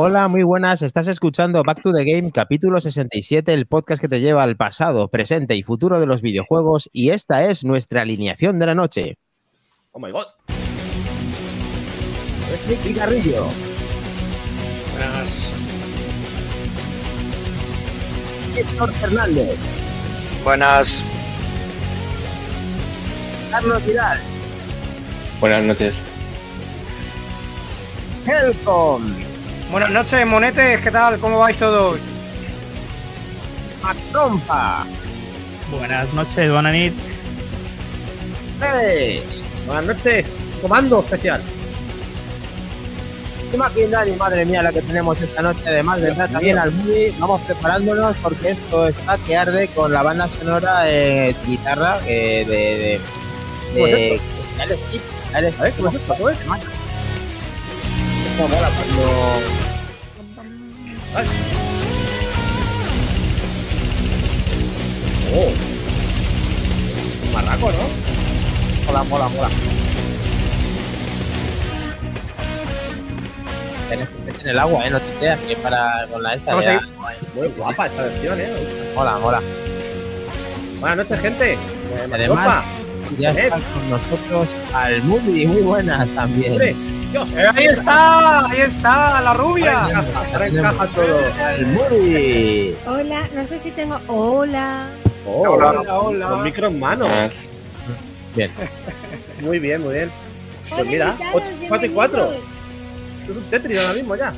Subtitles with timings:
[0.00, 0.82] Hola, muy buenas.
[0.82, 5.08] Estás escuchando Back to the Game, capítulo 67, el podcast que te lleva al pasado,
[5.08, 6.88] presente y futuro de los videojuegos.
[6.92, 9.18] Y esta es nuestra alineación de la noche.
[9.90, 10.26] Oh my god.
[12.54, 13.48] Es Nicky Carrillo,
[14.92, 15.52] Buenas.
[18.54, 19.58] Héctor Fernández,
[20.44, 21.04] Buenas.
[23.50, 24.20] Carlos Vidal,
[25.40, 25.96] Buenas noches.
[28.24, 29.27] Helcom,
[29.70, 31.20] Buenas noches, monetes, ¿qué tal?
[31.20, 32.00] ¿Cómo vais todos?
[33.82, 34.86] Max Trompa,
[35.70, 36.94] Buenas noches, Bonanit.
[38.58, 40.36] Félix, Buenas noches.
[40.62, 41.42] Comando especial.
[43.52, 45.62] y Maquindani, madre mía, la que tenemos esta noche.
[45.66, 47.10] Además, vendrá también al Moody.
[47.18, 52.44] Vamos preparándonos porque esto está que arde con la banda sonora de su guitarra eh,
[52.46, 53.00] de.
[53.74, 54.20] de,
[55.76, 56.44] ¿Cómo es de
[58.38, 59.40] Cómo mola cuando-
[61.14, 61.26] Ay.
[65.34, 65.52] Oh.
[67.26, 68.86] Un marraco, ¿no?
[68.86, 69.48] Mola, mola, mola.
[73.88, 74.90] Tienes que en el agua, ¿eh?
[74.90, 76.50] No te creas que para con la esta.
[76.52, 76.80] Vamos ya-
[77.34, 78.92] Muy guapa esta versión, ¿eh?
[78.94, 79.42] Mola, mola.
[80.80, 81.58] Buenas noches, gente.
[82.12, 82.64] Además.
[83.18, 85.46] Ya está con nosotros al Moody.
[85.46, 86.58] Muy buenas también.
[87.10, 87.32] Dios.
[87.32, 89.72] Eh, ahí está, ahí está, la Ahora rubia.
[89.88, 91.20] encaja, ahora encaja todo.
[91.66, 92.76] Moody.
[92.86, 93.98] Hola, no sé si tengo.
[94.08, 94.90] Hola.
[95.26, 96.28] Oh, Hola, hola.
[96.28, 97.06] Con micro en mano.
[98.36, 98.50] Bien.
[99.40, 100.10] Muy bien, muy bien.
[100.68, 102.18] Pues Hola, mira, invitados, 4 y 4.
[102.28, 102.50] bienvenidos.
[103.24, 104.34] Es un Tetris ahora mismo ya.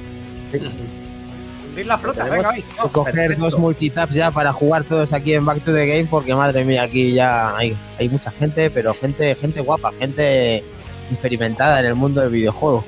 [1.65, 2.65] Hundir la flota, venga ahí.
[2.93, 3.43] Coger perfecto.
[3.45, 6.83] dos multitaps ya para jugar todos aquí en Back to the Game porque madre mía,
[6.83, 10.63] aquí ya hay, hay mucha gente, pero gente, gente guapa, gente
[11.11, 12.85] experimentada en el mundo del videojuego.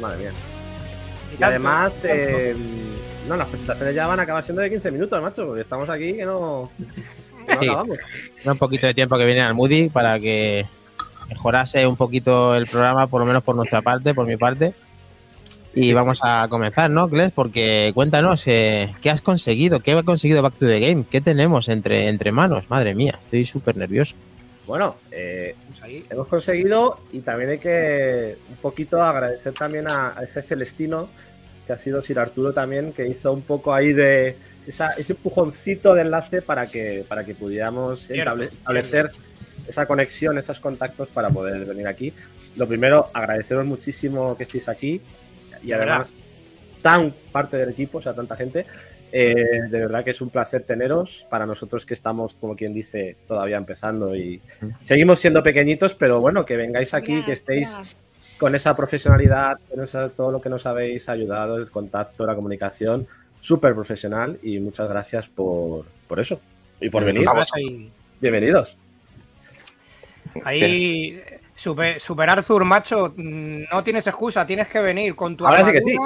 [0.00, 0.32] Madre mía.
[1.32, 2.16] Y tanto, además, tanto.
[2.16, 2.56] eh,
[3.28, 6.14] no, las presentaciones ya van a acabar siendo de 15 minutos, macho, porque estamos aquí
[6.14, 6.70] que no,
[7.46, 7.66] que no Sí.
[7.68, 7.98] acabamos.
[8.44, 10.66] Da un poquito de tiempo que viene al Moody para que
[11.28, 14.74] mejorase un poquito el programa, por lo menos por nuestra parte, por mi parte.
[15.76, 17.32] Y vamos a comenzar, ¿no, Kles?
[17.32, 19.80] Porque cuéntanos, eh, ¿qué has conseguido?
[19.80, 21.04] ¿Qué ha conseguido Back to the Game?
[21.10, 22.70] ¿Qué tenemos entre, entre manos?
[22.70, 24.14] Madre mía, estoy súper nervioso.
[24.66, 25.80] Bueno, eh, Pues
[26.10, 31.08] hemos conseguido y también hay que un poquito agradecer también a, a ese Celestino
[31.66, 34.36] que ha sido Sir Arturo también, que hizo un poco ahí de
[34.66, 39.10] esa- ese empujoncito de enlace para que, para que pudiéramos estable- establecer
[39.66, 42.12] esa conexión, esos contactos para poder venir aquí.
[42.56, 45.00] Lo primero, agradeceros muchísimo que estéis aquí
[45.62, 46.16] y De además
[46.82, 48.66] tan parte del equipo, o sea, tanta gente.
[49.16, 49.34] Eh,
[49.70, 53.56] de verdad que es un placer teneros para nosotros que estamos, como quien dice, todavía
[53.56, 54.40] empezando y
[54.82, 57.78] seguimos siendo pequeñitos, pero bueno, que vengáis aquí, que estéis
[58.38, 63.06] con esa profesionalidad, con esa- todo lo que nos habéis ayudado, el contacto, la comunicación,
[63.38, 66.40] súper profesional y muchas gracias por, por eso
[66.80, 67.24] y por venir.
[67.54, 67.92] Ahí.
[68.20, 68.76] Bienvenidos.
[70.44, 71.20] Ahí,
[71.54, 75.82] Super, Super Arthur, macho, no tienes excusa, tienes que venir con tu Ahora sí que
[75.82, 75.96] sí.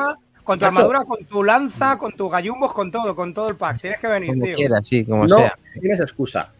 [0.48, 3.82] Con tu armadura, con tu lanza, con tus gallumbos, con todo, con todo el pack.
[3.82, 4.54] Tienes que venir, Como tío.
[4.56, 5.59] quieras, sí, como no sea.
[5.78, 6.50] tienes excusa.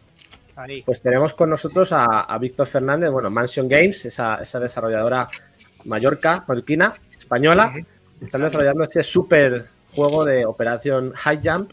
[0.55, 0.83] Ahí.
[0.83, 5.27] Pues tenemos con nosotros a, a Víctor Fernández, bueno, Mansion Games, esa, esa desarrolladora
[5.85, 7.73] mallorca, mallorquina, española.
[8.21, 11.71] Están desarrollando este súper juego de operación High Jump,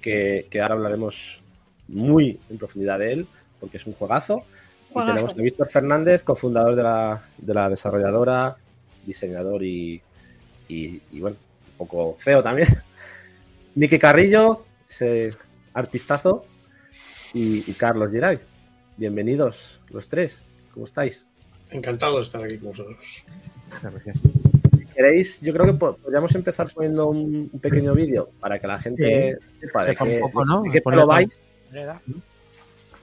[0.00, 1.40] que, que ahora hablaremos
[1.86, 3.26] muy en profundidad de él,
[3.60, 4.42] porque es un juegazo.
[4.90, 8.56] Y tenemos a Víctor Fernández, cofundador de la, de la desarrolladora,
[9.06, 10.02] diseñador y,
[10.68, 11.36] y, y, bueno,
[11.86, 12.68] poco feo también.
[13.74, 15.34] Miki Carrillo, ese
[15.74, 16.44] artistazo,
[17.34, 18.38] y, y Carlos Giray.
[18.96, 20.46] Bienvenidos los tres.
[20.72, 21.26] ¿Cómo estáis?
[21.70, 22.98] Encantado de estar aquí con vosotros.
[24.78, 28.66] Si queréis, yo creo que po- podríamos empezar poniendo un, un pequeño vídeo para que
[28.66, 30.62] la gente sepa de qué, poco, ¿no?
[30.62, 31.40] de qué palo vais.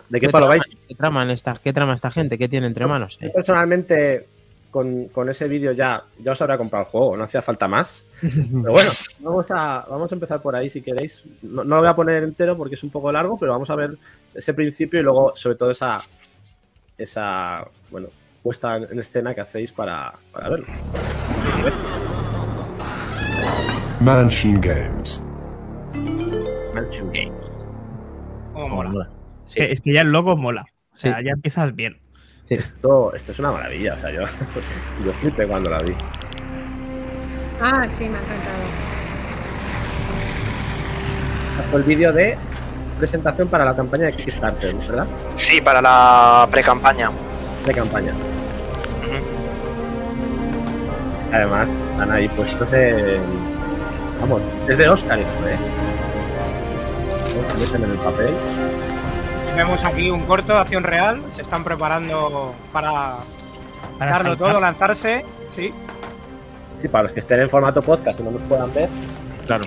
[0.09, 0.63] ¿De qué palo vais?
[0.87, 2.37] ¿Qué traman esta, qué trama esta gente?
[2.37, 3.17] ¿Qué tiene entre manos?
[3.19, 4.27] Yo personalmente,
[4.71, 8.06] con, con ese vídeo ya, ya os habría comprado el juego, no hacía falta más.
[8.21, 11.25] Pero bueno, vamos a, vamos a empezar por ahí si queréis.
[11.42, 13.75] No, no lo voy a poner entero porque es un poco largo, pero vamos a
[13.75, 13.98] ver
[14.33, 15.98] ese principio y luego, sobre todo, esa,
[16.98, 18.10] esa bueno,
[18.44, 20.68] puesta en escena que hacéis para, para verlo.
[24.01, 25.21] Mansion Games.
[26.74, 27.51] Mansion Games.
[28.54, 29.10] Cómo mola.
[29.45, 29.62] Sí.
[29.62, 30.66] Es que ya el logo mola.
[30.94, 31.25] O sea, Sí.
[31.25, 31.98] ya empiezas bien.
[32.49, 33.95] Esto, esto es una maravilla.
[33.95, 34.21] O sea, yo,
[35.05, 35.93] yo flipé cuando la vi.
[37.61, 38.57] Ah, sí, me ha encantado.
[41.69, 42.37] Fue el vídeo de
[42.97, 45.07] presentación para la campaña de Kickstarter, ¿verdad?
[45.35, 47.11] Sí, para la pre-campaña.
[47.65, 48.13] De campaña.
[51.31, 53.21] Además, están ahí puestos en,
[54.19, 55.57] Vamos, es de Oscar esto, ¿eh?
[57.59, 58.33] Meten en el papel.
[59.55, 61.21] Vemos aquí un corto de acción real.
[61.31, 63.15] Se están preparando para,
[63.97, 64.49] Para darlo saltar.
[64.51, 65.25] todo, lanzarse.
[65.55, 65.73] Sí.
[66.77, 68.87] Sí, para los que estén en formato podcast y no nos puedan ver,
[69.45, 69.63] Claro.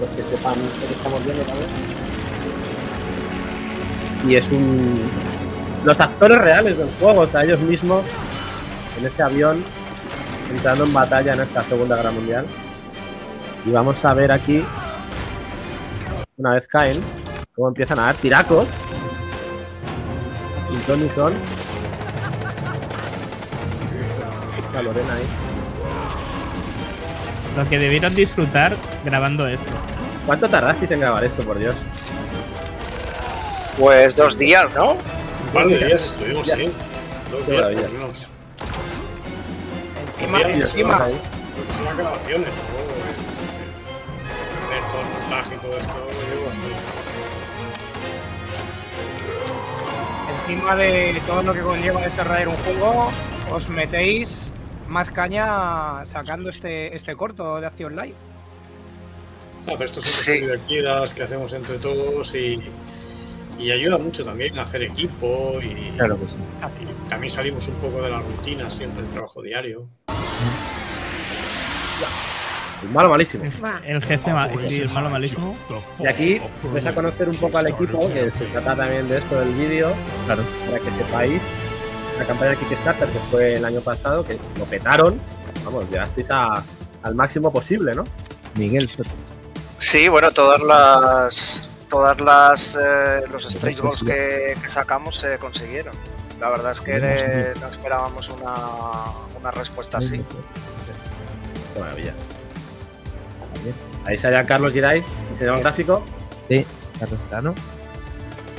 [0.00, 1.68] los que sepan lo que estamos viendo también.
[4.26, 5.02] Y es un.
[5.84, 8.02] Los actores reales del juego, o sea, ellos mismos
[8.98, 9.62] en ese avión
[10.50, 12.46] entrando en batalla en esta Segunda Guerra Mundial.
[13.66, 14.64] Y vamos a ver aquí,
[16.38, 17.00] una vez caen,
[17.56, 18.68] cómo empiezan a dar tiracos.
[20.70, 21.32] Y Tony son.
[24.66, 25.26] Está Lorena ahí.
[27.56, 29.72] Lo que debieron disfrutar grabando esto.
[30.26, 31.76] ¿Cuánto tardasteis en grabar esto, por Dios?
[33.78, 34.92] Pues dos días, ¿no?
[34.92, 34.98] Un
[35.54, 36.70] par de días estuvimos, sí.
[37.30, 38.26] Dos días, menos.
[40.18, 40.98] Encima, encima,
[41.76, 42.50] son las grabaciones,
[44.92, 46.15] todo el montaje y todo esto
[50.48, 53.10] encima de todo lo que conlleva desarrollar un juego,
[53.50, 54.50] os metéis
[54.88, 58.14] más caña sacando este, este corto de acción live.
[59.62, 60.24] Ah, pero estos Sí.
[60.24, 60.40] son sí.
[60.42, 62.60] divertidas que hacemos entre todos y,
[63.58, 66.36] y ayuda mucho también a hacer equipo y, Claro que sí.
[66.80, 69.88] y también salimos un poco de la rutina siempre, el trabajo diario.
[72.82, 73.44] El malo malísimo.
[73.84, 75.56] El jefe, ma- sí, el malo malísimo.
[75.98, 76.40] Y aquí
[76.72, 79.92] vais a conocer un poco al equipo, que se trata también de esto del vídeo,
[80.26, 80.42] Claro.
[80.66, 81.42] para que sepáis.
[82.18, 85.20] La campaña de Kickstarter que fue el año pasado, que lo petaron.
[85.64, 86.62] Vamos, llegasteis a-
[87.02, 88.04] al máximo posible, ¿no?
[88.56, 88.90] Miguel.
[89.78, 95.94] Sí, bueno, todas las todas las eh, los stretch goals que, que sacamos se consiguieron.
[96.40, 98.54] La verdad es que eh, no esperábamos una,
[99.38, 100.18] una respuesta así.
[101.74, 102.14] Qué maravilla.
[104.04, 106.02] Ahí sale Carlos Giray, diseñador gráfico.
[106.48, 106.64] Sí,
[106.98, 107.54] Carlos Serrano.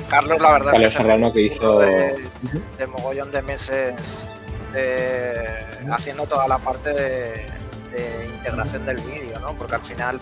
[0.10, 1.80] Carlos, la verdad Carlos es que se Serrano que hizo.
[1.80, 2.30] de,
[2.78, 4.26] de mogollón de meses
[4.74, 7.46] eh, haciendo toda la parte de,
[7.92, 9.54] de integración del vídeo, ¿no?
[9.54, 10.20] Porque al final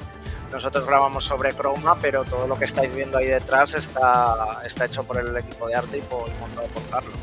[0.52, 5.04] nosotros grabamos sobre Chroma, pero todo lo que estáis viendo ahí detrás está, está hecho
[5.04, 7.14] por el equipo de arte y por montado por Carlos.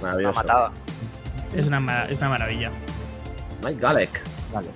[0.00, 0.34] Una Maravilloso.
[0.34, 0.72] matada.
[1.54, 2.70] Es una, es una maravilla.
[3.62, 4.22] Mike Galek.
[4.52, 4.68] Vale.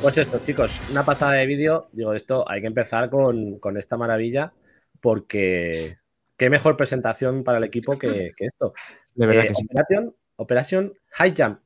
[0.00, 1.88] Pues esto, chicos, una pasada de vídeo.
[1.92, 4.52] Digo, esto hay que empezar con, con esta maravilla
[5.00, 5.98] porque
[6.36, 8.72] qué mejor presentación para el equipo que, que esto.
[9.14, 9.66] De verdad Eh, que sí.
[9.70, 11.60] Operation, Operation High Jump.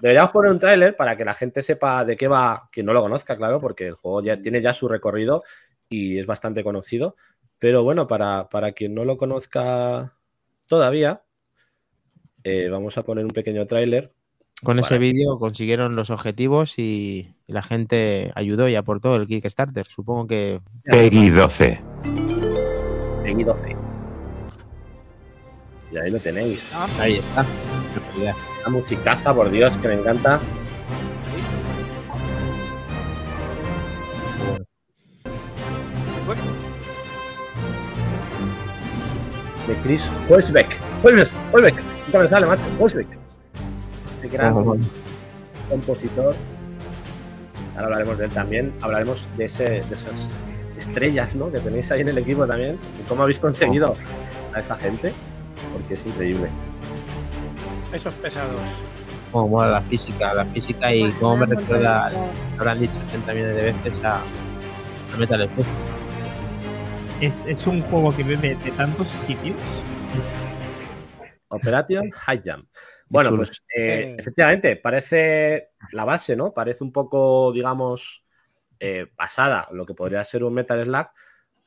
[0.00, 3.02] Deberíamos poner un tráiler para que la gente sepa de qué va, que no lo
[3.02, 5.42] conozca, claro, porque el juego ya tiene ya su recorrido
[5.88, 7.16] y es bastante conocido.
[7.58, 10.14] Pero bueno, para, para quien no lo conozca
[10.66, 11.22] todavía,
[12.42, 14.12] eh, vamos a poner un pequeño tráiler.
[14.64, 19.86] Con ese vídeo consiguieron los objetivos y, y la gente ayudó y aportó el Kickstarter.
[19.86, 21.80] Supongo que Peggy 12.
[23.22, 23.76] Peggy 12.
[25.92, 26.66] Y ahí lo tenéis.
[26.98, 27.44] ahí está.
[28.52, 30.40] Esa musicaza, por Dios, que me encanta.
[39.68, 40.78] De Chris Holzbeck.
[41.02, 41.82] Holzbeck, Holzbeck.
[42.06, 42.62] Nunca me sale, macho.
[42.80, 43.25] Holzbeck.
[44.26, 44.80] Este gran
[45.70, 46.34] compositor.
[47.74, 48.72] Ahora hablaremos de él también.
[48.80, 50.30] Hablaremos de, ese, de esas
[50.76, 51.50] estrellas ¿no?
[51.50, 52.76] que tenéis ahí en el equipo también.
[53.00, 53.94] Y cómo habéis conseguido
[54.52, 55.12] a esa gente.
[55.72, 56.48] Porque es increíble.
[57.92, 58.60] Esos pesados.
[59.30, 62.10] Cómo mola la física, la física y Bueno, cómo me vamos recuerda,
[62.58, 65.66] habrán dicho 80 millones de veces a, a Metal Slug.
[67.20, 69.56] Es, es un juego que bebe de tantos sitios.
[71.48, 72.66] Operation High Jump.
[73.08, 74.16] Bueno, pues eh, Eh.
[74.18, 76.52] efectivamente, parece la base, ¿no?
[76.52, 78.24] Parece un poco, digamos,
[78.80, 81.06] eh, pasada lo que podría ser un Metal Slug,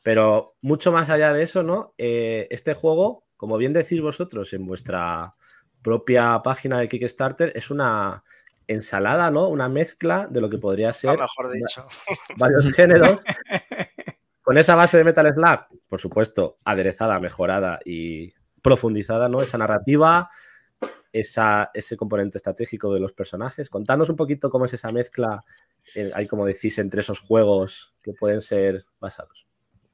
[0.04, 1.94] pero mucho más allá de eso, ¿no?
[1.98, 5.36] Eh, este juego, como bien decís vosotros en vuestra
[5.82, 8.24] propia página de Kickstarter, es una
[8.68, 9.48] ensalada, ¿no?
[9.48, 11.88] Una mezcla de lo que podría ser mejor dicho.
[12.38, 13.22] varios géneros.
[14.42, 19.42] Con esa base de Metal Slug, por supuesto, aderezada, mejorada y profundizada, ¿no?
[19.42, 20.30] Esa narrativa,
[21.12, 23.70] esa, ese componente estratégico de los personajes.
[23.70, 25.44] Contadnos un poquito cómo es esa mezcla,
[25.96, 29.46] eh, hay como decís, entre esos juegos que pueden ser basados.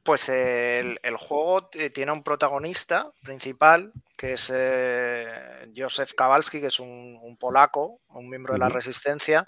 [0.04, 5.26] Pues el, el juego t- tiene un protagonista principal, que es eh,
[5.76, 9.48] Józef Kowalski, que es un, un polaco, un miembro de la resistencia.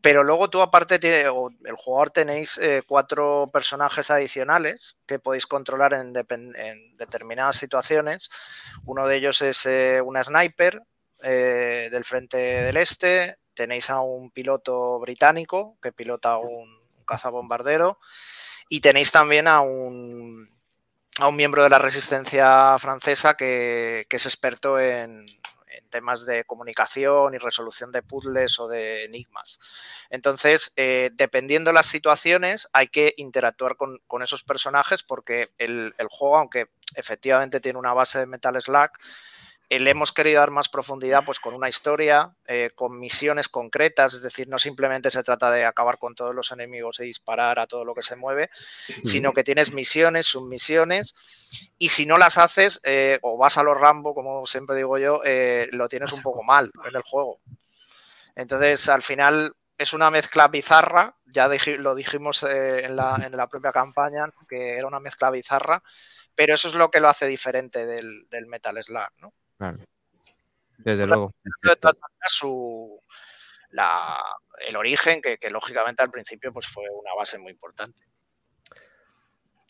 [0.00, 5.46] Pero luego tú, aparte, tiene, o el jugador tenéis eh, cuatro personajes adicionales que podéis
[5.46, 8.30] controlar en determinadas situaciones.
[8.86, 10.82] Uno de ellos es eh, una sniper
[11.22, 13.38] eh, del frente del este.
[13.54, 17.98] tenéis a un piloto británico que pilota un, un cazabombardero
[18.68, 20.48] y tenéis también a un,
[21.18, 25.26] a un miembro de la resistencia francesa que, que es experto en,
[25.90, 29.58] temas de comunicación y resolución de puzzles o de enigmas.
[30.08, 35.94] Entonces, eh, dependiendo de las situaciones, hay que interactuar con, con esos personajes porque el,
[35.98, 38.60] el, juego, aunque efectivamente tiene una base de Metal eh,
[39.78, 44.22] le hemos querido dar más profundidad pues con una historia, eh, con misiones concretas, es
[44.22, 47.84] decir, no simplemente se trata de acabar con todos los enemigos y disparar a todo
[47.84, 48.50] lo que se mueve,
[49.04, 51.14] sino que tienes misiones, submisiones,
[51.78, 55.20] y si no las haces eh, o vas a los Rambo, como siempre digo yo,
[55.24, 57.40] eh, lo tienes un poco mal en el juego.
[58.34, 63.46] Entonces, al final es una mezcla bizarra, ya dij lo dijimos en la, en, la,
[63.46, 65.80] propia campaña, que era una mezcla bizarra,
[66.34, 69.32] pero eso es lo que lo hace diferente del, del Metal Slug, ¿no?
[69.60, 69.78] Claro.
[70.78, 71.34] Desde luego.
[72.30, 72.98] Su,
[73.72, 74.16] la,
[74.66, 77.98] el origen, que, que, lógicamente al principio pues fue una base muy importante.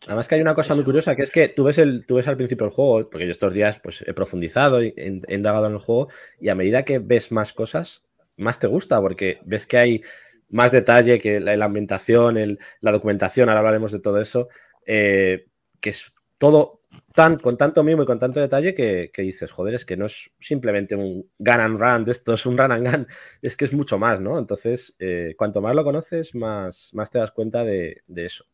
[0.06, 2.28] Además que hay una cosa muy curiosa, que es que tú ves, el, tú ves
[2.28, 5.72] al principio el juego, porque yo estos días pues, he profundizado, he, he indagado en
[5.72, 8.04] el juego, y a medida que ves más cosas,
[8.36, 10.02] más te gusta, porque ves que hay
[10.50, 14.48] más detalle, que la, la ambientación, el, la documentación, ahora hablaremos de todo eso,
[14.86, 15.48] eh,
[15.80, 16.79] que es todo
[17.14, 20.06] tan, con tanto mimo y con tanto detalle que, que, dices, joder, es que no
[20.06, 23.06] es simplemente un gun and run, de esto es un run and gun,
[23.42, 24.38] es que es mucho más, ¿no?
[24.38, 28.44] Entonces, eh, cuanto más lo conoces, más, más te das cuenta de, de eso.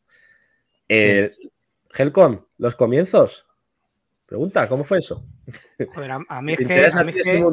[0.89, 1.51] Eh, sí.
[1.97, 3.47] Helcom, los comienzos.
[4.27, 5.25] Pregunta, ¿cómo fue eso?
[5.95, 7.45] Joder, a, mí es que,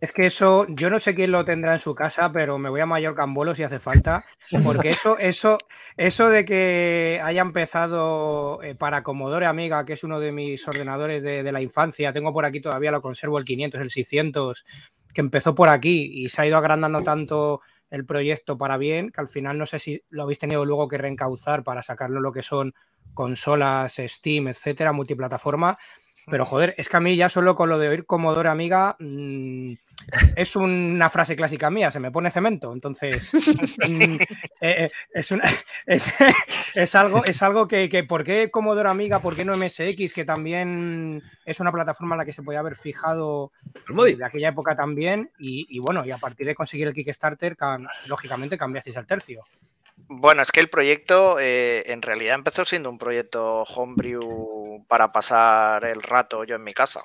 [0.00, 2.80] es que, eso, yo no sé quién lo tendrá en su casa, pero me voy
[2.80, 4.24] a Mallorca en vuelo si hace falta,
[4.64, 5.58] porque eso, eso,
[5.96, 11.22] eso de que haya empezado eh, para Commodore Amiga, que es uno de mis ordenadores
[11.22, 14.64] de, la infancia, tengo por aquí todavía lo conservo el 500, el 600,
[15.12, 19.20] que empezó por aquí y se ha ido agrandando tanto el proyecto para bien, que
[19.20, 22.42] al final no sé si lo habéis tenido luego que reencauzar para sacarlo lo que
[22.42, 22.72] son
[23.12, 25.76] consolas, Steam, etcétera, multiplataforma.
[26.30, 29.72] Pero joder, es que a mí ya solo con lo de oír Commodore Amiga mmm,
[30.36, 32.72] es una frase clásica mía, se me pone cemento.
[32.72, 33.32] Entonces,
[33.88, 34.16] mmm,
[34.60, 35.44] eh, es, una,
[35.86, 36.08] es,
[36.74, 39.20] es, algo, es algo que, que, ¿por qué Commodore Amiga?
[39.20, 40.12] ¿Por qué no MSX?
[40.12, 43.52] Que también es una plataforma en la que se podía haber fijado
[43.88, 45.30] de aquella época también.
[45.38, 47.56] Y, y, bueno, y a partir de conseguir el Kickstarter,
[48.06, 49.42] lógicamente cambiasteis el tercio.
[50.12, 55.84] Bueno, es que el proyecto eh, en realidad empezó siendo un proyecto homebrew para pasar
[55.84, 57.00] el rato yo en mi casa.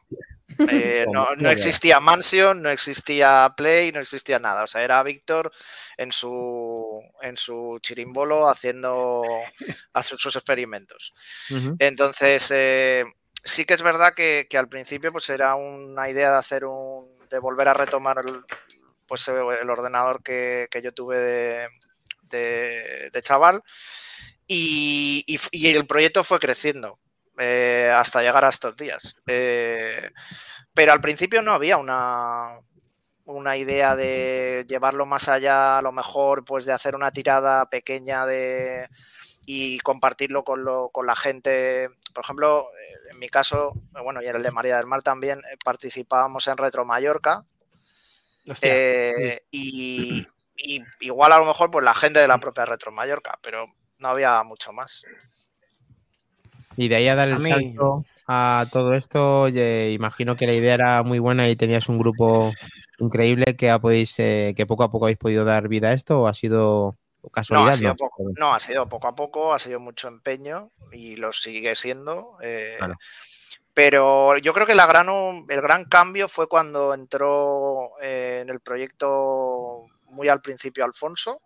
[0.70, 4.64] Eh, no, no, existía Mansion, no existía Play, no existía nada.
[4.64, 5.52] O sea, era Víctor
[5.98, 9.24] en su, en su chirimbolo haciendo,
[9.94, 11.14] haciendo sus experimentos.
[11.80, 13.04] Entonces, eh,
[13.44, 17.10] sí que es verdad que, que, al principio pues era una idea de hacer un.
[17.30, 18.46] de volver a retomar el,
[19.08, 21.68] pues, el ordenador que, que yo tuve de,
[22.36, 23.64] de, de chaval
[24.48, 27.00] y, y, y, el proyecto fue creciendo
[27.38, 29.16] eh, hasta llegar a estos días.
[29.28, 30.12] Eh,
[30.74, 32.60] pero al principio no había una,
[33.26, 38.26] una idea de llevarlo más allá, a lo mejor pues de hacer una tirada pequeña
[38.26, 38.88] de
[39.48, 41.90] y compartirlo con, lo, con la gente.
[42.14, 42.68] Por ejemplo,
[43.12, 43.74] en mi caso,
[44.04, 47.46] bueno, y en el de María del Mar también, eh, participábamos en Retro Mallorca.
[48.62, 50.26] Eh, y,
[50.58, 53.68] y igual a lo mejor pues la gente de la propia Retro Mallorca, pero
[54.00, 55.04] no había mucho más.
[56.78, 60.56] Y de ahí a dar el a salto a todo esto, oye, imagino que la
[60.56, 62.52] idea era muy buena y tenías un grupo
[62.98, 66.28] increíble que podéis, eh, que poco a poco habéis podido dar vida a esto o
[66.28, 66.96] ha sido
[67.32, 67.68] casualidad.
[67.68, 67.96] No, ha sido, ¿no?
[67.96, 72.38] Poco, no, ha sido poco a poco, ha sido mucho empeño y lo sigue siendo.
[72.42, 72.96] Eh, claro.
[73.74, 75.08] Pero yo creo que la gran,
[75.50, 81.40] el gran cambio fue cuando entró eh, en el proyecto muy al principio Alfonso,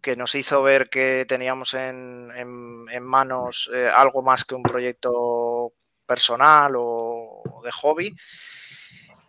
[0.00, 2.32] que nos hizo ver que teníamos en,
[3.02, 5.72] manos eh, algo más que un proyecto
[6.06, 8.14] personal o, o, de hobby.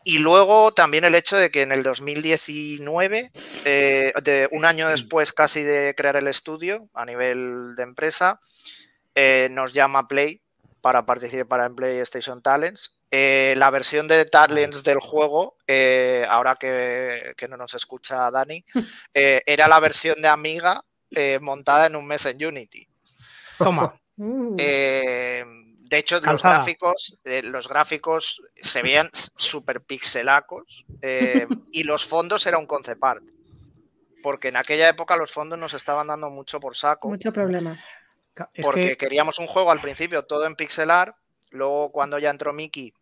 [0.04, 3.30] Y luego también el hecho de que en el 2019,
[3.66, 8.40] eh, de un año después casi de crear el estudio a nivel de empresa,
[9.14, 10.41] eh, nos llama Play
[10.82, 17.34] para participar en PlayStation Talents eh, la versión de Talents del juego, eh, ahora que,
[17.36, 18.64] que, no nos escucha Dani,
[19.14, 22.88] eh, era la versión de Amiga eh, montada en un mes en Unity.
[23.58, 23.96] Toma.
[24.60, 25.44] Eh,
[25.78, 30.86] de hecho, los gráficos, los gráficos se veían súper pixelacos
[31.72, 33.24] y los fondos era un concept art.
[34.22, 37.10] Porque en aquella época los fondos nos estaban dando mucho por saco.
[37.10, 37.76] Mucho problema.
[38.62, 38.98] Porque que...
[38.98, 41.16] queríamos un juego al principio todo en pixelar,
[41.50, 42.94] luego cuando ya entró Mickey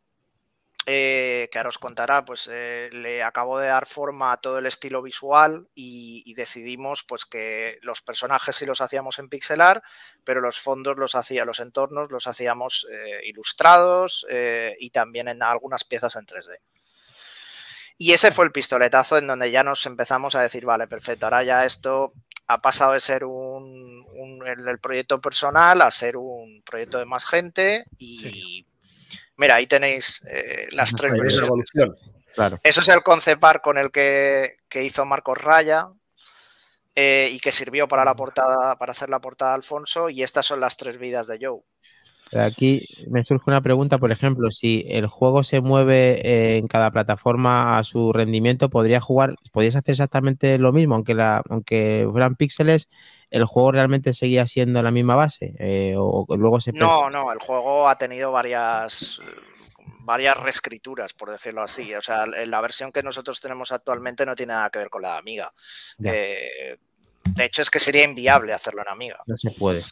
[0.91, 4.65] eh, que ahora os contará, pues eh, le acabó de dar forma a todo el
[4.65, 9.83] estilo visual y, decidimos pues que los personajes sí los hacíamos en pixelar,
[10.23, 14.25] pero los fondos los hacía, los entornos los hacíamos eh, ilustrados
[14.79, 16.57] y también en algunas piezas en 3D.
[17.97, 21.43] Y ese fue el pistoletazo en donde ya nos empezamos a decir, vale, perfecto, ahora
[21.43, 22.13] ya esto
[22.49, 24.05] ha pasado de ser un,
[24.45, 28.65] el proyecto personal a ser un proyecto de más gente y
[29.39, 31.71] Mira, ahí tenéis eh, las tres versiones.
[32.35, 32.59] Claro.
[32.61, 35.87] Eso es el concepar con el que, hizo Marcos Raya
[36.93, 40.45] eh, y que sirvió para la portada, para hacer la portada de Alfonso, y estas
[40.45, 41.61] son las tres vidas de Joe.
[42.37, 46.91] Aquí me surge una pregunta, por ejemplo, si el juego se mueve eh, en cada
[46.91, 52.35] plataforma a su rendimiento, podría jugar, podrías hacer exactamente lo mismo, aunque la, aunque fueran
[52.35, 52.87] píxeles,
[53.31, 57.39] el juego realmente seguía siendo la misma base, eh, o luego se no, no, el
[57.39, 59.17] juego ha tenido varias
[60.09, 61.93] varias reescrituras, por decirlo así.
[61.93, 65.13] O sea, la versión que nosotros tenemos actualmente no tiene nada que ver con la
[65.13, 65.53] de Amiga.
[66.03, 66.77] Eh,
[67.23, 69.19] de hecho, es que sería inviable hacerlo en Amiga.
[69.27, 69.83] No se puede.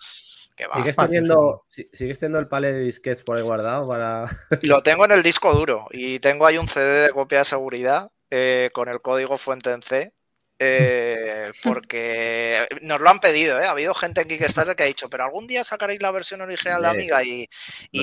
[0.74, 4.28] ¿Sigues, teniendo, ¿Sigues teniendo el palet de disquets por ahí guardado para...?
[4.62, 8.12] Lo tengo en el disco duro y tengo ahí un CD de copia de seguridad
[8.32, 10.14] eh, con el código fuente en C
[10.60, 13.66] eh, porque nos lo han pedido, ¿eh?
[13.66, 16.82] ha habido gente en Kickstarter que ha dicho, pero algún día sacaréis la versión original
[16.82, 17.48] de Amiga y,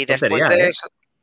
[0.07, 0.73] después, de,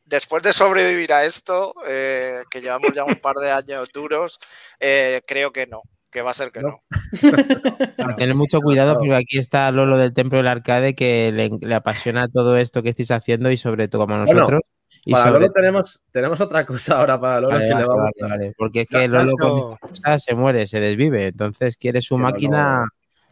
[0.03, 4.39] después de sobrevivir a esto, que llevamos ya un par de años duros,
[4.77, 6.83] creo que no que va a ser que no.
[8.17, 12.57] Tener mucho cuidado porque aquí está Lolo del Templo del Arcade que le, apasiona todo
[12.57, 14.61] esto que estáis haciendo y sobre todo como nosotros.
[15.05, 18.11] y para Lolo tenemos, tenemos otra cosa ahora para Lolo que le vamos
[18.57, 21.27] Porque es que Lolo con se muere, se desvive.
[21.27, 22.83] Entonces quiere su máquina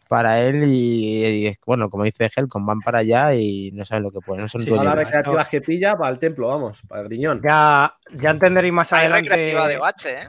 [0.07, 4.19] para él y, bueno, como dice Helcom, van para allá y no saben lo que
[4.25, 4.43] ponen.
[4.43, 7.41] No son sí, la recreativas que pilla para el templo, vamos, para el griñón.
[7.47, 9.29] Ya, ya entenderéis más adelante.
[9.29, 10.27] recreativa de bache, ¿eh?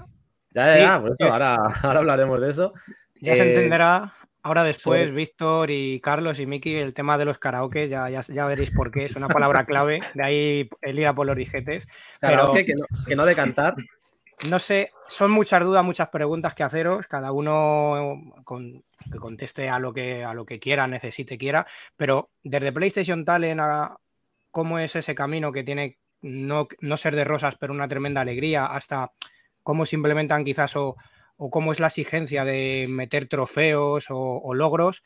[0.52, 2.72] Ya, ya, pues ahora, ahora hablaremos de eso.
[3.20, 7.38] Ya se eh, entenderá ahora después, Víctor y Carlos y Miki, el tema de los
[7.38, 11.14] karaoke, ya, ya, veréis por qué, es una palabra clave, de ahí el ir a
[11.14, 11.86] por los rigetes.
[12.20, 13.74] Pero que no, que no de cantar.
[14.48, 18.82] No sé, son muchas dudas, muchas preguntas que haceros, cada uno con,
[19.12, 23.60] que conteste a lo que, a lo que quiera, necesite, quiera, pero desde PlayStation Talent
[23.60, 23.98] a
[24.50, 28.64] cómo es ese camino que tiene no, no ser de rosas, pero una tremenda alegría,
[28.64, 29.12] hasta
[29.62, 30.96] cómo se implementan quizás o,
[31.36, 35.02] cómo es la exigencia de meter trofeos o, logros,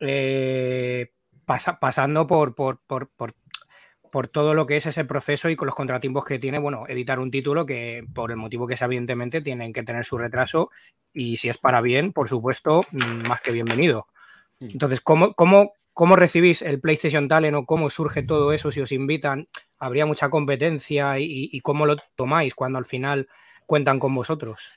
[0.00, 1.10] eh,
[1.44, 2.78] pasando por, por,
[4.30, 7.30] todo lo que es ese proceso y con los contratiempos que tiene, bueno, editar un
[7.30, 10.70] título que por el motivo que sea, evidentemente, tienen que tener su retraso
[11.12, 12.84] y si es para bien, por supuesto,
[13.26, 14.06] más que bienvenido.
[14.60, 18.70] Entonces, ¿cómo, cómo, cómo recibís el PlayStation Talent o cómo surge todo eso?
[18.70, 23.28] Si os invitan, habría mucha competencia y cómo lo tomáis cuando al final
[23.68, 24.72] cuentan con vosotros?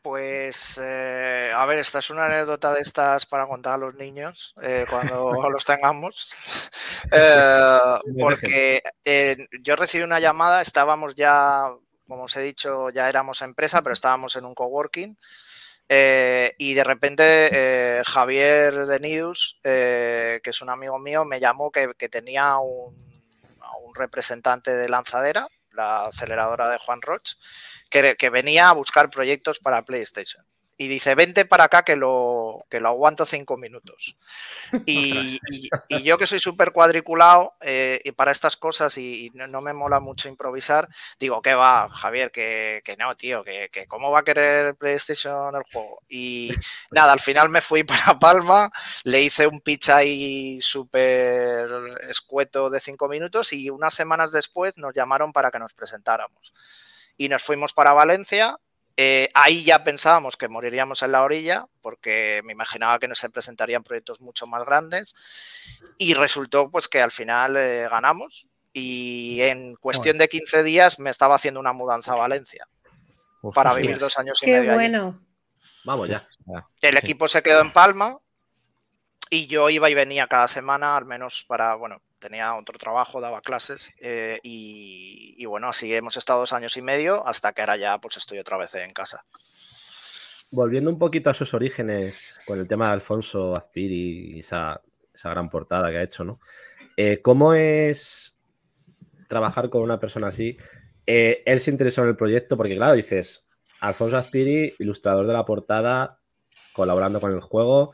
[0.00, 4.54] Pues, eh, a ver, esta es una anécdota de estas para contar a los niños
[4.62, 6.30] eh, cuando los tengamos.
[7.12, 7.78] Eh,
[8.18, 8.82] porque
[9.60, 11.68] yo recibí una llamada, estábamos ya,
[12.08, 15.18] como os he dicho, ya éramos empresa, pero estábamos en un coworking.
[15.88, 22.56] y de repente Javier de News, que es un amigo mío, me llamó que, tenía
[22.58, 22.96] un,
[23.84, 27.34] un representante de lanzadera, la aceleradora de Juan Roch,
[27.90, 30.44] que, venía a buscar proyectos para PlayStation
[30.78, 34.16] y dice, vente para acá que lo, que lo aguanto cinco minutos.
[34.84, 35.40] Y,
[36.04, 40.28] yo que soy súper cuadriculado eh, y para estas cosas y, no, me mola mucho
[40.28, 42.30] improvisar, digo, ¿qué va, Javier?
[42.30, 46.02] Que, no, tío, que, que, cómo va a querer PlayStation el juego.
[46.08, 46.52] Y
[46.90, 48.70] nada, al final me fui para Palma,
[49.04, 51.68] le hice un pitch ahí súper
[52.08, 56.52] escueto de cinco minutos y unas semanas después nos llamaron para que nos presentáramos
[57.16, 58.58] y nos fuimos para Valencia.
[58.96, 63.28] Eh, ahí ya pensábamos que moriríamos en la orilla, porque me imaginaba que no se
[63.28, 65.14] presentarían proyectos mucho más grandes.
[65.98, 68.48] Y resultó pues que al final eh, ganamos.
[68.72, 72.68] Y en cuestión de 15 días me estaba haciendo una mudanza a Valencia
[73.54, 74.74] para vivir dos años y medio.
[74.74, 75.22] bueno.
[75.84, 76.26] Vamos ya.
[76.80, 78.18] El equipo se quedó en Palma
[79.30, 83.40] y yo iba y venía cada semana, al menos para, bueno, tenía otro trabajo, daba
[83.40, 87.98] clases eh, y, bueno, así hemos estado dos años y medio hasta que ahora ya
[87.98, 89.24] pues estoy otra vez en casa.
[90.52, 94.80] Volviendo un poquito a sus orígenes con el tema de Alfonso Azpiri y esa,
[95.22, 96.40] gran portada que ha hecho, ¿no?
[96.96, 98.38] Eh, ¿Cómo es
[99.28, 100.56] trabajar con una persona así?
[101.06, 103.46] Eh, él se interesó en el proyecto porque, claro, dices,
[103.80, 106.20] Alfonso Azpiri, ilustrador de la portada,
[106.72, 107.92] colaborando con el juego.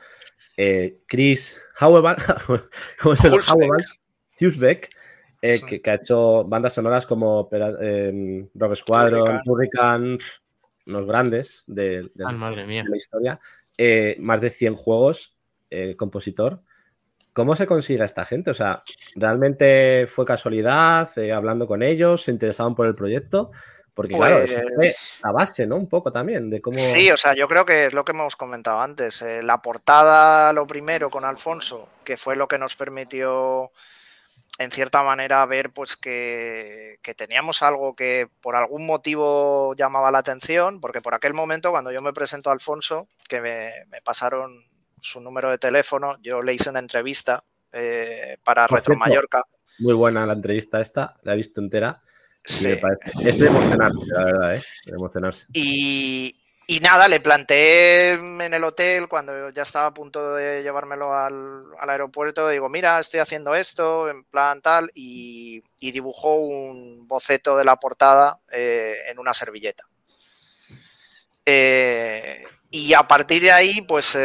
[1.06, 2.18] Chris Hauebank,
[3.00, 3.40] ¿cómo es el
[4.40, 4.90] Husbeck,
[5.40, 10.18] eh, que, ha hecho bandas sonoras como eh, Rock Squadron, Hurricane,
[10.86, 13.40] unos grandes de, ah, de la historia.
[13.76, 15.36] Eh, más de 100 juegos,
[15.70, 16.62] el compositor.
[17.32, 18.50] ¿Cómo se consigue esta gente?
[18.50, 18.82] O sea,
[19.16, 21.08] ¿realmente fue casualidad?
[21.34, 23.50] hablando con ellos, ¿se interesaban por el proyecto?
[23.94, 25.76] Porque claro, eso fue pues la base, ¿no?
[25.76, 26.78] Un poco también de cómo...
[26.78, 29.20] Sí, o sea, yo creo que es lo que hemos comentado antes.
[29.20, 33.70] Eh, la portada, lo primero, con Alfonso, que fue lo que nos permitió,
[34.58, 40.80] en cierta manera, ver pues que, teníamos algo que por algún motivo llamaba la atención,
[40.80, 44.64] porque por aquel momento, cuando yo me presento a Alfonso, que me, pasaron
[45.00, 49.44] su número de teléfono, yo le hice una entrevista eh, para Retro Mallorca.
[49.78, 52.00] Muy buena la entrevista esta, la he visto entera.
[52.44, 54.64] Es de emocionarse, la verdad, ¿eh?
[54.86, 55.46] De emocionarse.
[55.52, 56.36] Y,
[56.80, 62.48] nada, le planteé en el hotel cuando ya estaba a punto de llevármelo al, aeropuerto.
[62.48, 68.40] Digo, mira, estoy haciendo esto, en plan tal, y, dibujó un boceto de la portada
[68.50, 69.84] eh, en una servilleta.
[71.44, 74.16] Eh, y a partir de ahí, pues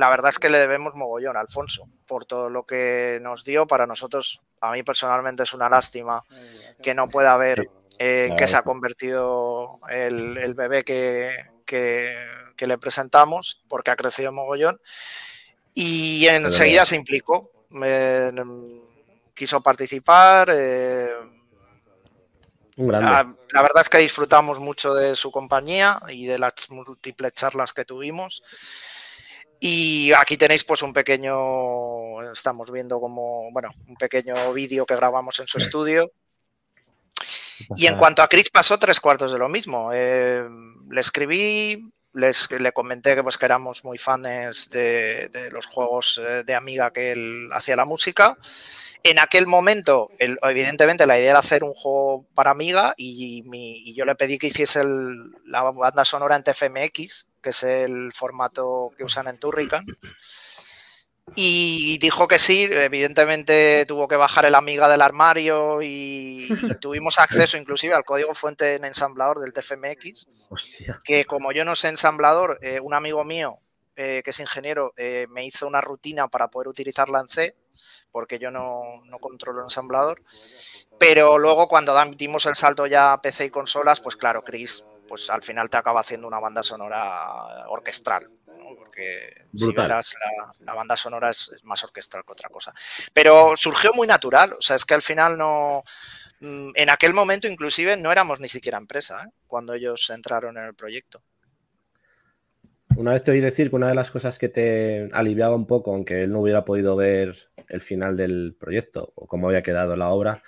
[0.00, 3.66] la verdad es que le debemos mogollón a Alfonso por todo lo que nos dio.
[3.66, 6.24] Para nosotros, a mí personalmente es una lástima
[6.82, 11.36] que no pueda ver eh, que se ha convertido el, bebé que,
[12.58, 14.80] le presentamos, porque ha crecido mogollón.
[15.74, 17.50] Y enseguida se implicó,
[19.34, 20.48] quiso participar.
[20.50, 21.10] Eh,
[22.78, 27.74] la, la, verdad es que disfrutamos mucho de su compañía y de las múltiples charlas
[27.74, 28.42] que tuvimos.
[29.62, 35.38] Y aquí tenéis pues un pequeño, estamos viendo como, bueno, un pequeño vídeo que grabamos
[35.38, 36.10] en su estudio.
[37.76, 39.90] Y en cuanto a Chris pasó tres cuartos de lo mismo.
[39.92, 40.48] Eh,
[40.90, 46.42] le escribí, les, le comenté que pues que éramos muy fans de, los juegos eh,
[46.42, 48.38] de Amiga que él hacía la música.
[49.02, 53.44] En aquel momento, evidentemente, la idea era hacer un juego para Amiga y,
[53.94, 54.82] yo le pedí que hiciese
[55.44, 59.86] la banda sonora en TFMX, que es el formato que usan en Turrican.
[61.36, 66.48] Y dijo que sí, evidentemente tuvo que bajar el amiga del armario y,
[66.80, 70.26] tuvimos acceso inclusive al código fuente en ensamblador del TFMX.
[71.04, 73.60] Que como yo no sé ensamblador, eh, un amigo mío
[73.96, 77.56] eh, que es ingeniero eh, me hizo una rutina para poder utilizarla en C,
[78.10, 80.22] porque yo no, no controlo ensamblador.
[80.98, 85.28] Pero luego cuando dimos el salto ya a PC y consolas, pues claro, Chris pues
[85.28, 88.30] al final te acaba haciendo una banda sonora orquestral.
[88.78, 90.14] Porque si verás,
[90.60, 92.72] la, banda sonora es, más orquestral que otra cosa.
[93.12, 95.82] Pero surgió muy natural, o sea, es que al final no...
[96.38, 99.30] Mm, en aquel momento inclusive no éramos ni siquiera empresa ¿eh?
[99.48, 101.20] cuando ellos entraron en el proyecto.
[102.96, 105.94] Una vez te oí decir que una de las cosas que te aliviaba un poco,
[105.94, 107.36] aunque él no hubiera podido ver
[107.68, 110.42] el final del proyecto o cómo había quedado la obra,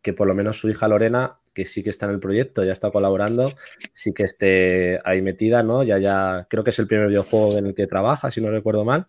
[0.00, 2.70] que por lo menos su hija Lorena que sí que está en el proyecto, ya
[2.70, 3.52] está colaborando,
[3.92, 5.82] sí que esté ahí metida, ¿no?
[5.82, 8.84] Ya, ya, creo que es el primer videojuego en el que trabaja, si no recuerdo
[8.84, 9.08] mal.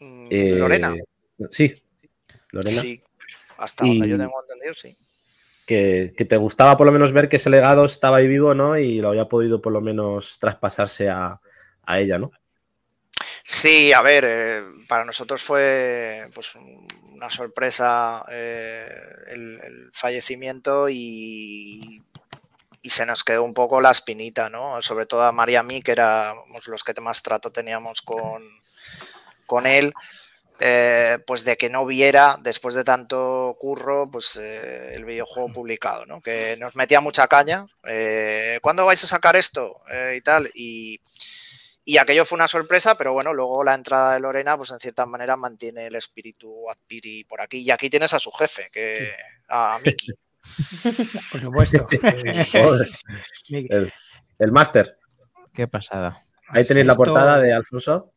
[0.00, 0.96] Mm, eh, Lorena.
[1.52, 1.80] Sí,
[2.50, 2.80] Lorena.
[2.80, 3.00] Sí,
[3.58, 4.96] hasta donde yo tengo entendido, sí.
[5.68, 8.76] Que, te gustaba por lo menos ver que ese legado estaba ahí vivo, ¿no?
[8.76, 11.40] Y lo había podido por lo menos traspasarse a,
[11.86, 12.32] ella, ¿no?
[13.48, 16.52] Sí, a ver, eh, para nosotros fue pues,
[17.12, 18.88] una sorpresa eh,
[19.28, 22.02] el, fallecimiento y,
[22.82, 24.82] se nos quedó un poco la espinita, ¿no?
[24.82, 28.42] Sobre todo a María mí, que éramos los que más trato teníamos con,
[29.46, 29.92] con él.
[30.58, 36.22] Eh, pues de que no viera después de tanto curro pues el videojuego publicado ¿no?
[36.22, 37.66] que nos metía mucha caña
[38.62, 39.82] ¿cuándo vais a sacar esto?
[40.16, 40.98] y tal y,
[41.88, 45.06] y aquello fue una sorpresa, pero bueno, luego la entrada de Lorena, pues en cierta
[45.06, 47.58] manera mantiene el espíritu Adpiri por aquí.
[47.58, 49.08] Y aquí tienes a su jefe, que
[49.48, 50.12] a Miki.
[51.30, 51.86] Por supuesto.
[53.48, 53.92] el,
[54.38, 54.98] el máster.
[55.54, 56.24] Qué pasada.
[56.48, 58.12] Ahí tenéis la portada de Alfonso.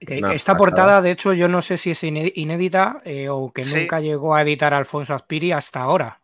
[0.00, 4.34] esta portada, de hecho, yo no sé si es inédita eh, o que nunca llegó
[4.34, 6.20] a editar Alfonso Azpiri hasta ahora.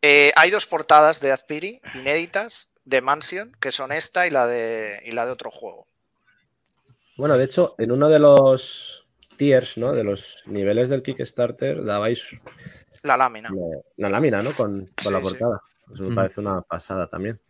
[0.00, 5.00] Eh, hay dos portadas de Azpiri inéditas de Mansion, que son esta y la de,
[5.04, 5.86] y la de otro juego.
[7.16, 9.92] Bueno, de hecho, en uno de los tiers, ¿no?
[9.92, 12.40] De los niveles del Kickstarter, dabais
[13.02, 13.50] la lámina.
[13.96, 14.54] La, lámina, ¿no?
[14.54, 15.60] Con, la portada.
[15.92, 16.14] Eso me mm.
[16.14, 17.40] parece una pasada también.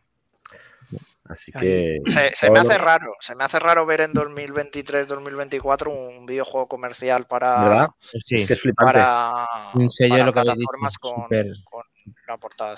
[1.25, 2.01] Así que.
[2.35, 7.63] Se, me hace raro, se me hace raro ver en 2023-2024 un videojuego comercial para.
[7.63, 7.89] ¿Verdad?
[8.13, 8.93] es que es flipante.
[8.93, 11.29] Para, un sello lo que plataformas con,
[12.27, 12.77] la portada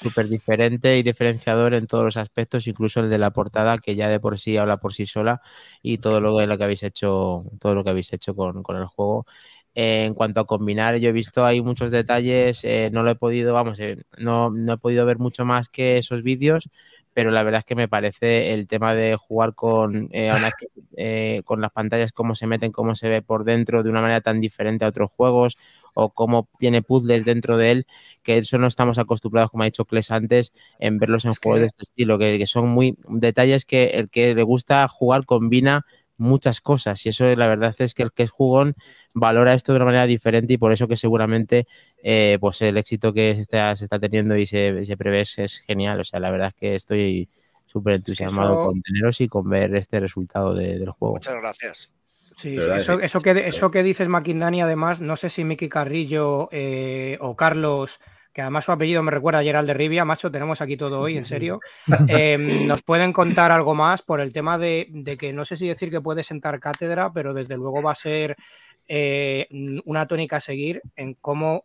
[0.00, 4.08] Súper diferente y diferenciador en todos los aspectos, incluso el de la portada, que ya
[4.08, 5.40] de por sí habla por sí sola,
[5.82, 9.26] y todo lo, que habéis hecho, todo lo que habéis hecho con, el juego.
[9.74, 13.54] en cuanto a combinar, yo he visto hay muchos detalles, eh, no lo he podido,
[13.54, 16.68] vamos, eh, no, no, he podido ver mucho más que esos vídeos,
[17.16, 21.72] pero la verdad es que me parece el tema de jugar con, eh, con las
[21.72, 24.88] pantallas, cómo se meten, cómo se ve por dentro de una manera tan diferente a
[24.88, 25.56] otros juegos
[25.94, 27.86] o cómo tiene puzzles dentro de él,
[28.22, 31.66] que eso no estamos acostumbrados, como ha dicho Kles antes, en verlos en juegos de
[31.68, 35.86] este estilo, que, que son muy detalles que el que le gusta jugar combina
[36.18, 38.74] muchas cosas y eso la verdad es que el que es jugón
[39.14, 41.66] valora esto de una manera diferente y por eso que seguramente
[42.08, 45.58] eh, pues el éxito que se está, se está teniendo y se, se, prevé es,
[45.66, 45.98] genial.
[45.98, 47.28] O sea, la verdad es que estoy
[47.64, 51.14] súper entusiasmado con teneros y con ver este resultado de, del juego.
[51.14, 51.90] Muchas gracias.
[52.36, 57.18] Sí, eso, eso, que, eso que dices, Maquindani, además, no sé si Miki Carrillo eh,
[57.20, 57.98] o Carlos
[58.36, 61.16] que además su apellido me recuerda ayer al de Rivia, macho, tenemos aquí todo hoy,
[61.16, 61.58] en serio.
[62.06, 65.90] Em, nos pueden contar algo más por el tema de, que no sé si decir
[65.90, 68.36] que puede sentar cátedra, pero desde luego va a ser
[68.88, 69.48] eh,
[69.86, 71.64] una tónica a seguir en cómo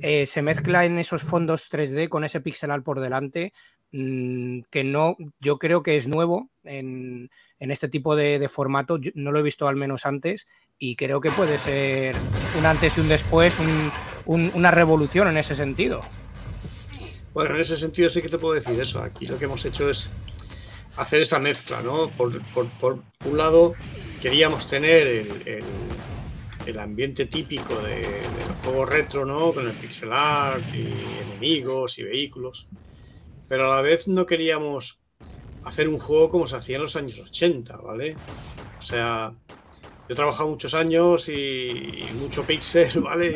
[0.00, 3.52] eh, se mezcla en esos fondos 3D con ese pixelar por delante,
[3.92, 9.38] mm, que no, yo creo que es nuevo en, este tipo de, formato, no lo
[9.38, 10.46] he visto al menos antes,
[10.78, 12.16] y creo que puede ser
[12.58, 13.58] un antes y un después,
[14.26, 16.02] una revolución en ese sentido.
[17.32, 19.00] Bueno, en ese sentido sí que te puedo decir eso.
[19.00, 20.10] Aquí lo que hemos hecho es
[20.96, 22.10] hacer esa mezcla, ¿no?
[22.10, 22.40] Por,
[23.24, 23.74] un lado,
[24.20, 25.64] queríamos tener el,
[26.66, 29.52] el, ambiente típico de, los juegos retro, ¿no?
[29.52, 30.86] Con el pixel art y
[31.22, 32.68] enemigos y vehículos.
[33.48, 35.00] Pero a la vez no queríamos
[35.64, 38.16] hacer un juego como se hacía en los años 80, ¿vale?
[38.78, 39.34] O sea,
[40.08, 43.34] yo he trabajado muchos años y, mucho pixel, ¿vale?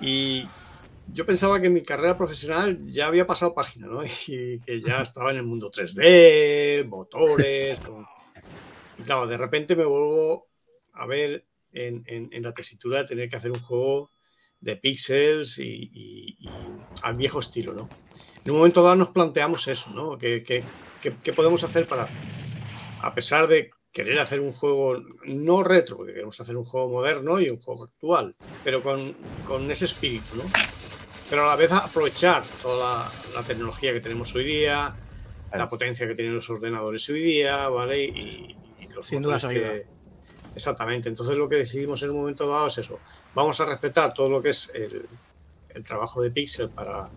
[0.00, 4.02] Yo pensaba que mi carrera profesional ya había pasado página, ¿no?
[4.26, 7.80] Y que ya estaba en el mundo 3D, motores.
[8.98, 10.48] Y claro, de repente me vuelvo
[10.92, 14.10] a ver en, la tesitura de tener que hacer un juego
[14.60, 16.36] de píxeles y,
[17.02, 17.88] al viejo estilo, ¿no?
[18.44, 20.18] En un momento dado nos planteamos eso, ¿no?
[20.18, 22.08] ¿Qué, qué podemos hacer para,
[23.00, 23.70] a pesar de
[24.04, 27.82] querer hacer un juego no retro, porque queremos hacer un juego moderno y un juego
[27.82, 29.12] actual, pero con,
[29.44, 30.44] con ese espíritu, ¿no?
[31.28, 34.94] Pero a la vez aprovechar toda la, tecnología que tenemos hoy día,
[35.52, 38.04] la potencia que tienen los ordenadores hoy día, ¿vale?
[38.04, 38.56] Y,
[38.94, 39.86] los Sin duda que...
[40.54, 41.08] Exactamente.
[41.08, 43.00] Entonces lo que decidimos en un momento dado es eso.
[43.34, 45.08] Vamos a respetar todo lo que es el,
[45.70, 47.10] el trabajo de Pixel para,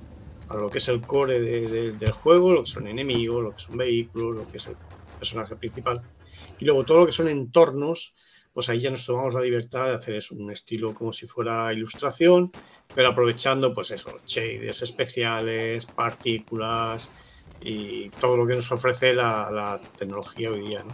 [0.47, 3.77] para, lo que es el core del juego, lo que son enemigos, lo que son
[3.77, 4.75] vehículos, lo que es el
[5.19, 6.01] personaje principal
[6.61, 8.13] y luego todo lo que son entornos,
[8.53, 11.73] pues ahí ya nos tomamos la libertad de hacer eso, un estilo como si fuera
[11.73, 12.51] ilustración,
[12.93, 17.11] pero aprovechando pues eso, shaders especiales, partículas
[17.61, 20.85] y todo lo que nos ofrece la, tecnología hoy día.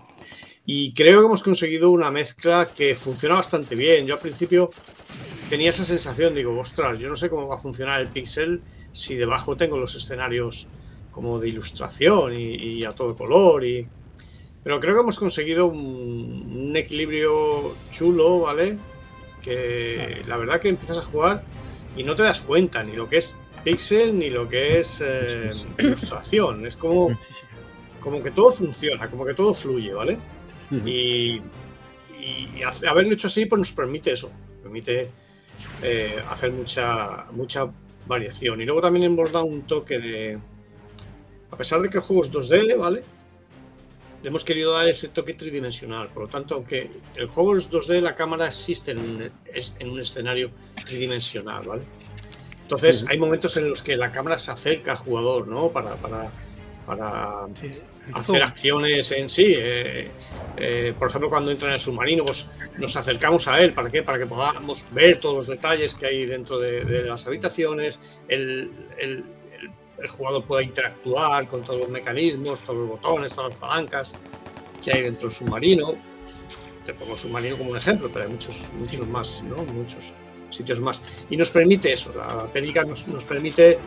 [0.66, 4.06] Y creo que hemos conseguido una mezcla que funciona bastante bien.
[4.06, 4.70] Yo al principio
[5.50, 8.62] tenía esa sensación, digo, ostras, yo no sé cómo va a funcionar el pixel
[8.94, 10.68] si debajo tengo los escenarios
[11.12, 13.88] como de ilustración y a todo color y,
[14.68, 18.78] pero creo que hemos conseguido un, equilibrio chulo, ¿vale?
[19.42, 21.42] Que la verdad que empiezas a jugar
[21.96, 25.52] y no te das cuenta ni lo que es pixel ni lo que es eh,
[25.80, 26.68] ilustración.
[26.68, 27.18] Es como,
[28.02, 30.18] como que todo funciona, como que todo fluye, ¿vale?
[30.86, 31.42] Y,
[32.86, 34.30] haberlo hecho así pues nos permite eso,
[34.62, 35.10] permite
[35.82, 37.72] eh, hacer mucha, mucha
[38.06, 38.60] variación.
[38.60, 40.38] Y luego también hemos dado un toque de...
[41.52, 43.04] A pesar de que el juego es 2D, ¿vale?
[44.22, 46.10] Le hemos querido dar ese toque tridimensional.
[46.10, 49.32] Por lo tanto, aunque el juego es 2D, la cámara existe en un,
[49.80, 50.52] en un escenario
[50.86, 51.84] tridimensional, ¿vale?
[52.64, 55.70] Entonces, hay momentos en los que la cámara se acerca al jugador, ¿no?
[55.70, 56.30] Para, para,
[56.86, 57.48] para
[58.14, 59.54] hacer acciones en sí.
[59.56, 60.10] Eh,
[60.58, 62.46] eh, por ejemplo, cuando entra en el submarino, pues
[62.78, 63.72] nos acercamos a él.
[63.72, 64.04] ¿Para qué?
[64.04, 69.24] Para que podamos ver todos los detalles que hay dentro de, las habitaciones, el, el
[70.02, 74.14] el jugador pueda interactuar con todos los mecanismos, todos los botones, todas las palancas
[74.84, 75.96] que hay dentro del submarino.
[76.86, 79.58] Te pongo el submarino como un ejemplo, pero hay muchos, muchos más, ¿no?
[79.74, 80.14] Muchos
[80.50, 81.02] sitios más.
[81.30, 83.78] Y nos permite eso, la técnica nos, permite,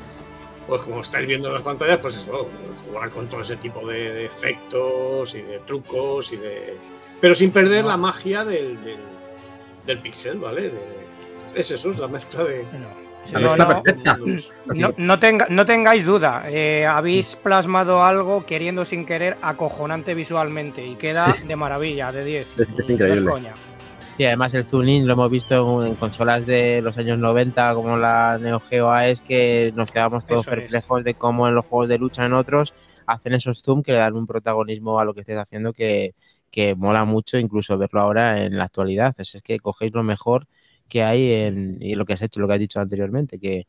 [0.66, 2.48] pues como estáis viendo en las pantallas, pues eso,
[2.86, 6.76] jugar con todo ese tipo de, efectos y de trucos y de.
[7.20, 8.78] Pero sin perder la magia del,
[9.86, 10.72] del, pixel, ¿vale?
[11.54, 12.64] es eso, es la mezcla de.
[14.74, 21.32] No, no, tengáis duda, eh, habéis plasmado algo queriendo sin querer acojonante visualmente y queda
[21.46, 22.58] de maravilla, de 10.
[22.58, 23.52] Es, increíble.
[24.16, 27.96] Sí, además el zoom in lo hemos visto en, consolas de los años 90 como
[27.96, 31.98] la Neo Geo AES que nos quedamos todos perplejos de cómo en los juegos de
[31.98, 32.74] lucha en otros
[33.06, 36.14] hacen esos zoom que le dan un protagonismo a lo que estés haciendo que,
[36.50, 39.14] que mola mucho incluso verlo ahora en la actualidad.
[39.18, 40.46] Es, es que cogéis lo mejor
[40.90, 43.66] que hay en y lo que has hecho, lo que has dicho anteriormente, que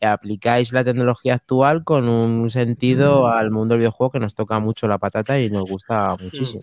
[0.00, 4.86] aplicáis la tecnología actual con un sentido al mundo del videojuego que nos toca mucho
[4.88, 6.62] la patata y nos gusta muchísimo.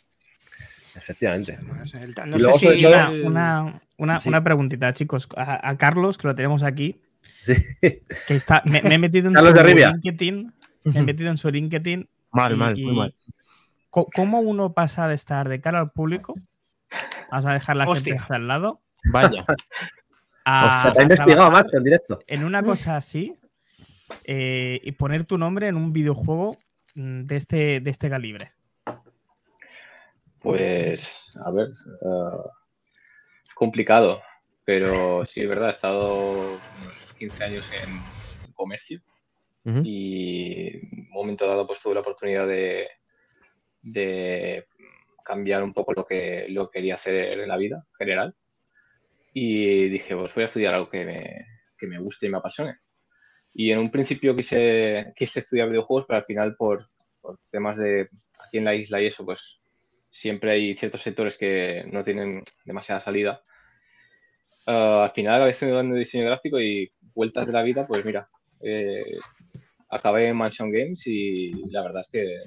[0.96, 1.58] Efectivamente.
[2.28, 2.86] No sé si
[3.26, 5.28] una, una, preguntita, chicos.
[5.36, 7.02] A, Carlos, que lo tenemos aquí.
[7.40, 7.54] Sí.
[7.82, 10.54] Que está, me, he metido en su LinkedIn.
[10.84, 12.10] Me he metido en su LinkedIn.
[12.32, 13.16] Mal, mal, muy mal.
[13.90, 16.36] ¿Cómo uno pasa de estar de cara al público?
[17.30, 18.82] Vamos a dejar la hasta al lado.
[19.12, 19.46] Vaya.
[20.46, 22.20] A, te investigado, macho, en directo.
[22.28, 23.38] En una cosa así,
[24.24, 26.58] eh, y poner tu nombre en un videojuego
[26.96, 28.54] mm, de este, de este calibre.
[30.40, 31.70] Pues, a ver,
[32.02, 32.50] uh,
[33.46, 34.22] es complicado,
[34.66, 39.02] pero sí es verdad, he estado unos 15 años en comercio
[39.84, 42.88] y en un momento dado pues tuve la oportunidad de,
[43.84, 44.66] de
[45.24, 48.36] cambiar un poco lo que, lo quería hacer en la vida general
[49.34, 51.46] y dije, pues voy a estudiar algo que me,
[51.78, 52.78] que me guste y me apasione.
[53.54, 56.90] Y en un principio quise, quise estudiar videojuegos, pero al final por,
[57.22, 59.60] por temas de aquí en la isla y eso, pues
[60.10, 63.42] siempre hay ciertos sectores que no tienen demasiada salida.
[64.68, 68.30] Ah, al final acabé estudiando diseño gráfico y vueltas de la vida, pues mira,
[68.62, 69.18] eh,
[69.90, 72.38] acabé en Mansion Games y la verdad es que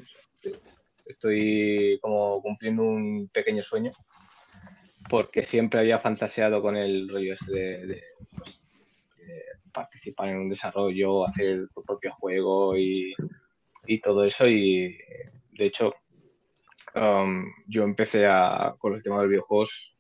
[1.07, 3.91] estoy como cumpliendo un pequeño sueño
[5.09, 8.03] porque siempre había fantaseado con el rollo este de,
[8.37, 8.69] pues,
[9.73, 13.13] participar en un desarrollo, hacer tu propio juego y,
[13.87, 14.97] y todo eso y
[15.53, 15.95] de hecho
[16.95, 19.97] Um, yo empecé a, con el tema de los videojuegos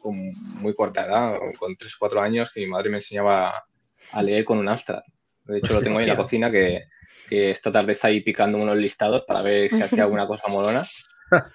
[0.00, 0.14] con
[0.60, 3.64] muy corta edad, con 3 o 4 años, que mi madre me enseñaba
[4.12, 5.02] a leer con un Amstrad.
[5.44, 6.84] De hecho, lo tengo ahí en la cocina, que,
[7.28, 10.86] que, esta tarde está ahí picando unos listados para ver si hace alguna cosa molona.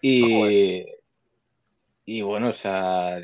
[0.00, 0.84] Y,
[2.10, 3.20] y bueno, o sea,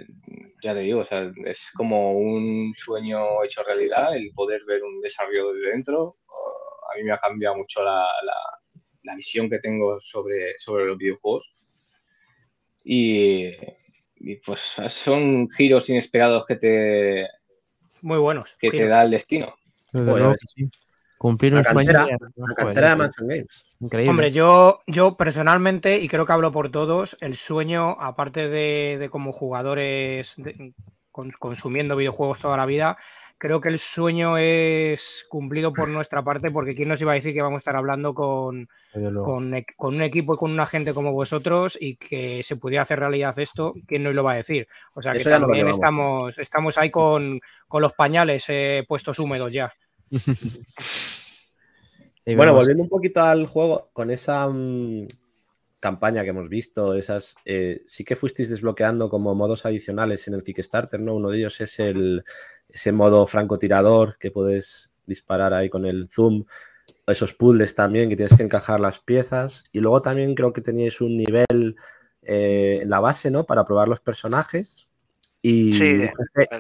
[0.63, 5.01] ya te digo, o sea, es como un sueño hecho realidad el poder ver un
[5.01, 6.19] desarrollo de dentro.
[6.93, 8.07] A mí me ha cambiado mucho la,
[9.05, 11.55] la visión que tengo sobre, sobre los videojuegos.
[12.85, 13.53] Y,
[14.45, 17.29] pues son giros inesperados que te.
[18.03, 18.55] Muy buenos.
[18.59, 19.55] Que te da el destino.
[21.19, 22.07] Cumplir un sueño.
[22.37, 23.65] La cantera de Mansion Games.
[23.81, 24.11] Increíble.
[24.11, 29.33] Hombre, yo, yo personalmente, y creo que hablo por todos, el sueño, aparte de, como
[29.33, 30.37] jugadores
[31.39, 32.99] consumiendo videojuegos toda la vida,
[33.39, 37.35] creo que el sueño es cumplido por nuestra parte, porque quién nos iba a decir
[37.35, 38.69] que vamos a estar hablando con,
[39.25, 43.39] con, un equipo y con una gente como vosotros y que se pudiera hacer realidad
[43.39, 44.67] esto, ¿quién nos lo va a decir?
[44.95, 49.73] O sea que también estamos, estamos ahí con, los pañales eh, puestos húmedos ya.
[52.27, 55.07] bueno, volviendo un poquito al juego, con esa mm,
[55.81, 60.43] campaña que hemos visto, esas eh, sí que fuisteis desbloqueando como modos adicionales en el
[60.43, 61.15] Kickstarter, ¿no?
[61.15, 62.25] Uno de ellos es el
[62.69, 66.45] ese modo francotirador que puedes disparar ahí con el zoom
[67.07, 69.65] esos puzzles también que tienes que encajar las piezas.
[69.73, 71.77] Y luego también creo que teníais un nivel
[72.23, 73.45] eh, en la base, ¿no?
[73.45, 74.89] Para probar los personajes.
[75.43, 76.09] Y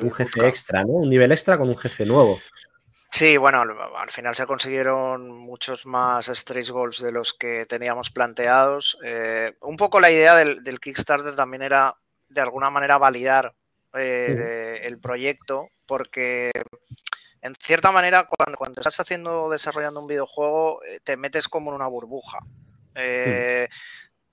[0.02, 0.92] un jefe, extra, ¿no?
[0.92, 2.38] Un nivel extra con un jefe nuevo.
[3.16, 8.98] Sí, bueno, al final se consiguieron muchos más stretch goals de los que teníamos planteados.
[9.05, 11.96] Eh, un poco la idea del, Kickstarter también era
[12.29, 13.55] de alguna manera validar
[13.92, 16.50] eh, el proyecto, porque
[17.40, 21.77] en cierta manera, cuando, cuando estás haciendo, desarrollando un videojuego, eh, te metes como en
[21.77, 22.40] una burbuja.
[22.96, 23.68] Eh,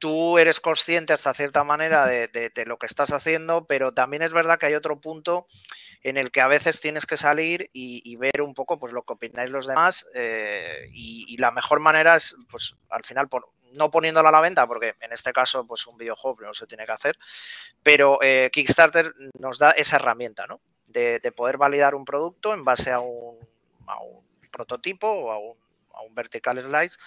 [0.02, 4.60] tú eres consciente hasta cierta manera de, lo que estás haciendo, pero también es verdad
[4.60, 5.48] que hay otro punto
[6.04, 9.14] en el que a veces tienes que salir y, ver un poco pues, lo que
[9.14, 13.30] opináis los demás eh, y, la mejor manera es, pues al final,
[13.72, 16.86] no poniéndola a la venta, porque en este caso, pues un videojuego no se tiene
[16.86, 17.18] que hacer,
[17.82, 18.20] pero
[18.52, 20.60] Kickstarter nos da esa herramienta, ¿no?
[20.92, 23.38] de, poder validar un producto en base a un,
[24.52, 26.98] prototipo o a un, vertical slice.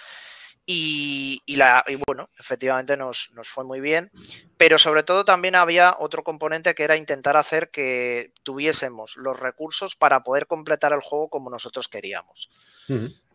[0.66, 4.10] Y, la, bueno, efectivamente nos, fue muy bien,
[4.56, 9.94] pero sobre todo también había otro componente que era intentar hacer que tuviésemos los recursos
[9.94, 12.48] para poder completar el juego como nosotros queríamos.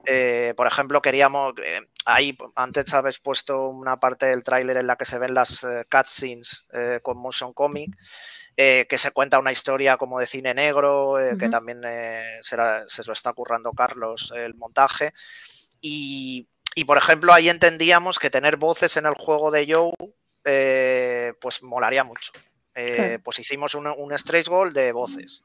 [0.05, 4.95] Eh, por ejemplo, queríamos, eh, ahí antes habéis puesto una parte del tráiler en la
[4.95, 6.65] que se ven las eh, cutscenes
[7.03, 7.95] con motion comic.
[8.61, 12.57] Eh, que se cuenta una historia como de cine negro, eh, que también eh, se,
[12.57, 15.13] lo está currando Carlos el montaje.
[15.79, 16.45] Y,
[16.85, 22.31] por ejemplo, ahí entendíamos que tener voces en el juego de Joe, pues molaría mucho.
[23.23, 25.43] Pues hicimos un, un stretch goal de voces.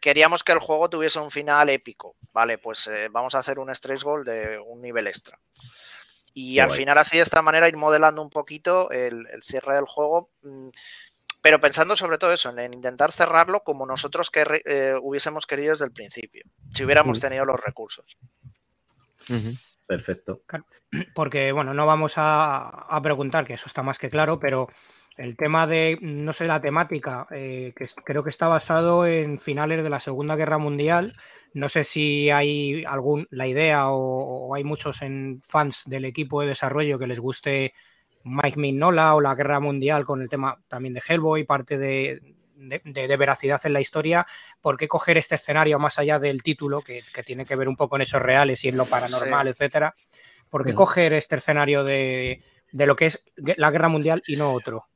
[0.00, 2.16] queríamos que el juego tuviese un final épico.
[2.32, 5.38] Vale, pues vamos a hacer un stretch goal de un nivel extra.
[6.32, 9.84] Y al final, así de esta manera, ir modelando un poquito el, el cierre del
[9.84, 10.30] juego.
[10.42, 10.68] Mm,
[11.42, 15.86] pero pensando sobre todo eso, en intentar cerrarlo como nosotros que, eh, hubiésemos querido desde
[15.86, 18.16] el principio, si hubiéramos tenido los recursos.
[19.90, 20.42] Perfecto.
[21.16, 24.68] Porque, bueno, no vamos a, preguntar, que eso está más que claro, pero
[25.16, 29.82] el tema de, no sé, la temática, eh, que creo que está basado en finales
[29.82, 31.16] de la Segunda Guerra Mundial.
[31.54, 36.46] No sé si hay algún, la idea o, hay muchos en fans del equipo de
[36.46, 37.74] desarrollo que les guste
[38.22, 42.20] Mike Mignola o la Guerra Mundial con el tema también de Hellboy, parte de,
[42.60, 44.26] de, veracidad en la historia,
[44.60, 47.96] ¿por qué coger este escenario más allá del título, que, tiene que ver un poco
[47.96, 49.94] en esos reales y en lo paranormal, etcétera?
[50.48, 52.42] ¿Por qué coger este escenario de,
[52.72, 54.86] lo que es la guerra mundial y no otro?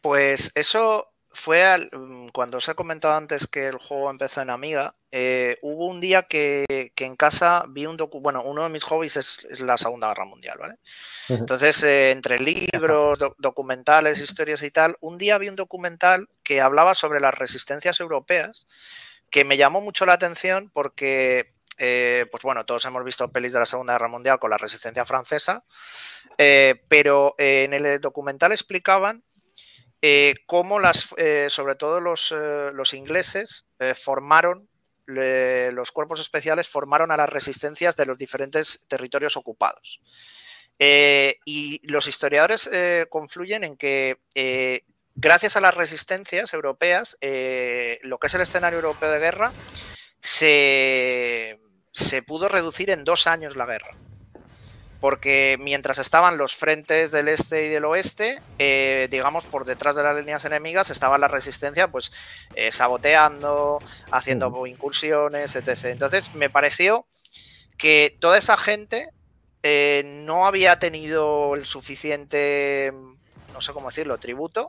[0.00, 4.94] Pues eso fue mm, cuando os he comentado antes que el juego empezó en Amiga,
[5.10, 6.64] eh, hubo un día que,
[6.96, 10.58] en casa vi un docu bueno, uno de mis hobbies es, la Segunda Guerra Mundial,
[10.58, 10.76] ¿vale?
[11.28, 16.94] Entonces, eh, entre libros, documentales, historias y tal, un día vi un documental que hablaba
[16.94, 18.66] sobre las resistencias europeas,
[19.30, 23.60] que me llamó mucho la atención porque, eh, pues bueno, todos hemos visto pelis de
[23.60, 25.64] la Segunda Guerra Mundial con la resistencia francesa,
[26.88, 29.22] pero en el documental explicaban
[30.04, 34.68] eh, cómo las, eh, sobre todo los, eh, ingleses formaron,
[35.06, 40.00] los cuerpos especiales formaron a las resistencias de los diferentes territorios ocupados.
[40.78, 42.68] y los historiadores
[43.08, 44.16] confluyen en que
[45.14, 47.16] gracias a las resistencias europeas,
[48.02, 49.52] lo que es el escenario europeo de guerra,
[50.20, 51.58] se
[52.26, 53.96] pudo reducir en dos años la guerra
[55.02, 60.04] porque mientras estaban los frentes del este y del oeste, eh, digamos, por detrás de
[60.04, 62.12] las líneas enemigas estaba la resistencia, pues,
[62.54, 63.80] eh, saboteando,
[64.12, 65.86] haciendo incursiones, etc.
[65.86, 67.04] Entonces, me pareció
[67.76, 69.10] que toda esa gente
[69.64, 72.92] eh, no había tenido el suficiente,
[73.52, 74.68] no sé cómo decirlo, tributo.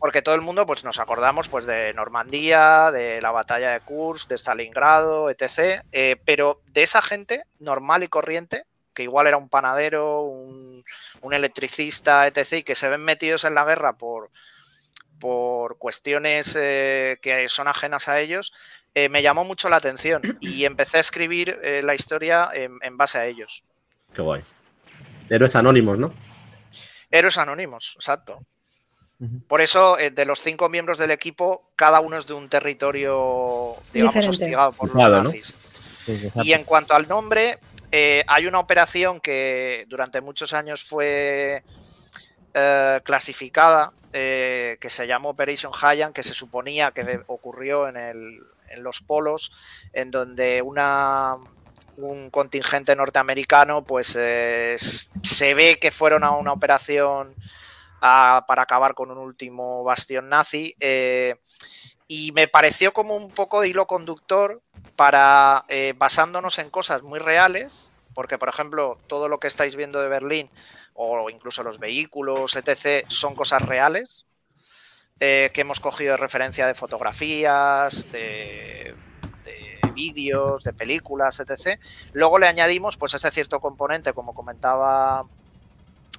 [0.00, 4.30] porque todo el mundo pues, nos acordamos pues, de Normandía, de la batalla de Kursk,
[4.30, 5.82] de Stalingrado, etc.
[6.24, 8.64] pero de esa gente normal y corriente,
[8.98, 10.84] que igual era un panadero, un,
[11.30, 14.28] electricista, etc., y que se ven metidos en la guerra por,
[15.20, 18.52] por cuestiones eh, que son ajenas a ellos,
[18.96, 23.18] eh, me llamó mucho la atención y empecé a escribir eh, la historia en, base
[23.18, 23.62] a ellos.
[24.12, 24.42] Qué guay.
[25.30, 26.12] Héroes anónimos, ¿no?
[27.12, 28.40] Héroes anónimos, exacto.
[29.46, 34.26] Por eso, de los cinco miembros del equipo, cada uno es de un territorio, digamos,
[34.26, 35.54] hostigado por los nazis.
[36.42, 37.58] y en cuanto al nombre,
[37.90, 41.62] eh, hay una operación que durante muchos años fue
[42.54, 48.40] eh, clasificada, eh, que se llamó Operation Haiyan, que se suponía que ocurrió en,
[48.76, 49.50] los polos,
[49.94, 51.36] en donde una,
[51.96, 57.34] un contingente norteamericano, pues se ve que fueron a una operación
[58.00, 60.76] para acabar con un último bastión nazi.
[62.08, 64.62] Y me pareció como un poco de hilo conductor
[64.96, 70.00] para, eh, basándonos en cosas muy reales, porque por ejemplo, todo lo que estáis viendo
[70.00, 70.50] de Berlín,
[70.94, 74.26] o incluso los vehículos, etc., son cosas reales,
[75.20, 78.94] eh, que hemos cogido de referencia de fotografías, de,
[79.92, 81.80] vídeos, de películas, etc.
[82.12, 85.24] Luego le añadimos pues ese cierto componente, como comentaba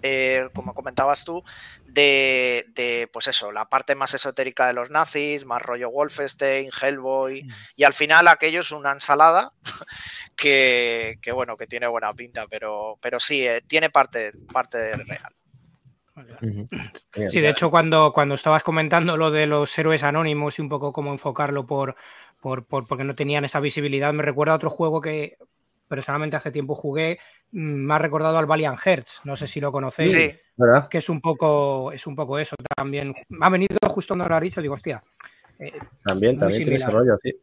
[0.01, 1.43] eh, como comentabas tú,
[1.85, 7.49] de, pues eso, la parte más esotérica de los nazis, más rollo Wolfenstein, Hellboy, mm.
[7.75, 9.53] y al final aquello es una ensalada
[10.35, 15.33] que, bueno, que tiene buena pinta, pero, pero sí, eh, tiene parte, parte real.
[17.29, 20.91] Sí, de hecho, cuando, cuando estabas comentando lo de los héroes anónimos y un poco
[20.91, 21.95] cómo enfocarlo por,
[22.41, 25.37] por, por, porque no tenían esa visibilidad, me recuerda a otro juego que
[25.89, 27.19] personalmente hace tiempo jugué,
[27.51, 30.31] mm, me ha recordado al Valiant Hearts, no sé si lo conocéis, sí,
[30.89, 33.13] que es un poco es un poco eso también.
[33.27, 35.03] Me ha venido justo cuando lo ha dicho, digo, hostia.
[35.57, 35.73] Eh,
[36.03, 37.35] también, también tiene ese rollo, sí.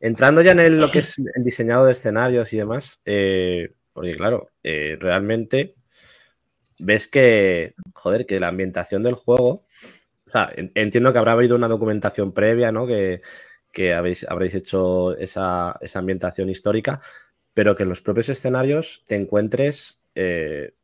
[0.00, 4.48] Entrando ya en lo que es el diseñado de escenarios y demás, eh, porque claro,
[4.62, 5.74] eh, realmente
[6.78, 9.64] ves que, joder, que la ambientación del juego,
[10.26, 12.86] o sea, entiendo que habrá habido una documentación previa, ¿no?
[12.86, 13.20] Que,
[13.72, 17.00] que habéis, habréis hecho esa, ambientación histórica,
[17.54, 20.74] pero que en los propios escenarios te encuentres eh,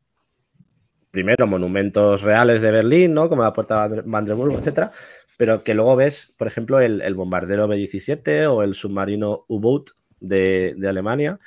[1.11, 3.29] primero monumentos reales de Berlín, ¿no?
[3.29, 4.91] Como la Puerta de Brandenburg, etcétera,
[5.37, 11.39] pero que luego ves, por ejemplo, el, bombardero B-17 o el submarino U-Boat de, Alemania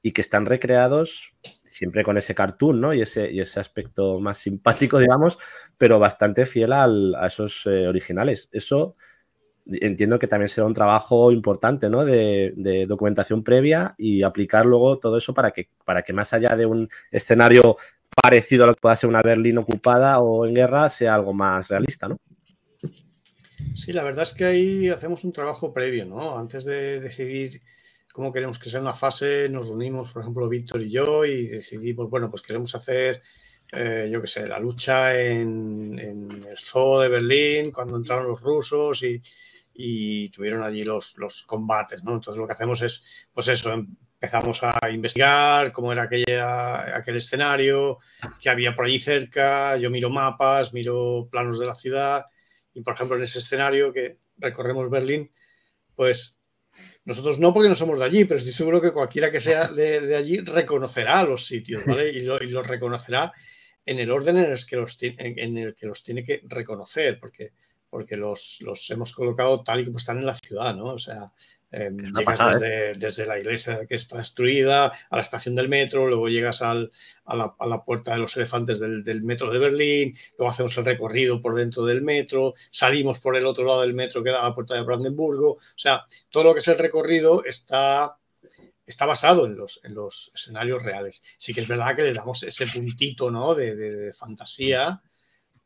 [0.00, 1.34] y que están recreados
[1.64, 2.94] siempre con ese cartoon, ¿no?
[2.94, 5.38] Y ese, y ese aspecto más simpático, digamos,
[5.78, 8.48] pero bastante fiel a esos eh, originales.
[8.52, 8.96] Eso
[9.66, 12.04] entiendo que también será un trabajo importante, ¿no?
[12.04, 12.52] De,
[12.86, 16.88] documentación previa y aplicar luego todo eso para que, para que más allá de un
[17.10, 17.76] escenario
[18.22, 21.68] parecido a lo que pueda ser una Berlín ocupada o en guerra sea algo más
[21.68, 22.18] realista, ¿no?
[23.74, 26.38] Sí, la verdad es que ahí hacemos un trabajo previo, ¿no?
[26.38, 27.60] Antes de decidir
[28.12, 32.08] cómo queremos que sea una fase, nos reunimos, por ejemplo, Víctor y yo, y decidimos,
[32.08, 33.20] bueno, pues queremos hacer,
[33.72, 39.02] eh, yo qué sé, la lucha en, el zoo de Berlín, cuando entraron los rusos
[39.02, 39.20] y,
[40.30, 42.14] tuvieron allí los, los, combates, ¿no?
[42.14, 47.98] Entonces lo que hacemos es, pues eso, empezamos a investigar cómo era aquella, aquel escenario,
[48.40, 52.26] que había por allí cerca, yo miro mapas, miro planos de la ciudad,
[52.72, 55.30] y por ejemplo en ese escenario que recorremos Berlín,
[55.94, 56.36] pues
[57.04, 60.16] nosotros no porque no somos de allí, pero estoy seguro que cualquiera que sea de,
[60.16, 62.10] allí reconocerá los sitios, ¿vale?
[62.10, 63.32] Y, los lo reconocerá
[63.86, 67.52] en el orden en el que los, en el que los tiene que reconocer, porque,
[67.94, 70.86] porque los, los hemos colocado tal y como están en la ciudad, ¿no?
[70.86, 71.32] O sea,
[71.76, 72.92] Em, llegas ¿eh?
[72.96, 77.84] desde, la iglesia que está destruida a la estación del metro, luego llegas a, la,
[77.84, 82.00] puerta de los elefantes del, metro de Berlín, luego hacemos el recorrido por dentro del
[82.02, 85.54] metro, salimos por el otro lado del metro que da a la puerta de Brandenburgo.
[85.54, 88.18] O sea, todo lo que es el recorrido está,
[88.86, 91.24] está basado en los, en los escenarios reales.
[91.36, 93.52] Sí que es verdad que le damos ese puntito ¿no?
[93.56, 95.02] de fantasía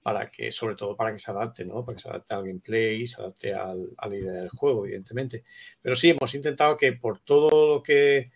[0.09, 1.85] para que, sobre todo para que se adapte, ¿no?
[1.85, 5.45] Para que se adapte al gameplay, se adapte a la idea del juego, evidentemente.
[5.83, 8.31] Pero sí, hemos intentado que por todo lo que,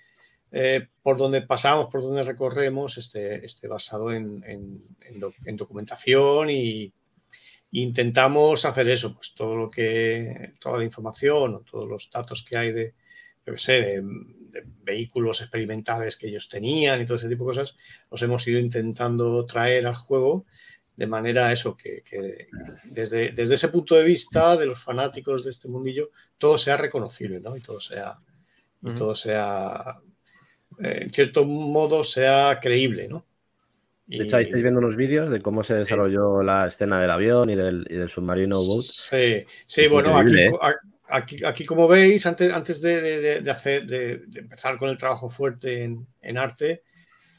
[0.50, 4.44] eh, por donde pasamos, por donde recorremos, esté, esté basado en,
[5.56, 6.92] documentación y,
[7.70, 12.58] intentamos hacer eso, pues todo lo que, toda la información o todos los datos que
[12.58, 12.94] hay de,
[13.46, 17.76] yo sé, de, de, vehículos experimentales que ellos tenían y todo ese tipo de cosas,
[18.10, 20.44] los hemos ido intentando traer al juego
[20.96, 22.02] de manera eso, que,
[22.90, 27.40] desde, desde, ese punto de vista de los fanáticos de este mundillo, todo sea reconocible,
[27.40, 27.56] ¿no?
[27.56, 28.18] Y todo sea,
[28.82, 29.98] y todo sea,
[30.82, 33.24] eh, en cierto modo, sea creíble, ¿no?
[34.06, 37.48] De hecho, ahí estáis viendo unos vídeos de cómo se desarrolló la escena del avión
[37.48, 38.82] y del, y del submarino boat.
[38.82, 40.52] Sí, sí, bueno, ¿eh?
[41.08, 45.84] aquí, aquí, como veis, antes, antes de, de hacer, de, empezar con el trabajo fuerte
[45.84, 46.82] en, en arte,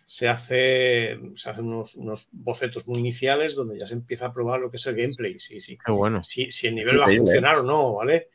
[0.05, 4.59] se, hace, se hacen unos, unos, bocetos muy iniciales donde ya se empieza a probar
[4.59, 5.39] lo que es el gameplay.
[5.39, 5.77] Sí, sí.
[5.87, 6.23] bueno.
[6.23, 8.29] si, si, el nivel va a funcionar o no, ¿vale?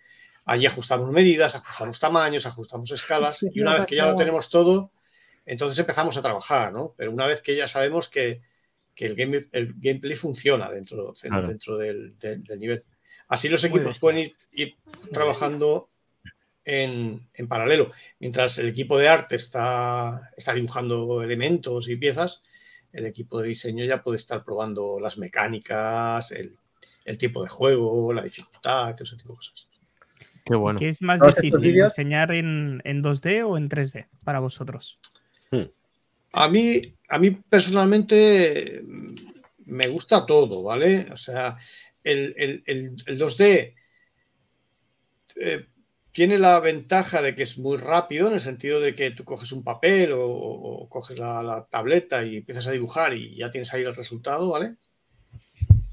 [0.45, 4.91] Allí ajustamos medidas, ajustamos tamaños, ajustamos escalas y una vez que ya lo tenemos todo,
[5.45, 6.95] entonces empezamos a trabajar, ¿no?
[6.97, 8.41] Pero una vez que ya sabemos que,
[8.95, 12.83] que el, game, el, gameplay funciona dentro, dentro del, del, nivel.
[13.29, 14.77] Así los equipos pueden ir, ir
[15.13, 15.91] trabajando
[16.69, 17.93] en, paralelo.
[18.21, 22.43] Mientras el equipo de arte está, está dibujando elementos y piezas,
[22.93, 26.57] el equipo de diseño ya puede estar probando las mecánicas, el,
[27.17, 29.65] tipo de juego, la dificultad, todo ese tipo de cosas.
[30.45, 30.79] Qué bueno.
[30.79, 34.99] ¿Qué es más difícil, diseñar en, 2D o en 3D para vosotros?
[35.51, 35.71] Hmm.
[36.35, 38.83] A mí, a mí personalmente
[39.65, 41.07] me gusta todo, ¿vale?
[41.11, 41.57] O sea,
[42.05, 42.63] el,
[43.07, 43.75] 2D
[46.19, 49.53] tiene la ventaja de que es muy rápido en el sentido de que tú coges
[49.53, 53.95] un papel o, coges la, tableta y empiezas a dibujar y ya tienes ahí el
[53.95, 54.79] resultado, ¿vale?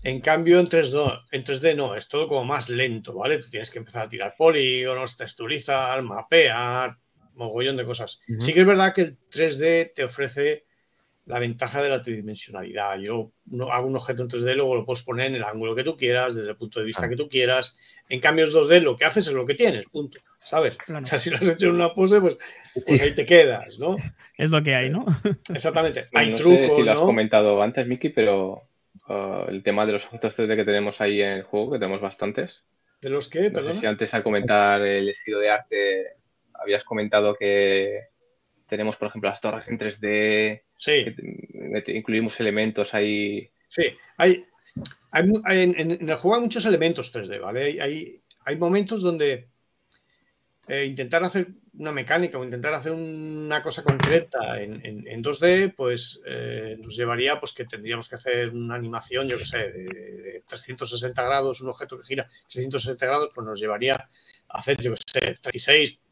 [0.01, 3.37] En cambio, en 3D, en 3D no, es todo como más lento, ¿vale?
[3.37, 6.97] Tú tienes que empezar a tirar polígonos, texturizar, mapear,
[7.35, 8.19] mogollón de cosas.
[8.39, 10.64] Sí que es verdad que el 3D te ofrece
[11.25, 12.99] la ventaja de la tridimensionalidad.
[12.99, 13.31] Yo
[13.71, 16.35] hago un objeto en 3D, luego lo puedes poner en el ángulo que tú quieras,
[16.35, 17.09] desde el punto de vista ah.
[17.09, 17.75] que tú quieras.
[18.09, 20.19] En cambio, en 2D lo que haces es lo que tienes, punto.
[20.43, 20.77] ¿Sabes?
[20.87, 22.37] O sea, si lo has hecho en una pose, pues,
[22.75, 23.97] pues ahí te quedas, ¿no?
[24.37, 25.05] Es lo que hay, ¿no?
[25.53, 26.09] Exactamente.
[26.13, 26.67] Hay no trucos.
[26.67, 28.67] Sé si lo has comentado antes, Miki, pero
[29.07, 32.01] uh, el tema de los objetos 3D que tenemos ahí en el juego, que tenemos
[32.01, 32.63] bastantes.
[33.01, 33.49] ¿De los que?
[33.49, 36.05] No sé si antes al comentar el estilo de arte
[36.53, 38.09] habías comentado que
[38.67, 40.61] tenemos, por ejemplo, las torres en 3D.
[40.77, 41.05] Sí.
[41.87, 43.49] incluimos elementos ahí.
[43.67, 43.83] Sí,
[44.17, 44.45] hay,
[45.13, 47.81] en, el juego hay muchos elementos 3D, ¿vale?
[47.81, 49.47] Hay, hay momentos donde
[50.67, 51.47] eh, intentar hacer
[51.77, 57.53] una mecánica o intentar hacer una cosa concreta en, 2D, pues eh, nos llevaría pues
[57.53, 62.05] que tendríamos que hacer una animación, yo que sé, de, 360 grados, un objeto que
[62.05, 63.95] gira 360 grados, pues nos llevaría
[64.47, 66.04] a hacer, yo que sé, 36 o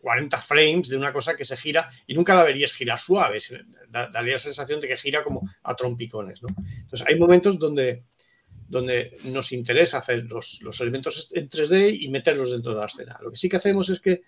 [0.00, 3.38] 40 frames de una cosa que se gira y nunca la verías girar suave,
[3.88, 6.48] daría la sensación de que gira como a trompicones, ¿no?
[6.80, 8.04] Entonces hay momentos donde,
[8.68, 13.18] donde nos interesa hacer los, elementos en 3D y meterlos dentro de la escena.
[13.22, 14.22] Lo que sí que hacemos es que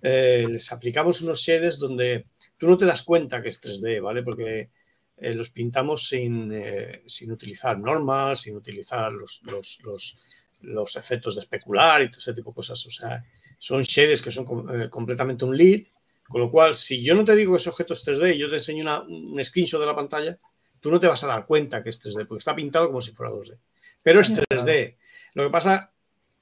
[0.00, 4.22] eh, les aplicamos unos shaders donde tú no te das cuenta que es 3D, ¿vale?
[4.22, 4.70] Porque
[5.16, 10.18] eh, los pintamos sin, eh, sin, utilizar normas, sin utilizar los, los, los,
[10.62, 12.86] los, efectos de especular y todo ese tipo de cosas.
[12.86, 13.22] O sea,
[13.62, 14.44] son shaders que son
[14.74, 15.82] eh, completamente un lead
[16.24, 18.50] Con lo cual, si yo no te digo que ese objeto es 3D y yo
[18.50, 20.36] te enseño un screenshot de la pantalla,
[20.80, 23.12] tú no te vas a dar cuenta que es 3D, porque está pintado como si
[23.12, 23.56] fuera 2D.
[24.02, 24.96] Pero es 3D.
[25.34, 25.92] Lo que pasa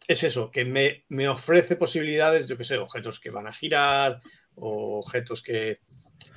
[0.08, 4.22] es eso, que me, ofrece posibilidades, yo que sé, objetos que van a girar
[4.54, 5.80] o objetos que,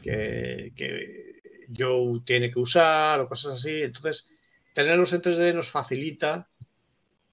[0.02, 1.42] que, que
[1.74, 3.84] Joe tiene que usar o cosas así.
[3.84, 4.28] Entonces,
[4.74, 6.50] tenerlos en 3D nos facilita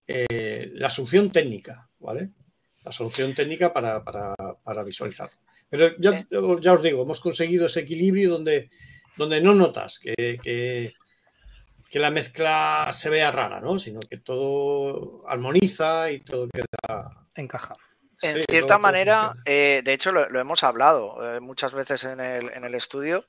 [0.07, 2.31] eh, la solución técnica, ¿vale?
[2.91, 5.36] La solución técnica para, para, visualizarlo.
[5.68, 6.26] Pero ya,
[6.61, 8.68] ya, os digo, hemos conseguido ese equilibrio donde,
[9.16, 10.93] donde no notas que
[11.91, 13.76] que la mezcla se vea rara, ¿no?
[13.78, 17.26] Sino que todo armoniza y todo queda.
[17.34, 17.76] Encaja.
[18.22, 22.64] En cierta manera, eh, de hecho lo, hemos hablado eh, muchas veces en el, en
[22.64, 23.24] el, estudio,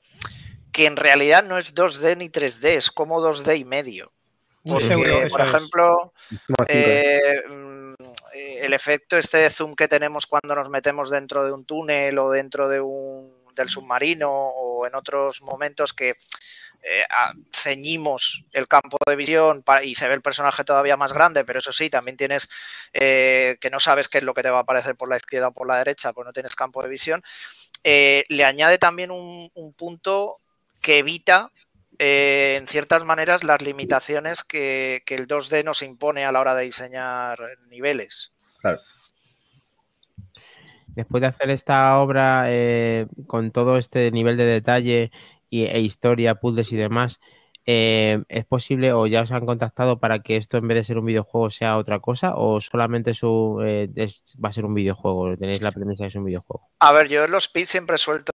[0.70, 4.12] que en realidad no es 2D ni 3D, es como 2D y medio.
[4.64, 6.12] Porque, por ejemplo,
[6.68, 7.34] eh,
[8.34, 12.18] mm, el efecto este de zoom que tenemos cuando nos metemos dentro de un túnel
[12.18, 16.16] o dentro de un, del submarino o en otros momentos que
[16.84, 17.04] eh,
[17.52, 21.72] ceñimos el campo de visión y se ve el personaje todavía más grande, pero eso
[21.72, 22.48] sí, también tienes
[22.92, 25.48] eh, que no sabes qué es lo que te va a aparecer por la izquierda
[25.48, 27.22] o por la derecha, pues no tienes campo de visión.
[27.84, 30.38] Eh, le añade también un, punto
[30.80, 31.52] que evita
[31.98, 37.38] en ciertas maneras las limitaciones que, el 2D nos impone a la hora de diseñar
[37.68, 38.32] niveles.
[40.88, 42.46] Después de hacer esta obra
[43.26, 45.10] con todo este nivel de detalle
[45.50, 47.20] e historia, puzzles y demás,
[47.64, 50.98] eh, ¿es posible o ya os han contactado para que esto en vez de ser
[50.98, 53.88] un videojuego sea otra cosa o solamente su, eh,
[54.44, 55.36] va a ser un videojuego?
[55.36, 56.68] ¿Tenéis la premisa de es un videojuego?
[56.80, 58.32] A ver, yo en los pits siempre suelto,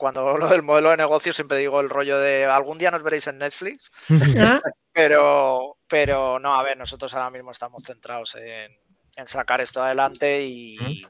[0.00, 3.26] cuando hablo del modelo de negocio, siempre digo el rollo de algún día nos veréis
[3.26, 3.92] en Netflix,
[4.40, 4.60] ah.
[4.92, 8.72] pero, pero no, a ver, nosotros ahora mismo estamos centrados en,
[9.26, 11.04] sacar esto adelante y,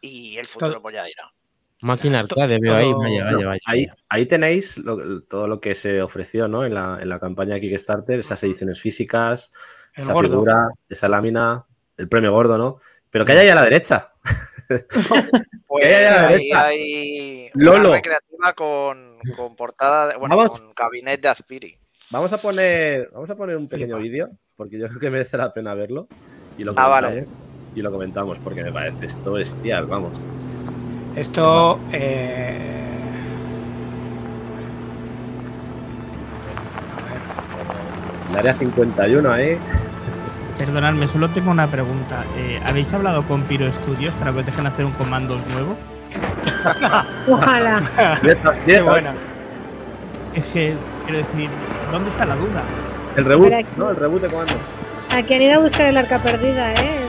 [0.00, 1.32] y el futuro pues ya dirá.
[1.80, 3.60] Máquina arcade, veo ahí, vaya, vaya, vaya.
[3.66, 4.82] Ahí, ahí tenéis
[5.28, 6.64] todo lo que se ofreció ¿no?
[6.64, 9.52] en, la, en la campaña Kickstarter, esas ediciones físicas,
[9.94, 12.78] esa figura, esa lámina, el premio gordo, ¿no?
[13.10, 14.12] Pero que hay ahí a la derecha.
[15.66, 17.92] pues hay Lolo.
[17.92, 21.78] recreativa con, con portada, de, bueno, con cabinet de Aspiri.
[22.10, 25.52] Vamos a poner, vamos a poner un pequeño vídeo, porque yo creo que merece la
[25.52, 26.08] pena verlo.
[26.58, 27.26] Y lo, ah, vale.
[27.74, 30.20] y lo comentamos, porque me parece esto bestial, vamos.
[31.16, 31.80] Esto.
[31.92, 32.68] Eh...
[38.30, 39.58] El área 51 ahí.
[40.58, 42.24] Perdonadme, solo tengo una pregunta.
[42.36, 45.76] Eh, ¿Habéis hablado con Piro Studios para que os dejen hacer un comando nuevo?
[47.28, 47.82] Ojalá.
[48.66, 49.14] Qué buena.
[50.34, 50.74] Es que,
[51.04, 51.48] quiero decir,
[51.90, 52.62] ¿dónde está la duda?
[53.16, 53.90] El reboot, ¿no?
[53.90, 54.54] El reboot de comando.
[55.14, 57.00] Aquí han ido a buscar el arca perdida, ¿eh?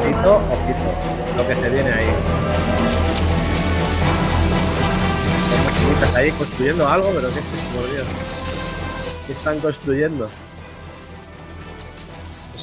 [0.00, 1.36] ojito, ojito.
[1.36, 2.06] Lo que se viene ahí.
[6.16, 8.06] Ahí construyendo algo, pero ¿qué es eso, por Dios?
[9.26, 10.28] ¿Qué están construyendo?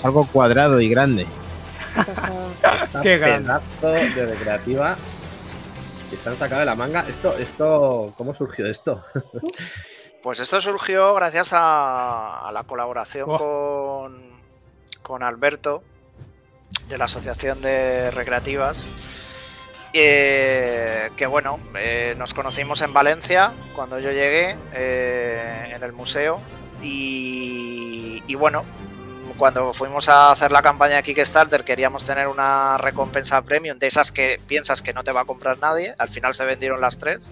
[0.02, 1.28] Es algo cuadrado y grande.
[3.04, 4.96] Qué pedazo de recreativa
[6.10, 7.06] que se han sacado de la manga.
[7.08, 9.04] Esto, esto, ¿cómo surgió esto?
[10.24, 13.38] Pues esto surgió gracias a, la colaboración oh.
[13.40, 14.22] con,
[15.02, 15.82] con Alberto
[16.88, 18.86] de la Asociación de Recreativas
[19.94, 26.40] eh, que bueno, eh, nos conocimos en Valencia cuando yo llegué eh, en el museo
[26.82, 28.64] y, bueno,
[29.42, 34.12] cuando fuimos a hacer la campaña de Kickstarter queríamos tener una recompensa premium de esas
[34.12, 37.32] que piensas que no te va a comprar nadie, al final se vendieron las tres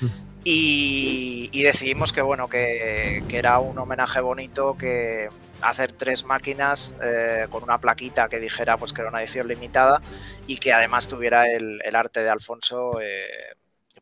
[0.00, 0.06] mm.
[0.42, 5.28] y, decidimos que bueno, que era un homenaje bonito que
[5.60, 10.00] hacer tres máquinas eh, con una plaquita que dijera pues que era una edición limitada
[10.46, 13.54] y que además tuviera el, arte de Alfonso eh,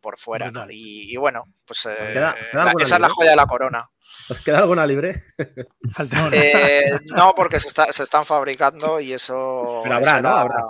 [0.02, 0.52] por fuera.
[0.68, 2.34] Y, bueno, pues eh,
[2.78, 3.88] esa es la joya de la corona.
[4.28, 5.14] ¿Os queda alguna libre?
[7.16, 7.68] no, porque se,
[8.02, 9.80] están fabricando y eso.
[9.82, 10.28] Pero habrá, ¿no?
[10.28, 10.64] Habrá.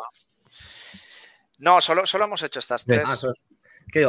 [1.58, 3.04] No, solo, solo hemos hecho estas tres.
[3.06, 3.32] Ah,
[3.92, 4.06] que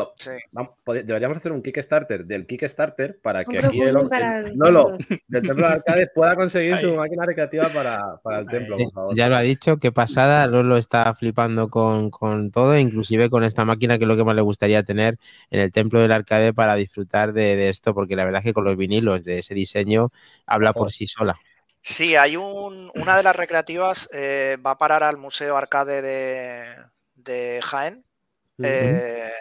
[0.86, 3.94] deberíamos hacer un Kickstarter del Kickstarter para que aquí el,
[4.56, 9.16] Lolo del Templo de Arcade pueda conseguir su máquina recreativa para, el templo, por favor.
[9.16, 12.12] Ya lo ha dicho, qué pasada, Lolo está flipando con,
[12.52, 15.20] todo, inclusive con esta máquina que es lo que más le gustaría tener
[15.52, 18.64] en el Templo del Arcade para disfrutar de, esto, porque la verdad es que con
[18.64, 20.12] los vinilos de ese diseño
[20.46, 21.38] habla por sí sola.
[21.82, 26.64] Sí, hay un, una de las recreativas, eh, va a parar al Museo Arcade de,
[27.16, 28.06] de Jaén,
[28.62, 29.32] eh,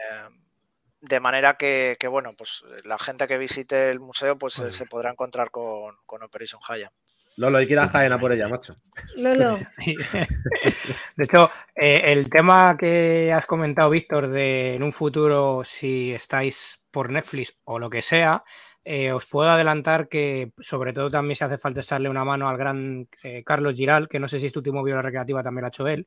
[1.01, 5.51] de manera que, bueno, pues la gente que visite el museo pues se podrá encontrar
[5.51, 6.93] con, Operation Haya.
[7.37, 8.77] Lolo, hay que ir a Jaén a por ella, macho.
[9.17, 9.59] Lolo.
[11.17, 16.83] De hecho, eh, el tema que has comentado, Víctor, de en un futuro, si estáis
[16.91, 18.45] por Netflix o lo que sea,
[18.85, 22.57] eh, os puedo adelantar que sobre todo también se hace falta echarle una mano al
[22.57, 25.69] gran eh, Carlos Giral, que no sé si este último vídeo recreativa también lo ha
[25.69, 26.07] hecho él.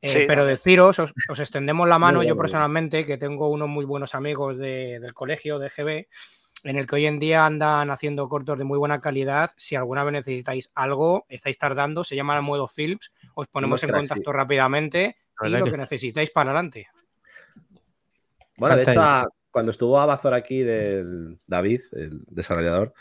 [0.00, 5.14] Pero deciros, os, extendemos la mano, yo personalmente, que tengo unos muy buenos amigos del
[5.14, 6.06] colegio, de GB,
[6.64, 9.50] en el que hoy en día andan haciendo cortos de muy buena calidad.
[9.56, 14.32] Si alguna vez necesitáis algo, estáis tardando, se llama Modo Films, os ponemos en contacto
[14.32, 16.88] rápidamente y lo que, necesitáis para adelante.
[18.56, 19.02] Bueno, de hecho,
[19.50, 22.94] cuando estuvo Abazor aquí del David, el desarrollador,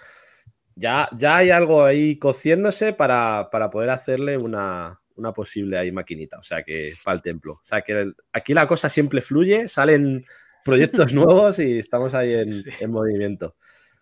[0.76, 5.02] ya, ya hay algo ahí cociéndose para, poder hacerle una,
[5.34, 7.54] posible ahí maquinita, o sea que para el templo.
[7.54, 10.26] O sea que aquí la cosa siempre fluye, salen
[10.64, 13.56] proyectos nuevos y estamos ahí en, movimiento.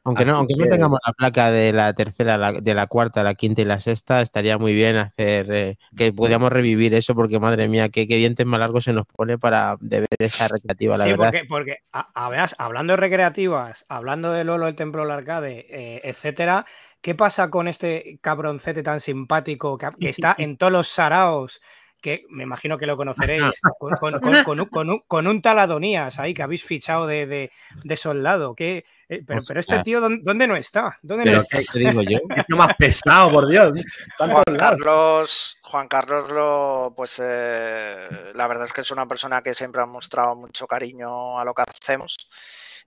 [0.06, 3.62] Aunque no, aunque no tengamos la placa de la tercera, de la cuarta, la quinta
[3.62, 7.88] y la sexta, estaría muy bien hacer eh, que podríamos revivir eso, porque madre mía,
[7.88, 11.18] qué, qué dientes más largos se nos pone para de ver esa recreativa, la verdad.
[11.18, 12.10] Porque, porque a,
[12.58, 16.66] hablando de recreativas, hablando de Lolo, el Templo del Arcade, eh, etcétera,
[17.00, 21.62] ¿qué pasa con este cabroncete tan simpático que, que está en todos los saraos?
[22.04, 23.62] Que me imagino que lo conoceréis,
[25.08, 27.50] con, un, taladonías ahí que habéis fichado de,
[27.96, 28.54] soldado.
[28.56, 31.00] Que, eh, pero, pero, este tío, ¿dónde, no está?
[31.02, 31.60] ¿Dónde no está?
[31.72, 32.20] ¿qué digo yo?
[32.36, 33.72] Es lo más pesado, por Dios.
[34.18, 39.54] Juan Carlos, Juan Carlos lo, pues eh, la verdad es que es una persona que
[39.54, 42.18] siempre ha mostrado mucho cariño a lo que hacemos.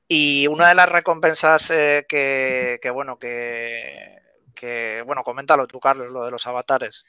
[0.06, 4.20] Y una de las recompensas eh, que, que, bueno, que,
[4.54, 7.06] que, bueno, coméntalo tú, Carlos, lo de los avatares.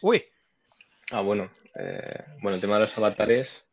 [0.00, 0.31] Uy,
[1.12, 1.50] Ah, bueno.
[1.74, 3.68] Eh, bueno, el tema de los avatares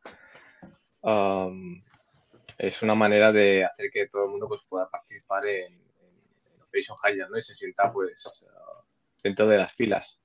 [2.57, 6.97] es una manera de hacer que todo el mundo pues, pueda participar en, en Operation
[7.01, 7.37] Highlight, ¿no?
[7.37, 8.21] Y se sienta pues
[9.23, 10.19] dentro de las filas.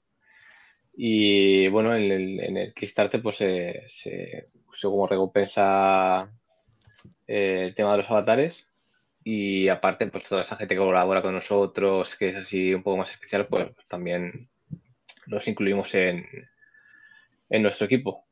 [0.93, 6.29] Y bueno, en el, en Kickstarter pues se, puso como recompensa
[7.29, 8.67] eh, el tema de los avatares
[9.23, 12.97] y aparte pues toda esa gente que colabora con nosotros, que es así un poco
[12.97, 14.51] más especial, pues también
[15.27, 16.27] los incluimos en,
[17.55, 18.27] en nuestro equipo.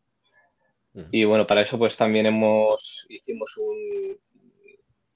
[1.10, 4.18] Y bueno, para eso pues también hemos, hicimos un,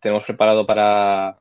[0.01, 1.39] tenemos preparado para,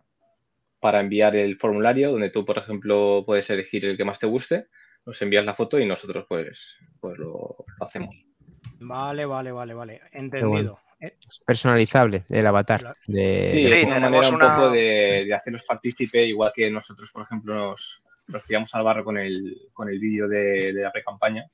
[0.81, 4.67] para enviar el formulario donde tú, por ejemplo, puedes elegir el que más te guste,
[5.05, 8.13] nos envías la foto y nosotros pues, pues lo, hacemos.
[8.79, 10.01] Vale, vale, vale, vale.
[10.11, 10.79] Entendido.
[11.45, 12.95] Personalizable el avatar.
[13.03, 17.53] Sí, sí, una manera un poco de, de, hacerlos partícipe, igual que nosotros, por ejemplo,
[17.53, 21.45] nos, nos tiramos al barro con el, con el vídeo de, de la pre-campaña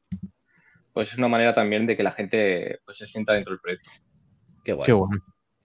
[0.94, 3.89] pues es una manera también de que la gente pues, se sienta dentro del proyecto.
[4.64, 5.10] Qué bueno.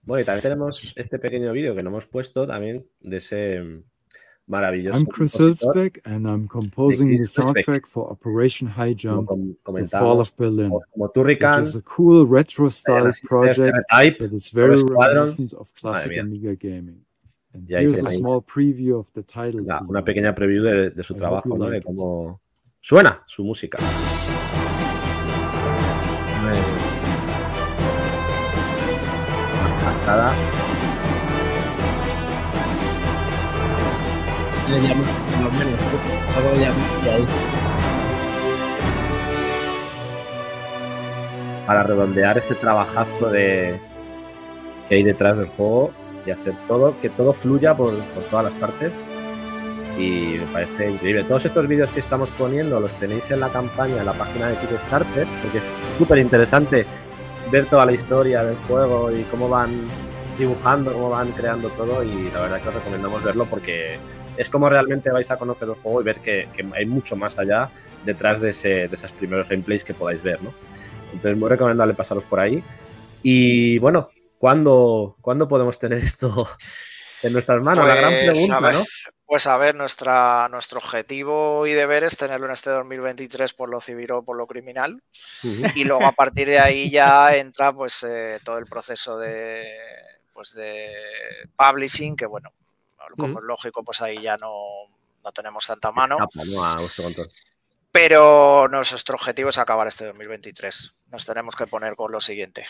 [0.03, 0.21] bueno.
[0.21, 3.83] y también tenemos este pequeño vídeo que no hemos puesto también de ese
[4.47, 4.97] maravilloso.
[4.97, 9.29] I'm Chris Hilsbeck and I'm composing the soundtrack for Operation High Jump,
[9.65, 14.81] The Fall of Berlin, como Turrican, which is a cool retro-style project that is very
[14.83, 17.01] reminiscent of classic Amiga gaming.
[17.53, 19.61] And here's a small preview of the title.
[19.61, 21.69] Una, una pequeña preview de, de su trabajo, ¿no?
[21.69, 22.41] De cómo
[22.81, 23.77] suena su música.
[41.65, 43.79] Para redondear ese trabajazo de
[44.87, 45.91] que hay detrás del juego
[46.25, 47.93] y hacer todo, que todo fluya por
[48.29, 49.07] todas las partes.
[49.97, 51.23] Y me parece increíble.
[51.23, 54.57] Todos estos vídeos que estamos poniendo los tenéis en la campaña, en la página de
[54.57, 55.63] Kickstarter, porque es
[55.97, 56.85] súper interesante
[57.51, 59.71] ver toda la historia del juego y cómo van
[60.37, 63.97] dibujando, cómo van creando todo y la verdad que os recomendamos verlo porque
[64.37, 67.69] es como realmente vais a conocer el juego y ver que, hay mucho más allá
[68.05, 70.53] detrás de, ese, de esos primeros gameplays que podáis ver, ¿no?
[71.13, 72.63] Entonces muy recomendable pasaros por ahí
[73.23, 76.47] y bueno, ¿cuándo, ¿cuándo podemos tener esto
[77.23, 77.87] en nuestras manos?
[77.87, 78.85] la gran pues, pregunta, ¿no?
[79.27, 83.81] Pues a ver, nuestra, nuestro objetivo y deber es tenerlo en este 2023 por lo
[83.81, 85.03] civil o por lo criminal.
[85.75, 89.67] Y luego a partir de ahí ya entra pues eh, todo el proceso de,
[90.33, 90.89] pues, de
[91.57, 92.53] publishing, que bueno,
[93.17, 94.53] como es lógico, pues ahí ya no,
[95.21, 96.17] no tenemos tanta mano.
[97.91, 100.93] Pero nuestro objetivo es acabar este 2023.
[101.11, 102.65] Nos tenemos que poner con lo siguiente.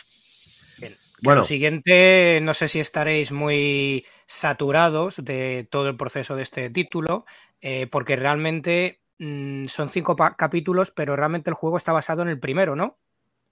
[1.21, 6.69] Bueno, lo siguiente, no sé si estaréis muy saturados de todo el proceso de este
[6.69, 7.25] título,
[7.61, 12.39] eh, porque realmente mm, son cinco capítulos, pero realmente el juego está basado en el
[12.39, 12.99] primero, ¿no?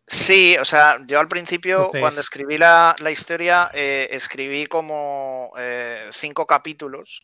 [0.07, 6.45] Sí, o sea, yo al principio, cuando escribí la, historia, eh, escribí como eh, cinco
[6.45, 7.23] capítulos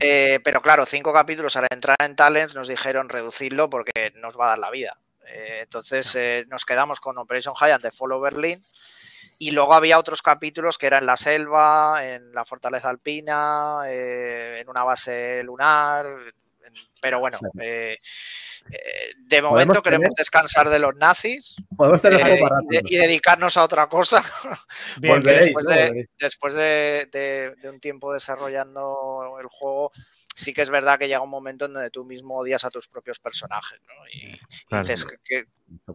[0.00, 4.46] Eh, pero claro, cinco capítulos al entrar en Talents nos dijeron reducirlo porque nos va
[4.46, 4.98] a dar la vida.
[5.60, 8.60] Entonces nos quedamos con Operation Giant de Follow Berlin
[9.38, 14.68] y luego había otros capítulos que eran en la selva, en la fortaleza alpina, en
[14.68, 16.06] una base lunar,
[17.00, 21.56] pero bueno, de momento queremos descansar de los nazis
[22.84, 24.24] y, dedicarnos a otra cosa.
[26.18, 29.92] después, de, un tiempo desarrollando el juego,
[30.34, 32.88] sí que es verdad que llega un momento en donde tú mismo odias a tus
[32.88, 33.94] propios personajes, ¿no?
[34.12, 34.36] Y,
[34.76, 35.44] dices, ¿qué,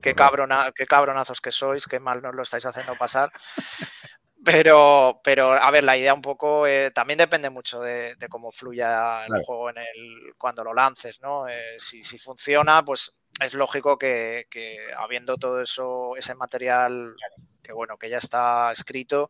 [0.02, 3.32] qué, cabrona, qué cabronazos que sois, qué mal nos lo estáis haciendo pasar.
[4.42, 9.26] Pero, pero, a ver, la idea un poco eh, también depende mucho de, cómo fluya
[9.26, 11.50] el juego en el, cuando lo lances, ¿no?
[11.50, 17.18] Eh, si, si, funciona, pues es lógico que, que, habiendo todo eso, ese material
[17.62, 19.30] que bueno, que ya está escrito,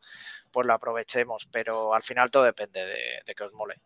[0.52, 1.48] pues lo aprovechemos.
[1.52, 3.82] Pero al final todo depende de, de que os mole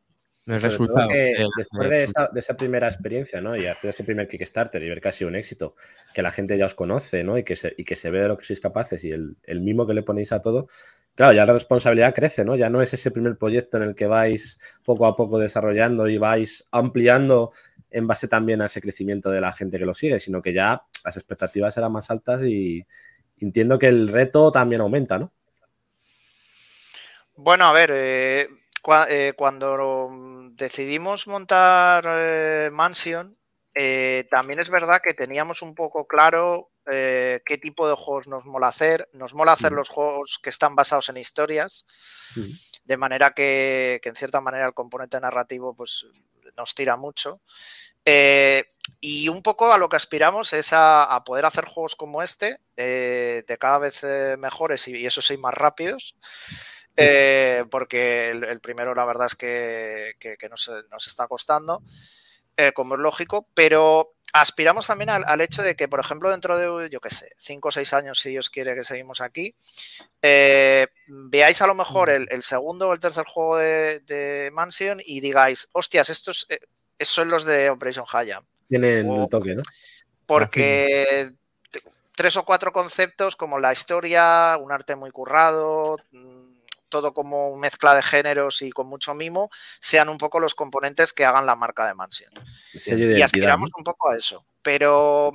[0.46, 1.10] resultado.
[1.58, 2.04] después de
[2.39, 3.56] esa, primera experiencia, ¿no?
[3.56, 5.76] Y hacer ese primer Kickstarter y ver que ha sido un éxito,
[6.14, 7.38] que la gente ya os conoce, ¿no?
[7.38, 9.62] Y que se, y que se ve de lo que sois capaces y el, el
[9.62, 10.68] mimo que le ponéis a todo,
[11.16, 12.56] claro, ya la responsabilidad crece, ¿no?
[12.56, 16.18] Ya no es ese primer proyecto en el que vais poco a poco desarrollando y
[16.18, 17.52] vais ampliando
[17.94, 20.84] en base también a ese crecimiento de la gente que lo sigue, sino que ya
[21.06, 22.86] las expectativas eran más altas y
[23.39, 25.32] entiendo que el reto también aumenta, ¿no?
[27.36, 28.48] Bueno, a ver, eh,
[29.10, 33.38] eh, cuando decidimos montar eh, Mansion,
[33.74, 38.68] eh, también es verdad que teníamos un poco claro qué tipo de juegos nos mola
[38.68, 39.08] hacer.
[39.14, 41.86] Nos mola hacer los juegos que están basados en historias,
[42.84, 46.06] de manera que, en cierta manera el componente narrativo pues,
[46.58, 47.40] nos tira mucho.
[49.00, 53.58] y un poco a lo que aspiramos es a, poder hacer juegos como este, de
[53.58, 54.04] cada vez
[54.38, 56.18] mejores y, y, eso sí, más rápidos.
[56.96, 60.16] Eh, porque el, primero la verdad es que,
[60.50, 61.82] nos, está costando,
[62.58, 66.89] eh, como es lógico, pero aspiramos también al, hecho de que, por ejemplo, dentro de,
[66.89, 69.56] yo qué sé, cinco o seis años, si Dios quiere que seguimos aquí,
[70.22, 72.28] eh, veáis a lo mejor mm.
[72.30, 76.48] el, segundo o el tercer juego de, Mansion y digáis, hostias, estos
[77.00, 78.46] son los de Operation Hayam.
[78.70, 79.64] Tienen el toque, ¿no?
[80.26, 81.32] Porque
[82.16, 85.98] tres o cuatro conceptos como la historia, un arte muy currado,
[86.94, 91.26] todo como mezcla de géneros y con mucho mimo, sean un poco los componentes que
[91.26, 92.32] hagan la marca de Mansion.
[92.72, 94.46] y aspiramos un poco a eso.
[94.62, 95.32] Pero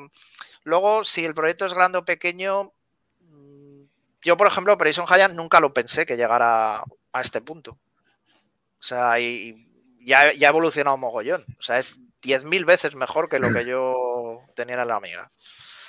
[0.62, 2.72] luego, si el proyecto es grande o pequeño,
[3.18, 3.82] mm,
[4.22, 7.72] yo, por ejemplo, Operation Giant nunca lo pensé que llegara a este punto.
[7.72, 9.66] O sea, y
[10.00, 11.44] ya, ya ha evolucionado mogollón.
[11.58, 15.32] O sea, es 10.000 veces mejor que lo que yo tenía en la amiga.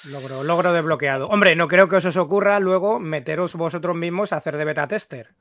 [0.05, 1.27] Logro, logro desbloqueado.
[1.27, 5.35] Hombre, no creo que os ocurra luego meteros vosotros mismos a hacer de beta tester.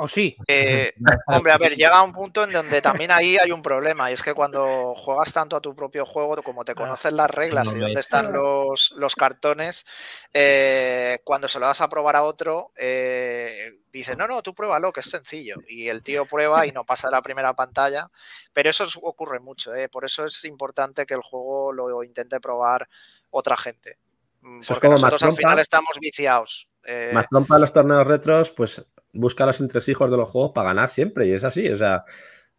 [0.00, 0.36] ¿O sí?
[0.46, 0.92] Eh,
[1.26, 4.22] hombre, a ver, llega un punto en donde también ahí hay un problema, y es
[4.22, 7.98] que cuando juegas tanto a tu propio juego, como te conocen las reglas y dónde
[7.98, 9.84] están los, cartones,
[10.32, 14.92] eh, cuando se lo vas a probar a otro, eh, dice, no, no, tú pruébalo,
[14.92, 15.56] que es sencillo.
[15.68, 18.08] Y el tío prueba y no pasa la primera pantalla.
[18.52, 22.88] Pero eso ocurre mucho, por eso es importante que el juego lo intente probar
[23.30, 23.98] otra gente.
[24.42, 26.68] Mm, porque nosotros al final estamos viciados.
[27.12, 31.26] más trompa los torneos retros, pues busca los entresijos de los juegos para ganar siempre,
[31.26, 32.02] y es así, o sea,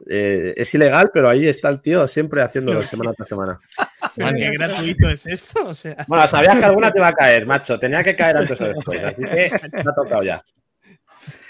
[0.07, 3.59] eh, es ilegal, pero ahí está el tío siempre haciéndolo semana tras semana.
[4.15, 5.71] ¿Qué gratuito es esto?
[6.07, 7.77] Bueno, sabías que alguna te iba a caer, macho.
[7.79, 9.03] Tenía que caer antes o después.
[9.03, 10.43] Así que me ha tocado ya.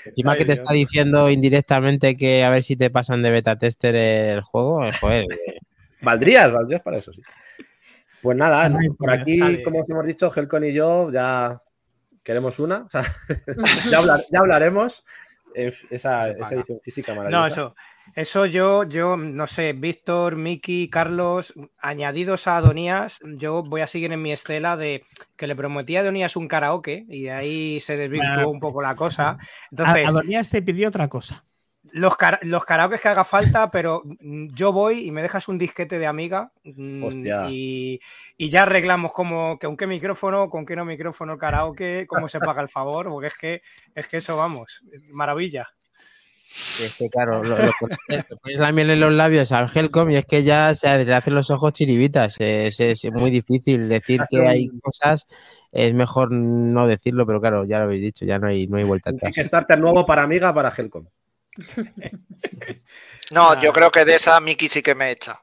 [0.06, 3.96] Encima que te está diciendo indirectamente que a ver si te pasan de beta tester
[3.96, 5.26] el juego, eh, joder.
[6.02, 7.22] Valdrías, valdrías para eso, sí.
[8.22, 11.62] Pues nada, por aquí, como os hemos dicho, Helcon y yo ya
[12.30, 12.88] queremos una.
[13.92, 15.04] ya, hablaremos.
[15.56, 17.40] Esa, edición física maravillosa.
[17.40, 17.76] No, eso,
[18.16, 24.14] eso yo, yo, no sé, Víctor, Miki, Carlos, añadidos a Adonías, yo voy a seguir
[24.14, 25.06] en mi estela de
[25.36, 28.96] que le prometí a Adonías un karaoke y de ahí se desvirtuó un poco la
[28.96, 29.40] cosa.
[29.72, 31.49] Entonces, Adonías te pidió otra cosa
[31.92, 36.08] los, los karaokes que haga falta, pero yo voy y me dejas un disquete de
[36.08, 37.08] amiga mm,
[37.50, 38.00] y,
[38.38, 42.62] ya arreglamos como con qué micrófono, con qué no micrófono el karaoke, cómo se paga
[42.62, 43.62] el favor, porque es que
[43.96, 44.82] es que eso vamos,
[45.12, 45.68] maravilla.
[46.82, 47.56] Es que claro, lo,
[48.42, 51.36] pones la miel en los labios al Helcom y es que ya se le hacen
[51.36, 52.38] los ojos chiribitas.
[52.40, 55.28] Es, es muy difícil decir que hay cosas
[55.72, 58.84] es mejor no decirlo, pero claro, ya lo habéis dicho, ya no hay, no hay
[58.84, 59.28] vuelta atrás.
[59.28, 61.06] Hay que estarte nuevo para amiga para Helcom.
[63.32, 65.42] No, yo creo que de esa Miki sí que me echa.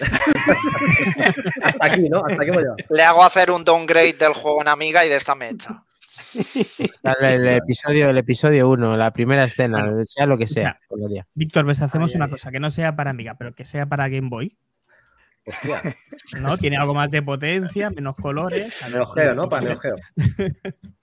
[1.62, 2.24] Hasta aquí, ¿no?
[2.24, 2.52] Hasta aquí
[2.88, 5.84] Le hago hacer un downgrade del juego en Amiga y de esta me echa.
[7.20, 10.78] El, episodio, el episodio 1, la primera escena, sea lo que sea.
[11.34, 14.28] Víctor, pues hacemos una cosa, que no sea para Amiga, pero que sea para Game
[14.28, 14.56] Boy.
[15.46, 15.82] Hostia.
[16.40, 16.58] ¿No?
[16.58, 18.88] Tiene algo más de potencia, menos colores.
[18.92, 19.48] Neo Geo, ¿no?
[19.48, 19.76] Para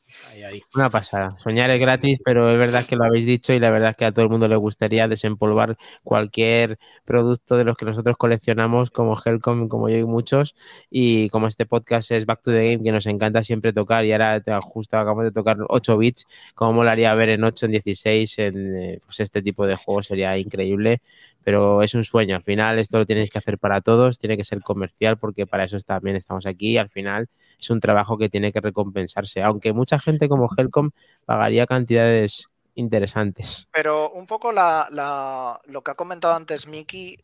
[0.75, 1.29] Una pasada.
[1.37, 4.05] Soñar es gratis, pero es verdad que lo habéis dicho y la verdad es que
[4.05, 9.19] a todo el mundo le gustaría desempolvar cualquier producto de los que nosotros coleccionamos, como
[9.23, 10.55] Helcom, como yo y muchos.
[10.89, 14.11] Y como este podcast es Back to the Game, que nos encanta siempre tocar, y
[14.11, 18.75] ahora justo acabamos de tocar 8 bits, como molaría ver en 8, en 16, en
[18.75, 21.01] eh, pues este tipo de juegos sería increíble
[21.47, 22.35] pero es un sueño.
[22.35, 25.63] Al final esto lo tienes que hacer para todos, tiene que ser comercial porque para
[25.63, 26.77] eso también estamos aquí.
[26.77, 30.91] Al final es un trabajo que tiene que recompensarse, aunque mucha gente como Helcom
[31.25, 33.67] pagaría cantidades interesantes.
[33.71, 37.17] Pero un poco lo que ha comentado antes Miki,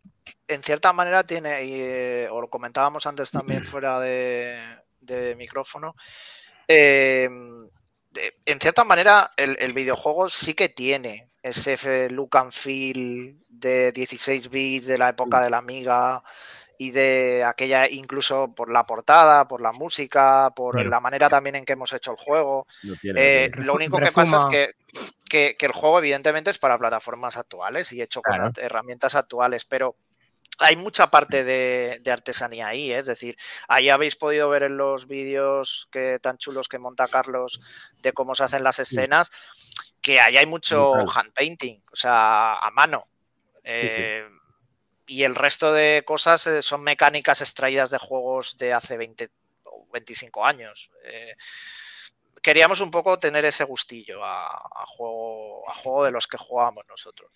[0.47, 5.95] en cierta manera tiene, eh, o lo comentábamos antes también fuera de, micrófono,
[6.67, 7.29] eh,
[8.45, 14.87] en cierta manera el, videojuego sí que tiene ese look and feel de 16 bits
[14.87, 16.23] de la época de la Amiga
[16.83, 21.63] y de aquella, incluso por la portada, por la música, por la manera también en
[21.63, 22.67] que hemos hecho el juego.
[23.15, 24.75] Eh, lo único que pasa es
[25.29, 29.95] que, el juego evidentemente es para plataformas actuales y hecho con herramientas actuales, pero
[30.57, 32.97] hay mucha parte de, artesanía ahí, ¿eh?
[32.97, 33.37] es decir,
[33.69, 37.61] ahí habéis podido ver en los vídeos que tan chulos que monta Carlos
[38.01, 39.31] de cómo se hacen las escenas,
[40.01, 43.07] que ahí hay mucho hand painting, o sea, a mano.
[43.63, 44.27] Eh,
[45.05, 49.29] y el resto de cosas eh, son mecánicas extraídas de juegos de hace 20
[49.65, 50.89] o 25 años.
[52.41, 57.31] queríamos un poco tener ese gustillo a, juego, a juego de los que jugamos nosotros.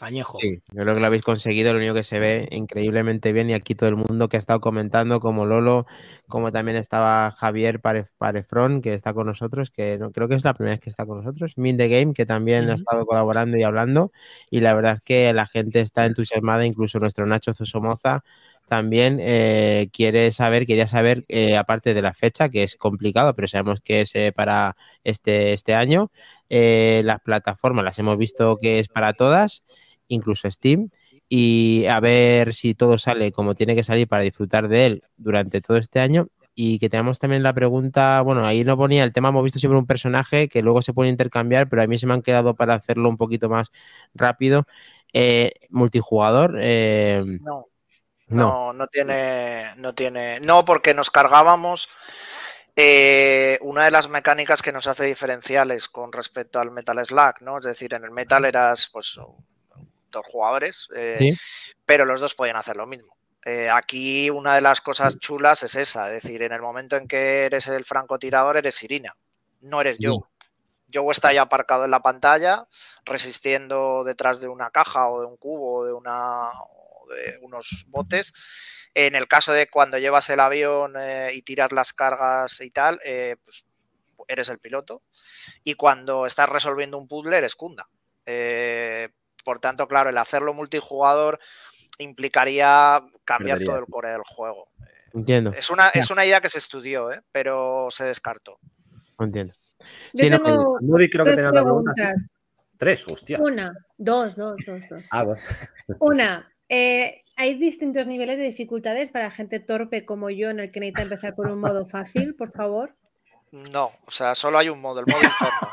[0.00, 0.38] Añejo.
[0.38, 3.54] Sí, yo creo que lo habéis conseguido, lo único que se ve increíblemente bien y
[3.54, 5.86] aquí todo el mundo que ha estado comentando, como Lolo,
[6.28, 10.54] como también estaba Javier Parefrón, que está con nosotros, que no, creo que es la
[10.54, 13.62] primera vez que está con nosotros, Min the Game, que también ha estado colaborando y
[13.62, 14.12] hablando,
[14.50, 18.24] y la verdad es que la gente está entusiasmada, incluso nuestro Nacho Somoza
[18.66, 23.48] también eh, quiere saber, quería saber, eh, aparte de la fecha, que es complicado, pero
[23.48, 26.10] sabemos que es eh, para este, este año,
[26.48, 29.64] las plataformas las hemos visto que es para todas
[30.08, 30.90] incluso Steam,
[31.28, 35.60] y a ver si todo sale como tiene que salir para disfrutar de él durante
[35.60, 36.28] todo este año.
[36.56, 39.76] Y que tenemos también la pregunta, bueno, ahí no ponía el tema, hemos visto siempre
[39.76, 42.74] un personaje que luego se puede intercambiar, pero a mí se me han quedado para
[42.74, 43.72] hacerlo un poquito más
[44.14, 44.64] rápido.
[45.70, 46.58] Multijugador.
[46.60, 47.24] Eh,
[48.34, 51.88] no, no, no, tiene, no tiene, no porque nos cargábamos.
[52.76, 57.58] Eh, una de las mecánicas que nos hace diferenciales con respecto al Metal Slack, ¿no?
[57.58, 59.16] Es decir, en el Metal eras pues
[60.10, 61.36] dos jugadores, eh,
[61.86, 63.16] pero los dos podían hacer lo mismo.
[63.44, 67.06] Eh, aquí una de las cosas chulas es esa, es decir, en el momento en
[67.06, 69.14] que eres el francotirador eres Irina,
[69.60, 70.18] no eres Joe.
[70.92, 72.66] Joe está ya aparcado en la pantalla,
[73.04, 76.50] resistiendo detrás de una caja o de un cubo o de, una,
[77.40, 78.32] unos botes.
[78.94, 83.00] En el caso de cuando llevas el avión eh, y tiras las cargas y tal,
[83.44, 83.64] pues
[84.28, 85.02] eres el piloto.
[85.62, 87.88] Y cuando estás resolviendo un puzzle, eres Kunda.
[89.44, 91.38] Por tanto, claro, el hacerlo multijugador
[91.98, 94.68] implicaría cambiar todo el core del juego.
[95.12, 95.52] Entiendo.
[95.52, 97.22] Es una, es una idea que se estudió, ¿eh?
[97.30, 98.58] pero se descartó.
[99.20, 99.54] Entiendo.
[100.12, 100.78] Yo tengo
[101.10, 102.32] creo que preguntas.
[102.76, 103.38] Tres, hostia.
[103.40, 105.04] Una, dos, dos, dos, dos.
[105.12, 105.24] Ah,
[106.00, 110.80] una, eh, ¿hay distintos niveles de dificultades para gente torpe como yo en el que
[110.80, 112.96] necesita empezar por un modo fácil, por favor?
[113.52, 115.68] No, o sea, solo hay un modo, el modo infierno.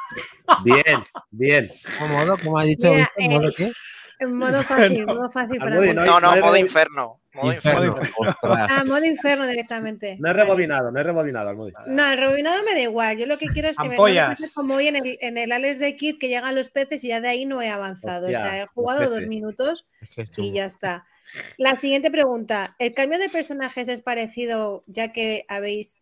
[0.65, 1.71] Bien, bien.
[1.97, 2.37] ¿Cómo modo?
[2.37, 2.91] ¿Cómo ha dicho?
[2.91, 3.71] ¿Modo eh, qué?
[4.27, 5.93] Modo fácil, modo fácil para mí.
[5.93, 7.19] No, no, modo inferno.
[7.33, 7.95] Modo inferno.
[8.43, 10.17] Ah, modo inferno directamente.
[10.19, 11.71] No he rebobinado, no he rebobinado al modo.
[11.87, 13.17] No, el rebobinado me da igual.
[13.17, 15.79] Yo lo que quiero es que me pase como hoy en el, en el Alex
[15.79, 18.27] de Kid que llegan los peces y ya de ahí no he avanzado.
[18.27, 19.85] o sea, he jugado dos minutos
[20.37, 21.05] y ya está.
[21.57, 22.75] La siguiente pregunta.
[22.77, 25.95] ¿El cambio de personajes es parecido ya que habéis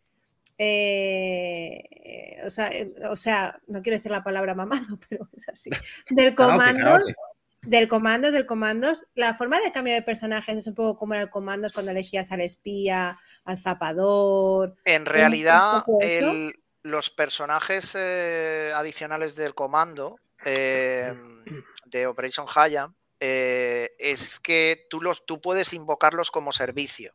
[0.62, 5.70] eh, o, sea, eh, o, sea, no quiero decir la palabra mamado, pero es así,
[6.10, 6.98] del comando,
[7.62, 11.24] del comandos, del comandos, la forma de cambio de personajes es un poco como era
[11.24, 14.76] el comandos cuando elegías al espía, al zapador.
[14.86, 15.84] En realidad,
[16.84, 22.90] los personajes eh, adicionales del comando de Operation Haya
[23.20, 27.14] es que tú, los, tú puedes invocarlos como servicio.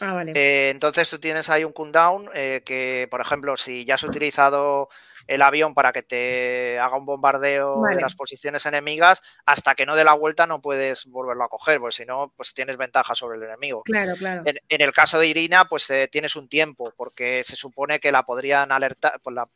[0.00, 4.02] Ah, eh, entonces tú tienes ahí un cooldown eh, que, por ejemplo, si ya has
[4.02, 4.88] utilizado
[5.26, 9.96] el avión para que te haga un bombardeo de las posiciones enemigas, hasta que no
[9.96, 13.38] dé la vuelta no puedes volverlo a coger, porque si no, pues tienes ventaja sobre
[13.38, 13.82] el enemigo.
[13.84, 14.42] Claro, claro.
[14.44, 18.24] En, el caso de Irina, pues eh, tienes un tiempo, porque se supone que la
[18.24, 19.48] podrían alertar, pues la,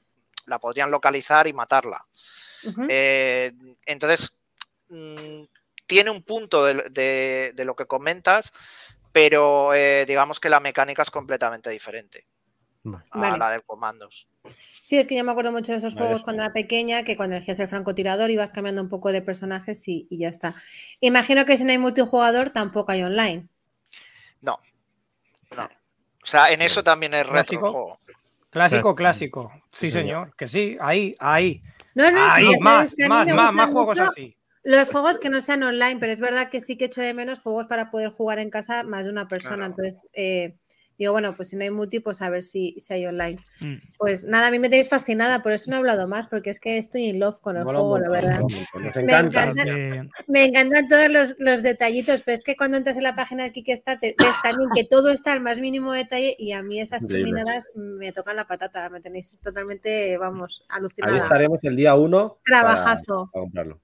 [0.47, 2.05] la podrían localizar y matarla.
[2.89, 3.53] Eh,
[3.87, 4.39] entonces,
[4.89, 5.45] mm,
[5.87, 8.53] tiene un punto de, lo que comentas,
[9.13, 12.27] pero eh, digamos que la mecánica es completamente diferente
[13.11, 14.29] a la de comandos.
[14.83, 17.37] Sí, es que yo me acuerdo mucho de esos juegos cuando era pequeña, que cuando
[17.37, 20.55] elegías el francotirador ibas cambiando un poco de personajes y, ya está.
[21.01, 23.49] Imagino que si no hay multijugador tampoco hay online.
[24.41, 24.59] No.
[25.57, 25.65] No.
[25.65, 27.99] O sea, en eso también es retro
[28.51, 29.53] Clásico, clásico.
[29.71, 30.35] Sí, señor.
[30.35, 31.61] Que sí, ahí, ahí.
[31.95, 34.35] No, no, ahí, más, más, más, más juegos así.
[34.63, 37.39] Los juegos que no sean online, pero es verdad que sí que echo de menos
[37.41, 39.67] juegos para poder jugar en casa más de una persona.
[39.67, 40.57] Entonces, eh,
[40.99, 43.39] digo, bueno, pues si no hay multi, pues a ver si, si hay online.
[43.61, 43.77] Mm.
[43.97, 46.59] Pues nada, a mí me tenéis fascinada, por eso no he hablado más, porque es
[46.59, 48.41] que estoy in love con el juego, la verdad.
[50.27, 54.15] Me, encantan, todos los, detallitos, pero es que cuando entras en la página del Kickstarter
[54.19, 58.13] ves también que todo está al más mínimo detalle y a mí esas chuminadas me
[58.13, 61.15] tocan la patata, me tenéis totalmente, vamos, alucinada.
[61.15, 62.39] Ahí estaremos el día uno.
[62.45, 63.31] Trabajazo.
[63.33, 63.81] para comprarlo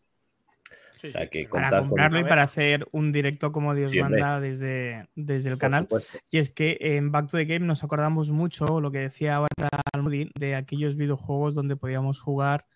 [1.50, 5.86] para comprarlo y para hacer un directo como Dios manda desde, desde el canal.
[6.30, 9.68] Y es que en Back to the Game nos acordamos mucho lo que decía ahora
[9.92, 12.66] Almudi de aquellos videojuegos donde podíamos jugar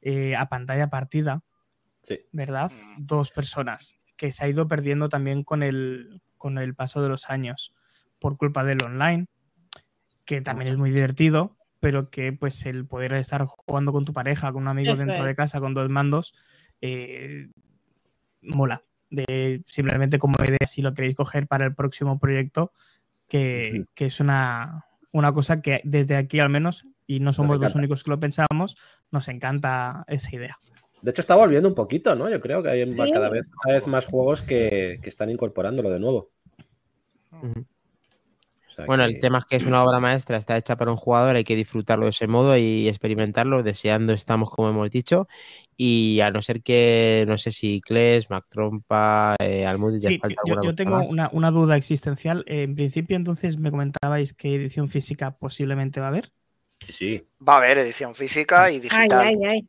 [0.00, 1.42] eh, a pantalla partida.
[2.32, 2.72] ¿Verdad?
[2.72, 3.06] Mm.
[3.06, 3.96] Dos personas.
[4.16, 7.74] Que se ha ido perdiendo también con el, con el paso de los años.
[8.18, 9.26] Por culpa del online.
[10.24, 11.56] Que también es muy divertido.
[11.80, 15.34] Pero que pues el poder estar jugando con tu pareja, con un amigo dentro de
[15.34, 16.34] casa, con dos mandos.
[16.80, 17.48] Eh,
[18.42, 18.82] mola.
[19.10, 22.72] De simplemente como idea, si lo queréis coger para el próximo proyecto,
[23.28, 28.04] que, es una, una, cosa que desde aquí al menos, y no somos los únicos
[28.04, 28.78] que lo pensamos,
[29.10, 30.58] nos encanta esa idea.
[31.02, 32.30] De hecho, está volviendo un poquito, ¿no?
[32.30, 35.98] Yo creo que hay cada, vez, cada vez más juegos que, que están incorporándolo de
[35.98, 36.30] nuevo
[38.86, 41.44] bueno, el tema es que es una obra maestra, está hecha para un jugador, hay
[41.44, 45.28] que disfrutarlo de ese modo y experimentarlo, deseando estamos, como hemos dicho,
[45.76, 49.66] y a no ser que, no sé si Kles, Mac Trompa, eh,
[50.00, 52.44] sí, yo, yo tengo una, duda existencial.
[52.46, 56.32] En principio, entonces, me comentabais que edición física posiblemente va a haber.
[56.78, 57.28] Sí, sí.
[57.46, 59.20] Va a haber edición física y digital.
[59.20, 59.68] Ay, ay, ay.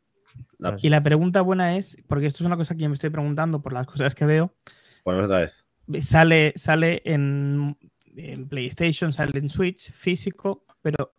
[0.82, 3.62] Y la pregunta buena es, porque esto es una cosa que yo me estoy preguntando
[3.62, 4.54] por las cosas que veo.
[5.04, 5.64] Bueno, otra vez.
[6.00, 7.76] Sale, sale en
[8.16, 11.14] en PlayStation, sale en Switch físico, pero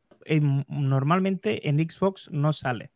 [0.67, 2.91] normalmente en Xbox no sale.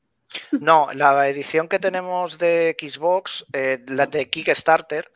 [0.59, 5.11] No, la edición que tenemos de Xbox, eh, la de Kickstarter,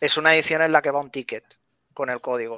[0.00, 1.44] es una edición en la que va un ticket
[1.94, 2.56] con el código.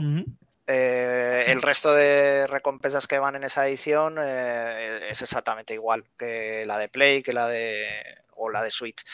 [0.67, 6.65] Eh, el resto de recompensas que van en esa edición eh, es exactamente igual que
[6.67, 7.87] la de Play, que la de
[8.35, 9.05] o la de Switch.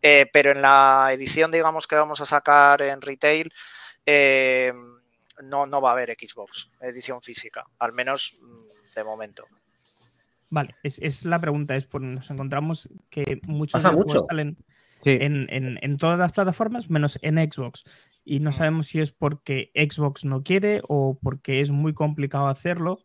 [0.00, 3.52] pero en la edición, digamos, que vamos a sacar en retail,
[5.42, 9.44] no, no va a haber Xbox edición física, al menos mm, de momento.
[10.50, 14.56] Vale, es, la pregunta, es por nos encontramos que muchos juegos salen
[15.04, 17.84] en, todas las plataformas menos en Xbox.
[18.24, 18.52] Y no mm.
[18.52, 22.98] sabemos si es porque Xbox no quiere o porque es muy complicado hacerlo.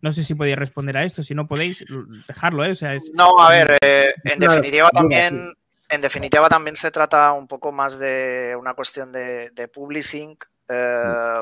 [0.00, 1.84] No sé si podéis responder a esto, si no podéis,
[2.26, 2.76] dejarlo, ¿eh?
[3.14, 5.52] No, a ver, eh, en definitiva también,
[5.88, 10.36] en definitiva también se trata un poco más de una cuestión de, publishing.
[10.68, 11.34] Eh,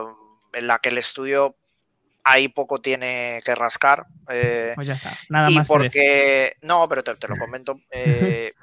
[0.53, 1.57] en la que el estudio
[2.25, 4.07] ahí poco tiene que rascar.
[4.29, 8.55] Eh, pues ya está, nada y porque, no, pero te, lo comento, eh,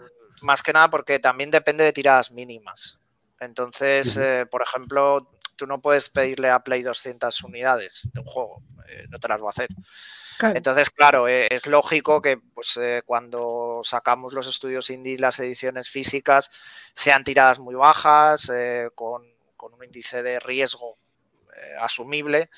[0.41, 2.99] más que nada porque también depende de tiradas mínimas.
[3.39, 8.63] Entonces, eh, por ejemplo, tú no puedes pedirle a Play 200 unidades de un juego,
[9.09, 9.69] no te las va a hacer.
[10.39, 16.51] Entonces, claro, es lógico que pues, cuando sacamos los estudios indie, las ediciones físicas,
[16.93, 18.51] sean tiradas muy bajas,
[18.93, 19.23] con,
[19.55, 20.97] con un índice de riesgo
[21.57, 22.49] eh, asumible,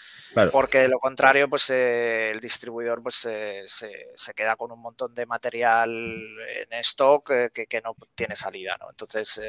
[0.52, 5.26] porque de lo contrario, pues eh, el distribuidor pues se, queda con un montón de
[5.26, 5.90] material
[6.70, 8.90] en stock eh, que, no tiene salida, ¿no?
[8.90, 9.40] Entonces,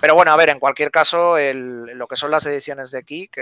[0.00, 3.38] pero bueno, a ver, en cualquier caso, lo que son las ediciones de Kik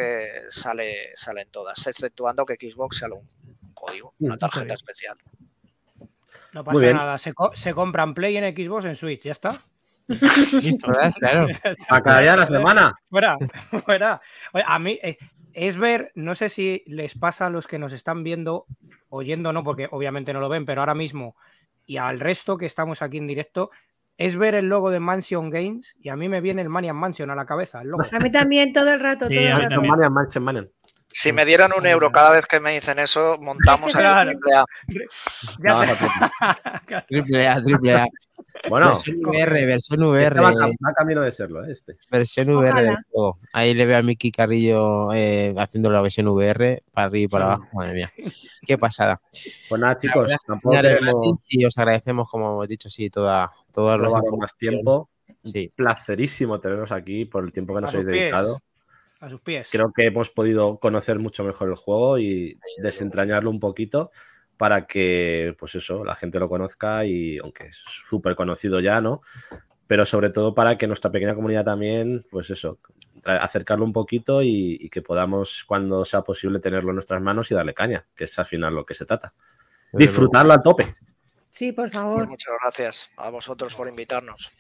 [0.48, 5.16] sale, salen todas, exceptuando que Xbox sale un, código, una tarjeta especial.
[6.52, 9.62] No pasa nada, se, se compran Play en Xbox en Switch, ya está.
[10.62, 11.46] Listo, Claro.
[11.88, 12.94] A cada día de la semana.
[13.08, 13.38] Fuera,
[13.84, 14.20] fuera.
[14.66, 15.18] a mí eh,
[15.52, 18.66] es ver, no sé si les pasa a los que nos están viendo,
[19.08, 21.36] oyendo no, porque obviamente no lo ven, pero ahora mismo
[21.86, 23.70] y al resto que estamos aquí en directo,
[24.16, 27.30] es ver el logo de Mansion Games y a mí me viene el Manian Mansion
[27.30, 27.80] a la cabeza.
[27.80, 29.28] A mí también todo el rato.
[29.28, 29.82] todo el rato.
[29.82, 30.68] Manian Mansion, Manian.
[31.08, 34.64] Si me dieran un euro cada vez que me dicen eso, montamos a triple A.
[37.06, 38.06] triple A, triple A.
[38.68, 40.40] Bueno, versión VR, versión VR.
[40.40, 41.72] Este va, camino de serlo, ¿eh?
[41.72, 41.96] este.
[42.10, 43.38] Versión VR del juego.
[43.52, 47.44] Ahí le veo a Miki Carrillo eh, haciendo la versión VR para arriba y para
[47.44, 47.68] abajo.
[47.72, 48.12] Madre mía.
[48.66, 49.20] Qué pasada.
[49.68, 50.76] Pues nada, chicos, tampoco
[51.48, 55.10] Y os agradecemos, como hemos dicho, sí, toda, todo los más tiempo.
[55.44, 55.72] Sí.
[55.74, 58.62] Placerísimo tenernos aquí por el tiempo que nos habéis dedicado.
[59.20, 59.68] A sus pies.
[59.70, 64.10] Creo que hemos podido conocer mucho mejor el juego y desentrañarlo un poquito
[64.56, 69.20] para que, pues eso, la gente lo conozca y aunque es súper conocido ya, ¿no?
[69.86, 72.78] Pero sobre todo para que nuestra pequeña comunidad también, pues eso,
[73.24, 77.74] acercarlo un poquito y, que podamos, cuando sea posible, tenerlo en nuestras manos y darle
[77.74, 79.34] caña, que es al final lo que se trata.
[79.92, 80.94] Disfrutarlo a tope.
[81.48, 82.26] Sí, por favor.
[82.26, 84.50] Muchas gracias a vosotros por invitarnos.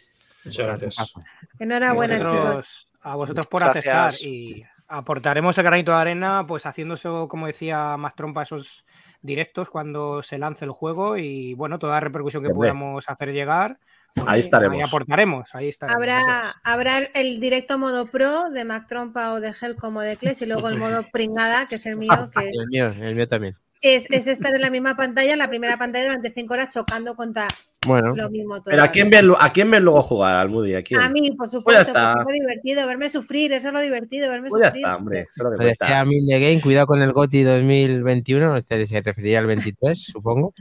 [0.44, 1.14] Muchas gracias.
[1.58, 2.88] Enhorabuena, chicos.
[3.00, 7.96] A vosotros por aceptar y aportaremos el granito de arena, pues haciendo eso, como decía
[7.96, 8.84] más trompa, esos
[9.22, 13.78] directos cuando se lance el juego y bueno, toda la repercusión que podamos hacer llegar.
[14.26, 14.76] ahí estaremos.
[14.76, 16.02] Ahí aportaremos, ahí estaremos.
[16.02, 20.42] Habrá, habrá el directo modo pro de Mac Trompa o de Hell como de Kles
[20.42, 22.30] y luego el modo pringada, que es el mío.
[22.36, 22.48] Que...
[22.48, 23.56] el mío, el mío también.
[23.80, 27.48] Es, es, estar en la misma pantalla, la primera pantalla durante cinco horas chocando contra
[27.86, 28.70] bueno, lo mismo todo.
[28.70, 30.74] Pero ¿a quién ves, a quién luego jugar al Moody?
[30.74, 31.00] ¿A, quién?
[31.00, 34.28] a mí, por supuesto, pues porque es lo divertido, verme sufrir, eso es lo divertido,
[34.28, 34.82] verme pues sufrir.
[34.82, 37.42] Ya está, hombre, eso es lo que a mí de Game, cuidado con el GOTI
[37.42, 40.54] 2021, este se refería al 23, supongo.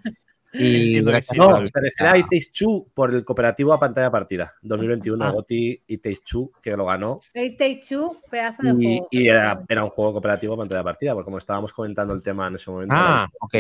[0.54, 4.54] Y gracias no, se refiere a It Two por el cooperativo a pantalla partida.
[4.62, 5.32] 2021, ah.
[5.32, 7.22] GOTI Takes Two, que lo ganó.
[7.34, 7.58] It
[7.88, 9.08] Two, pedazo de juego.
[9.12, 12.48] Y era, era, un juego cooperativo a pantalla partida, porque como estábamos comentando el tema
[12.48, 12.94] en ese momento.
[12.98, 13.56] Ah, ok.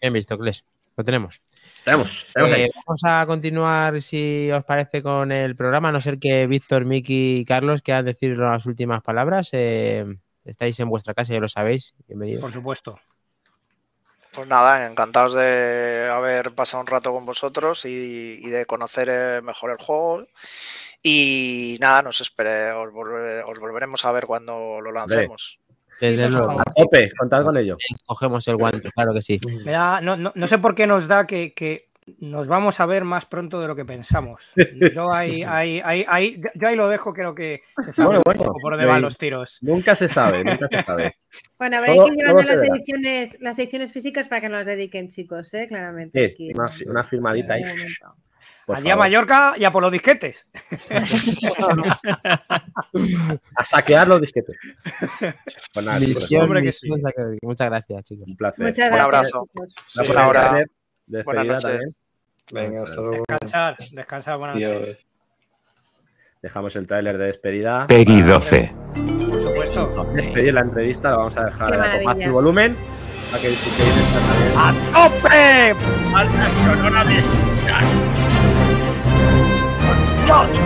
[0.00, 0.62] Bien visto, Kles.
[0.96, 1.40] Lo tenemos.
[1.84, 6.46] Tenemos, eh, vamos a continuar, si os parece, con el programa, a no ser que
[6.46, 9.50] Víctor, Miki y Carlos quieran decir las últimas palabras.
[9.52, 10.06] Eh,
[10.46, 11.94] estáis en vuestra casa, ya lo sabéis.
[12.08, 12.40] Bienvenidos.
[12.40, 12.98] Por supuesto.
[14.32, 19.70] Pues nada, encantados de haber pasado un rato con vosotros y, de conocer eh, mejor
[19.70, 20.26] el juego.
[21.02, 25.58] Y nada, nos espere, os, volveremos a ver cuando lo lancemos.
[26.00, 26.60] Desde luego.
[26.60, 27.76] A tope, contad con ello.
[28.06, 29.40] Cogemos el guante, claro que sí.
[30.02, 31.88] no, sé por qué nos da que,
[32.18, 34.52] nos vamos a ver más pronto de lo que pensamos.
[34.94, 38.84] Yo ahí, ahí, ahí, yo ahí lo dejo, creo que se sabe bueno, por dónde
[38.84, 39.58] van los tiros.
[39.62, 41.16] Nunca se sabe, nunca se sabe.
[41.58, 45.08] Bueno, habrá que ir llevando las ediciones, las ediciones físicas para que nos las dediquen,
[45.08, 45.66] chicos, ¿eh?
[45.66, 46.28] claramente.
[46.28, 46.52] Sí,
[46.86, 47.62] una, firmadita ahí.
[48.68, 50.46] Allí a Mallorca y a por los disquetes.
[53.56, 54.56] a saquear los disquetes.
[55.72, 55.86] Pues
[57.42, 58.26] Muchas gracias, chicos.
[58.26, 58.66] Un placer.
[58.66, 59.48] Muchas gracias, Un abrazo.
[59.54, 60.16] Gracias.
[60.16, 60.64] Hora.
[61.06, 61.94] Despedida también.
[62.52, 63.24] Venga, hasta luego.
[63.28, 65.06] Descansar, descansar, buenas noches.
[66.42, 67.86] Dejamos el tráiler de despedida.
[67.86, 68.72] Peggy 12.
[68.94, 70.12] Por supuesto.
[70.14, 72.76] Despedir la entrevista, lo vamos a dejar a tomar tu volumen.
[73.30, 73.54] Para que
[74.56, 75.74] ¡A tope!
[76.12, 77.16] ¡Banda sonora de
[80.42, 80.60] Dios.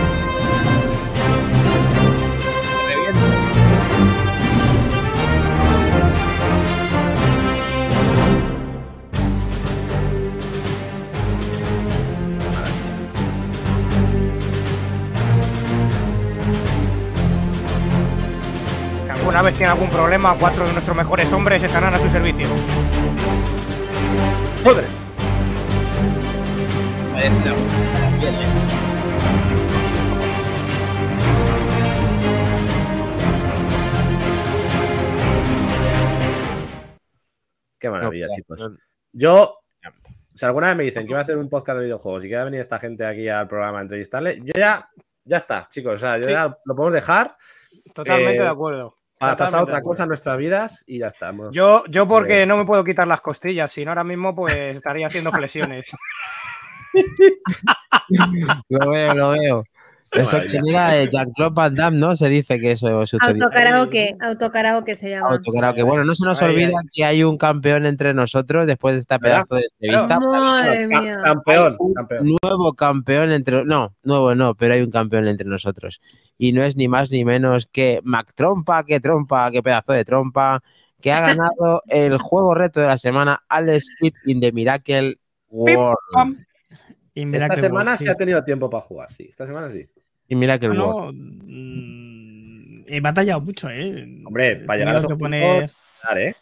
[19.11, 22.47] alguna vez tiene algún problema, cuatro de nuestros mejores hombres estarán a su servicio.
[24.63, 24.85] ¡Joder!
[37.79, 38.69] Qué maravilla, chicos.
[39.11, 39.59] Yo,
[40.33, 42.35] si alguna vez me dicen que iba a hacer un podcast de videojuegos y que
[42.35, 44.89] va a venir esta gente aquí al programa a entrevistarle, yo ya,
[45.23, 45.95] ya está, chicos.
[45.95, 47.35] O sea, yo ya lo podemos dejar.
[47.93, 48.95] Totalmente eh, de acuerdo.
[49.17, 51.49] Para pasar otra cosa en nuestras vidas y ya estamos.
[51.51, 55.07] Yo, yo porque no me puedo quitar las costillas, si no ahora mismo pues estaría
[55.07, 55.91] haciendo flexiones.
[58.69, 59.63] lo veo, lo veo.
[60.11, 62.15] Eso que mira Jean-Claude Van Damme, ¿no?
[62.15, 63.43] Se dice que eso sucedió.
[63.43, 65.29] Autokaraoke, autokaraoke se llama.
[65.29, 65.83] Autokaraoke.
[65.83, 69.55] Bueno, no se nos olvida que hay un campeón entre nosotros después de esta pedazo
[69.55, 70.19] de entrevista.
[70.19, 71.21] Madre mía.
[71.23, 71.77] Campeón,
[72.41, 73.65] Nuevo campeón entre.
[73.65, 76.01] No, nuevo no, pero hay un campeón entre nosotros.
[76.37, 80.05] Y no es ni más ni menos que Mac Trompa, que trompa, que pedazo de
[80.05, 80.63] trompa,
[81.01, 85.19] que ha ganado el juego reto de la semana Alex Kidd in the Miracle
[85.49, 85.97] World.
[87.13, 89.27] Esta semana se ha tenido tiempo para jugar, sí.
[89.29, 89.87] Esta semana sí.
[90.29, 94.07] Y mira que el mm, He batallado mucho, ¿eh?
[94.25, 95.69] Hombre, para llegar a que poner...
[96.15, 96.33] ¿eh?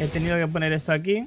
[0.00, 1.26] He tenido que poner esto aquí.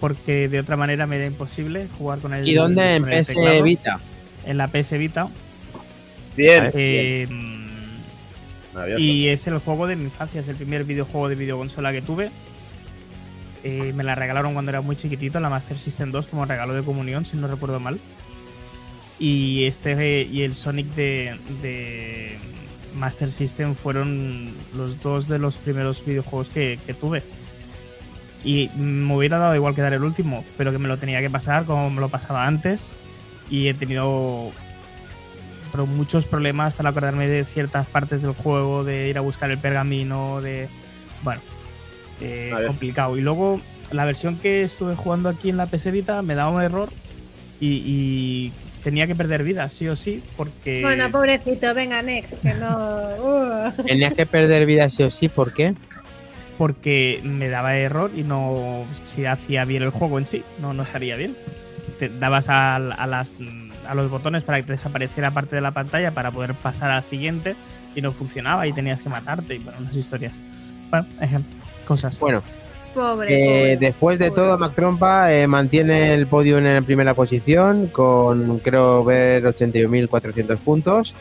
[0.00, 2.46] Porque de otra manera me era imposible jugar con el.
[2.46, 2.96] ¿Y dónde?
[2.96, 4.00] En PS Vita.
[4.44, 5.28] En la PS Vita.
[6.36, 6.70] Bien.
[6.74, 7.26] Eh,
[8.98, 12.30] y es el juego de mi infancia, es el primer videojuego de videoconsola que tuve.
[13.64, 16.82] eh, me la regalaron cuando era muy chiquitito, la Master System 2, como regalo de
[16.82, 17.98] comunión, si no recuerdo mal.
[19.18, 22.38] Y este y el Sonic de,
[22.94, 27.22] Master System fueron los dos de los primeros videojuegos que, tuve.
[28.44, 31.30] Y me hubiera dado igual que dar el último, pero que me lo tenía que
[31.30, 32.94] pasar como me lo pasaba antes.
[33.50, 34.52] Y he tenido
[35.86, 40.40] muchos problemas para acordarme de ciertas partes del juego, de ir a buscar el pergamino,
[40.40, 40.68] de...
[41.22, 41.40] Bueno,
[42.20, 43.16] eh, complicado.
[43.16, 46.62] Y luego la versión que estuve jugando aquí en la PS Vita me daba un
[46.62, 46.90] error
[47.60, 50.82] y, tenía que perder vida, sí o sí, porque...
[50.82, 52.98] Bueno, pobrecito, venga, next, que no...
[53.18, 53.82] Uh.
[53.84, 55.74] Tenías que perder vida sí o sí, ¿por qué?
[56.56, 58.86] Porque me daba error y no...
[59.04, 61.36] Si hacía bien el juego en sí, no, no salía bien.
[61.98, 63.28] Te dabas a, a, las,
[63.86, 67.56] a los botones para que desapareciera parte de la pantalla para poder pasar al siguiente
[67.94, 70.42] y no funcionaba y tenías que matarte y bueno, unas historias.
[70.90, 72.18] Bueno, ejemplo cosas.
[72.20, 72.42] Bueno.
[72.98, 77.86] Pobre, eh, después de todo, Mac Trompa eh, mantiene el podio en la primera posición
[77.86, 81.14] con, creo ver, 81.400 puntos.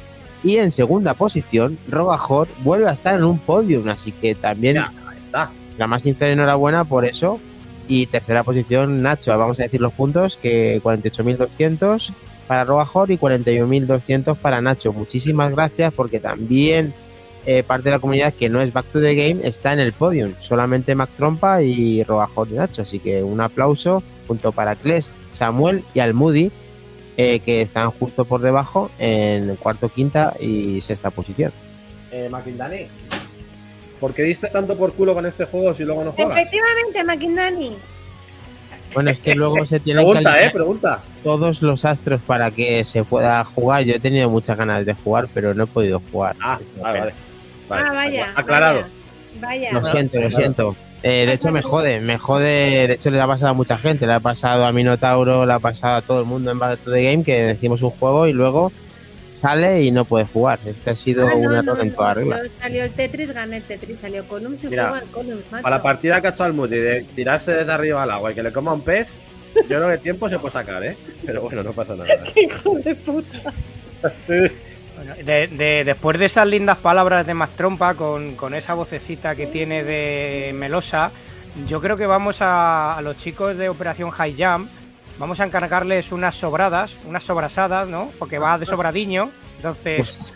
[0.44, 4.80] Y en segunda posición, Robajor vuelve a estar en un podium, así que también
[5.20, 5.52] está.
[5.78, 7.40] La más sincera enhorabuena por eso.
[7.88, 12.12] Y tercera posición, Nacho, vamos a decir los puntos, que 48.200
[12.48, 14.94] para Robajor y 41.200 para Nacho.
[14.94, 16.95] Muchísimas gracias porque también
[17.45, 19.93] eh, parte de la comunidad que no es Back to the Game está en el
[19.93, 20.34] podium.
[20.39, 22.81] Solamente Mac Trompa y Robajor y Nacho.
[22.81, 26.51] Así que un aplauso junto para Kles, Samuel y Almudi,
[27.15, 31.53] eh, que están justo por debajo en cuarto, quinta y sexta posición.
[32.11, 32.81] Eh, Maquindani,
[33.99, 36.38] ¿por qué diste tanto por culo con este juego si luego no juegas?
[36.38, 37.77] Efectivamente, Maquindani.
[38.93, 41.03] Bueno, es que luego se tiene pregunta, eh, pregunta.
[41.23, 43.84] todos los astros para que se pueda jugar.
[43.84, 46.35] Yo he tenido muchas ganas de jugar, pero no he podido jugar.
[46.41, 47.27] Ah, vale, vale
[47.69, 48.34] ah, vaya.
[48.35, 48.85] Aclarado.
[49.39, 49.73] Vaya.
[49.73, 50.76] Lo siento, lo siento.
[51.03, 52.88] Eh, de hecho, me jode, me jode.
[52.88, 54.07] De hecho, le ha pasado a mucha gente.
[54.07, 57.03] Le ha pasado a Minotauro, le ha pasado a todo el mundo en Battle the
[57.03, 58.72] Game que decimos un juego y luego
[59.38, 60.60] sale y no puede jugar.
[60.65, 62.41] Este ha sido ah, un error en toda regla.
[62.60, 63.99] Salió el Tetris, gané el Tetris.
[63.99, 67.03] Salió Columns y jugó al Columns, Para la partida que ha hecho al Moody de
[67.15, 69.22] tirarse desde arriba al agua y que le coma un pez,
[69.56, 70.98] yo creo que el tiempo se puede sacar, ¿eh?
[71.26, 72.10] Pero bueno, no pasa nada.
[72.34, 73.53] ¡Qué hijo de puta!
[75.24, 80.52] de, después de esas lindas palabras de Mastrompa, con, con esa vocecita que tiene de
[80.53, 81.11] Melosa,
[81.65, 84.69] yo creo que vamos a, los chicos de Operación High Jump,
[85.18, 88.10] vamos a encargarles unas sobradas, unas sobrasadas, ¿no?
[88.19, 90.36] Porque va de sobradiño, entonces...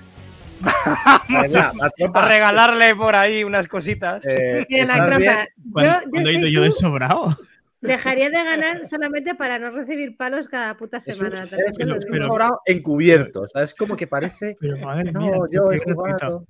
[1.29, 4.23] vamos a, regalarle por ahí unas cositas.
[4.27, 4.63] Eh,
[5.71, 7.35] ¿Cuándo, he ido yo de sobrado?
[7.81, 11.43] Dejaría de ganar solamente para no recibir palos cada puta semana.
[11.43, 13.45] Es un, sobrado encubierto.
[13.55, 14.55] es como que parece.
[14.61, 16.45] Pero madre mía, no, yo he jugado.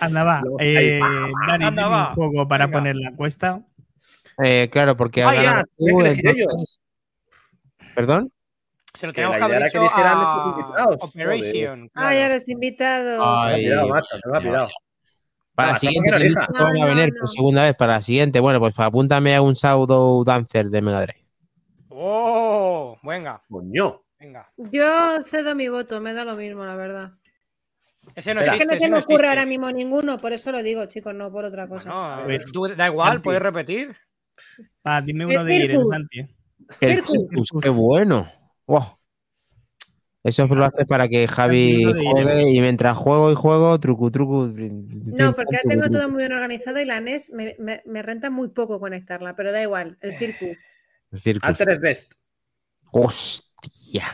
[0.00, 0.42] Anda, va.
[0.58, 1.00] Eh,
[1.46, 2.08] Dani, Anda, va.
[2.08, 3.64] un juego para poner la encuesta.
[4.42, 6.80] Eh, claro, porque ah, tú, entonces...
[7.94, 8.32] ¿Perdón?
[8.92, 11.90] Se lo tenemos que haber dicho que a Operation.
[11.94, 13.20] Ah, ya los invitados.
[13.22, 14.68] Ay, se ha pirado, macho, se me ha pirado.
[15.56, 18.40] Para la siguiente, no, a venir por segunda vez para la siguiente.
[18.40, 21.24] Bueno, pues apúntame a un Shadow Dancer de Mega Drive.
[21.88, 22.98] ¡Oh!
[23.02, 23.42] Venga.
[23.48, 24.02] Coño.
[24.20, 24.52] Venga.
[24.56, 27.10] Yo cedo mi voto, me da lo mismo, la verdad.
[28.14, 30.62] Ese no existe, es que no se me ocurre ahora mismo ninguno, por eso lo
[30.62, 31.88] digo, chicos, no por otra cosa.
[31.88, 32.18] No,
[32.52, 33.96] tú, da igual, puedes repetir.
[34.84, 36.20] Ah, dime uno de Irene, Santi.
[36.80, 37.02] El
[37.62, 38.30] qué bueno.
[38.66, 38.95] Wow.
[40.26, 44.50] Eso lo hace para que Javi juegue y mientras juego y juego, truco, truco.
[44.56, 48.80] No, porque ya tengo todo muy bien organizado y la NES me, renta muy poco
[48.80, 50.58] conectarla, pero da igual, el Circuit.
[51.12, 51.44] El Circuit.
[51.44, 52.14] Altered Best.
[52.90, 54.04] Hostia.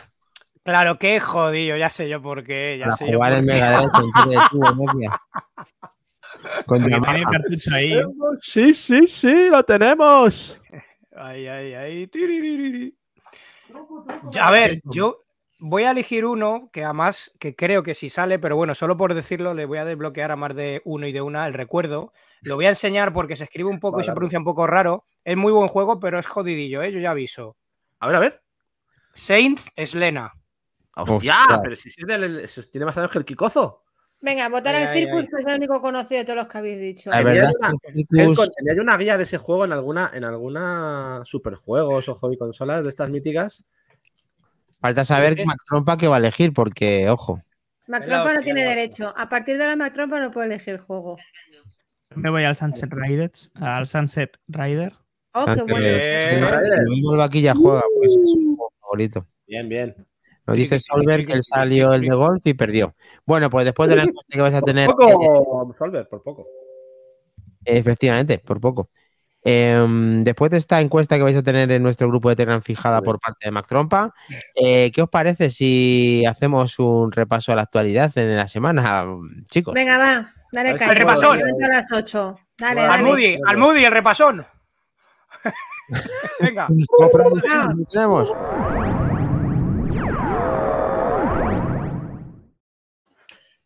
[0.61, 2.77] Claro, qué jodido, ya sé yo por qué.
[2.77, 5.09] Ya para sé jugar yo el Mega Drive
[6.67, 7.95] Con el cartucho ahí.
[8.39, 10.59] Sí, sí, sí, lo tenemos.
[11.15, 12.09] Ay, ay, ay.
[14.41, 15.22] A ver, yo,
[15.65, 19.13] voy a elegir uno que además, que creo que si sale, pero bueno, solo por
[19.13, 22.11] decirlo, le voy a desbloquear a más de uno y de una el recuerdo.
[22.41, 25.05] Lo voy a enseñar porque se escribe un poco y se pronuncia un poco raro.
[25.23, 26.91] Es muy buen juego, pero es jodidillo, ¿eh?
[26.91, 27.55] yo ya aviso.
[27.99, 28.43] A ver, a ver.
[29.13, 30.33] Saints Slena.
[30.97, 31.37] ¡Hostia!
[31.63, 31.89] Pero si,
[32.69, 33.83] tiene más años que el Kikozo.
[34.21, 37.09] Venga, votar al Circus, que es el único conocido de todos los que habéis dicho.
[37.09, 42.37] La verdad, tenía, una, guía de ese juego en alguna, en alguna superjuegos o hobby
[42.37, 43.63] consolas de estas míticas
[44.83, 47.41] Falta saber Mac Trompa qué va a elegir, porque, ojo.
[47.87, 49.13] Mac Trompa no tiene derecho.
[49.15, 51.17] A partir de ahora Mac Trompa no puede elegir el juego.
[52.13, 54.91] Me voy al Sunset Riders, al Sunset Rider.
[55.33, 55.87] Oh, qué bueno.
[55.87, 59.25] El vaquilla juega, pues es un juego favorito.
[59.47, 59.95] Bien, bien.
[60.45, 62.93] Nos dice Solver que él salió el de golf y perdió.
[63.25, 64.87] Bueno, pues después de la encuesta que vas a tener.
[64.87, 66.45] Por poco, Solver, por poco.
[67.63, 68.89] Efectivamente, por poco.
[69.45, 73.01] Em, después de esta encuesta que vais a tener en nuestro grupo de Telegram fijada
[73.01, 74.13] por parte de Mac Trompa,
[74.55, 79.05] eh, ¿qué os parece si hacemos un repaso a la actualidad en la semana,
[79.49, 79.73] chicos?
[79.73, 80.91] Venga, va, dale caña.
[80.91, 81.39] El repasón.
[81.39, 82.39] A las 8.
[82.57, 82.93] Dale, dale.
[82.93, 84.45] Al Moody, al Moody, el repasón.
[86.39, 86.67] Venga.
[87.91, 88.31] tenemos.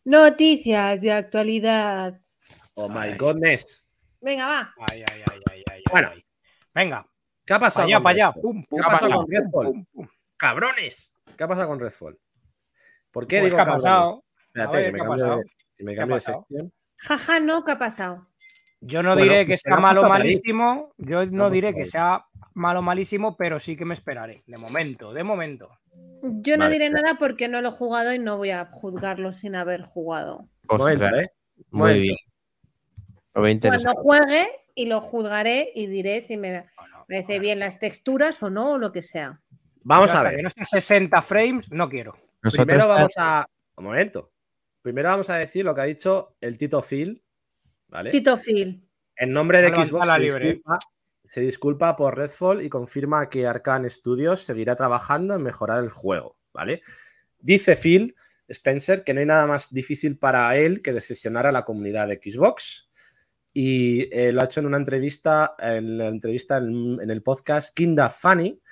[0.04, 2.20] Noticias de actualidad.
[2.74, 3.86] Oh my goodness.
[4.20, 4.74] Venga, va.
[4.90, 5.47] Ay, ay, ay.
[5.90, 6.10] Bueno,
[6.74, 7.06] venga.
[7.44, 7.86] ¿Qué ha pasado?
[7.86, 8.66] Para allá, para allá.
[8.70, 9.86] ¿Qué ha pasado con Redfall?
[10.36, 11.12] ¡Cabrones!
[11.36, 12.18] ¿Qué ha pasado con Redfall?
[13.10, 14.24] ¿Por qué pues, digo ¿qué ha pasado?
[14.46, 15.42] Espérate, que me, cambio,
[15.76, 16.72] que me cambie de sección.
[16.96, 18.26] Jaja, no, ¿qué ha pasado?
[18.80, 23.58] Yo no diré que sea malo malísimo, yo no diré que sea malo malísimo, pero
[23.58, 25.70] sí que me esperaré, de momento, de momento.
[26.22, 29.56] Yo no diré nada porque no lo he jugado y no voy a juzgarlo sin
[29.56, 30.48] haber jugado.
[30.68, 31.28] ¿eh?
[31.70, 32.16] Muy bien.
[33.32, 36.66] Cuando juegue y lo juzgaré y diré si me
[37.06, 39.40] parece bien las texturas o no, o lo que sea.
[39.82, 40.36] Vamos a ver.
[40.36, 42.16] Que no 60 frames, no quiero.
[42.40, 43.48] Primero vamos a.
[43.76, 44.32] Un momento.
[44.82, 47.22] Primero vamos a decir lo que ha dicho el Tito Phil.
[47.88, 48.10] ¿vale?
[48.10, 48.88] Tito Phil.
[49.16, 50.78] En nombre de Xbox se disculpa,
[51.24, 56.36] se disculpa, por Redfall y confirma que Arkane Studios seguirá trabajando en mejorar el juego.
[56.52, 56.82] ¿vale?
[57.38, 58.14] Dice Phil
[58.48, 62.20] Spencer que no hay nada más difícil para él que decepcionar a la comunidad de
[62.22, 62.87] Xbox
[63.60, 68.08] y eh, lo ha hecho en una entrevista, en la entrevista en, el podcast Kinda
[68.08, 68.62] Funny,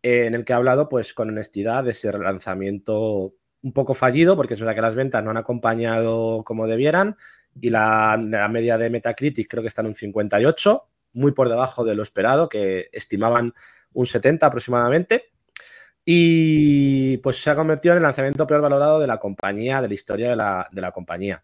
[0.00, 4.36] eh, en el que ha hablado pues con honestidad de ese lanzamiento un poco fallido,
[4.36, 7.16] porque es verdad que las ventas no han acompañado como debieran,
[7.60, 8.16] y la,
[8.48, 10.84] media de Metacritic creo que está en un 58,
[11.14, 13.54] muy por debajo de lo esperado, que estimaban
[13.92, 15.32] un 70 aproximadamente.
[16.04, 19.94] Y pues se ha convertido en el lanzamiento peor valorado de la compañía, de la
[19.94, 21.42] historia de la, de la compañía.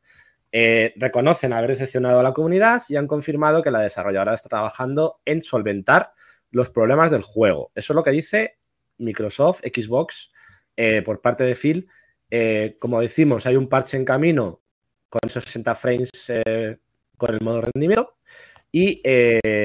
[0.57, 5.21] Eh, reconocen haber decepcionado a la comunidad y han confirmado que la desarrolladora está trabajando
[5.25, 6.13] en solventar
[6.53, 7.73] los problemas del juego.
[7.75, 8.61] Eso es lo que dice
[8.99, 10.31] Microsoft, Xbox,
[10.77, 11.89] eh, por parte de Phil.
[12.31, 14.63] Eh, como decimos, hay un parche en camino
[15.09, 16.11] con esos 60 frames
[17.17, 18.15] con el modo rendimiento.
[18.71, 19.03] Y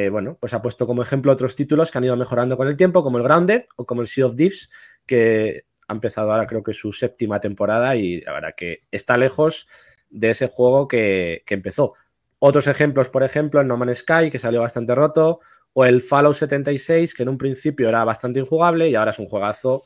[0.10, 3.04] bueno, pues ha puesto como ejemplo otros títulos que han ido mejorando con el tiempo,
[3.04, 4.72] como el Grounded o como el Sea of Thieves,
[5.06, 9.68] que ha empezado ahora creo que su séptima temporada y la verdad que está lejos
[10.10, 11.94] de ese juego que, empezó.
[12.40, 15.40] Otros ejemplos, por ejemplo, el No Man's Sky, que salió bastante roto,
[15.74, 19.26] o el Fallout 76, que en un principio era bastante injugable y ahora es un
[19.26, 19.84] juegazo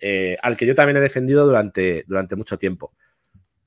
[0.00, 2.92] eh, al que yo también he defendido durante, durante mucho tiempo.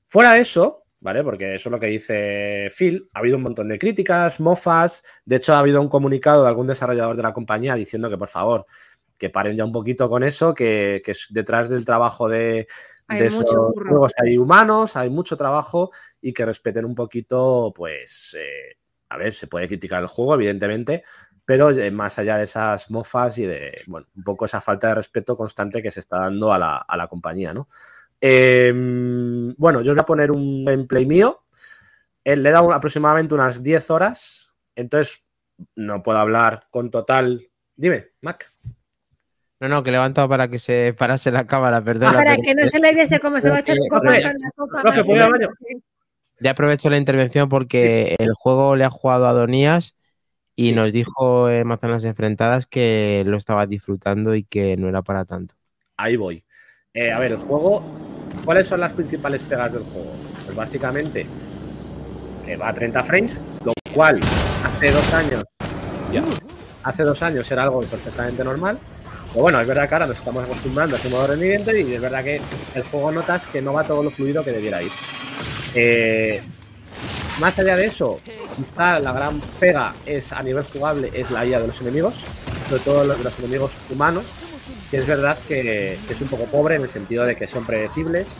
[0.08, 1.24] Fuera de eso, ¿vale?
[1.24, 5.36] Porque eso es lo que dice Phil, ha habido un montón de críticas, mofas, de
[5.36, 8.64] hecho ha habido un comunicado de algún desarrollador de la compañía diciendo que por favor,
[9.18, 12.66] que paren ya un poquito con eso, que, que detrás del trabajo de,
[13.08, 18.36] hay de esos juegos hay humanos, hay mucho trabajo y que respeten un poquito, pues,
[18.38, 18.78] eh,
[19.08, 21.04] a ver, se puede criticar el juego, evidentemente,
[21.44, 24.96] pero eh, más allá de esas mofas y de, bueno, un poco esa falta de
[24.96, 27.68] respeto constante que se está dando a la, compañía, ¿no?
[28.20, 31.44] Em, bueno, yo os voy a poner un gameplay mío.
[32.24, 35.22] Él le he dado aproximadamente unas 10 horas, entonces
[35.76, 37.48] no puedo hablar con total.
[37.76, 38.50] Dime, Mac.
[39.60, 42.12] No, no, que he levantado para que se parase la cámara, perdón.
[42.12, 44.82] Para que no se le viese cómo se va a echar un copa la copa.
[46.38, 49.96] Ya aprovecho la intervención porque el juego le ha jugado a Donías
[50.54, 55.24] y nos dijo en Manzanas Enfrentadas que lo estaba disfrutando y que no era para
[55.24, 55.54] tanto.
[55.96, 56.44] Ahí voy.
[56.92, 57.82] Eh, a ver, el juego,
[58.44, 60.12] ¿cuáles son las principales pegas del juego?
[60.44, 61.26] Pues básicamente
[62.44, 64.20] que va a 30 frames, lo cual
[64.64, 65.44] hace dos años,
[66.12, 66.22] ya,
[66.84, 68.78] hace dos años era algo perfectamente normal.
[69.36, 72.00] Pero bueno, es verdad que ahora nos estamos acostumbrando a ese modo rendimiento y es
[72.00, 72.40] verdad que
[72.74, 74.90] el juego notas que no va todo lo fluido que debiera ir.
[75.74, 76.40] Eh,
[77.38, 78.18] más allá de eso,
[78.56, 82.24] quizá la gran pega es a nivel jugable es la IA de los enemigos,
[82.70, 84.24] sobre todo los, los enemigos humanos,
[84.90, 88.38] que es verdad que, es un poco pobre en el sentido de que son predecibles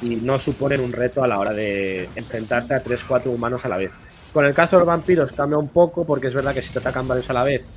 [0.00, 3.76] y no suponen un reto a la hora de enfrentarte a 3-4 humanos a la
[3.76, 3.90] vez.
[4.32, 6.78] Con el caso de los vampiros cambia un poco porque es verdad que si te
[6.78, 7.68] atacan varios a la vez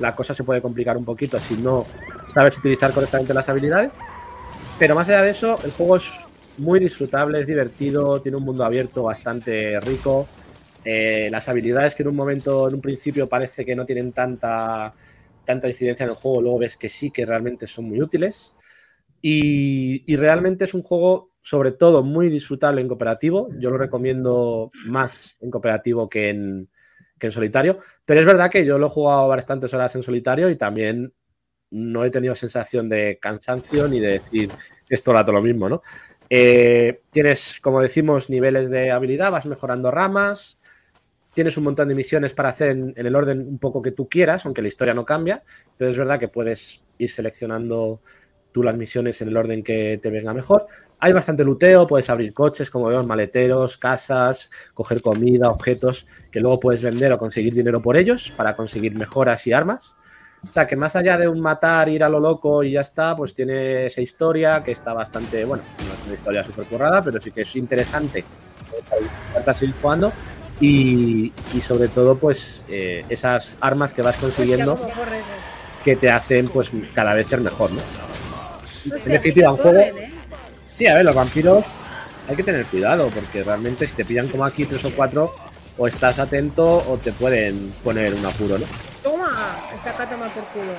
[0.00, 1.86] la cosa se puede complicar un poquito si no
[2.26, 3.90] sabes utilizar correctamente las habilidades.
[4.78, 6.12] Pero más allá de eso, el juego es
[6.58, 10.26] muy disfrutable, es divertido, tiene un mundo abierto bastante rico.
[10.84, 14.92] Eh, las habilidades que en un momento, en un principio parece que no tienen tanta,
[15.44, 18.54] tanta incidencia en el juego, luego ves que sí, que realmente son muy útiles.
[19.22, 23.48] Y, y, realmente es un juego, sobre todo, muy disfrutable en cooperativo.
[23.58, 26.68] Yo lo recomiendo más en cooperativo que en,
[27.26, 27.78] en solitario.
[28.04, 31.12] Pero es verdad que yo lo he jugado bastantes horas en solitario y también
[31.70, 34.50] no he tenido sensación de cansancio ni de decir
[34.88, 35.82] esto rato lo mismo, ¿no?
[36.30, 40.60] Eh, tienes, como decimos, niveles de habilidad, vas mejorando ramas.
[41.32, 44.46] tienes un montón de misiones para hacer en, el orden un poco que tú quieras,
[44.46, 45.42] aunque la historia no cambia,
[45.76, 48.00] pero es verdad que puedes ir seleccionando
[48.54, 50.66] tú las misiones en el orden que te venga mejor.
[51.00, 56.60] Hay bastante luteo, puedes abrir coches, como vemos, maleteros, casas, coger comida, objetos que luego
[56.60, 59.96] puedes vender o conseguir dinero por ellos para conseguir mejoras y armas.
[60.48, 63.16] O sea, que más allá de un matar, ir a lo loco y ya está,
[63.16, 67.20] pues tiene esa historia que está bastante, bueno, no es una historia súper currada, pero
[67.20, 68.24] sí que es interesante
[69.34, 70.12] para seguir jugando.
[70.60, 74.78] Y, sobre todo, pues eh, esas armas que vas consiguiendo
[75.84, 78.13] que te hacen, pues, cada vez ser mejor, ¿no?
[78.84, 79.78] En definitiva, un juego.
[79.78, 80.08] ¿eh?
[80.72, 81.64] Sí, a ver, los vampiros
[82.28, 85.32] hay que tener cuidado, porque realmente si te pillan como aquí tres o cuatro,
[85.76, 88.66] o estás atento o te pueden poner un apuro, ¿no?
[89.02, 90.72] Toma, está acá toma por culo.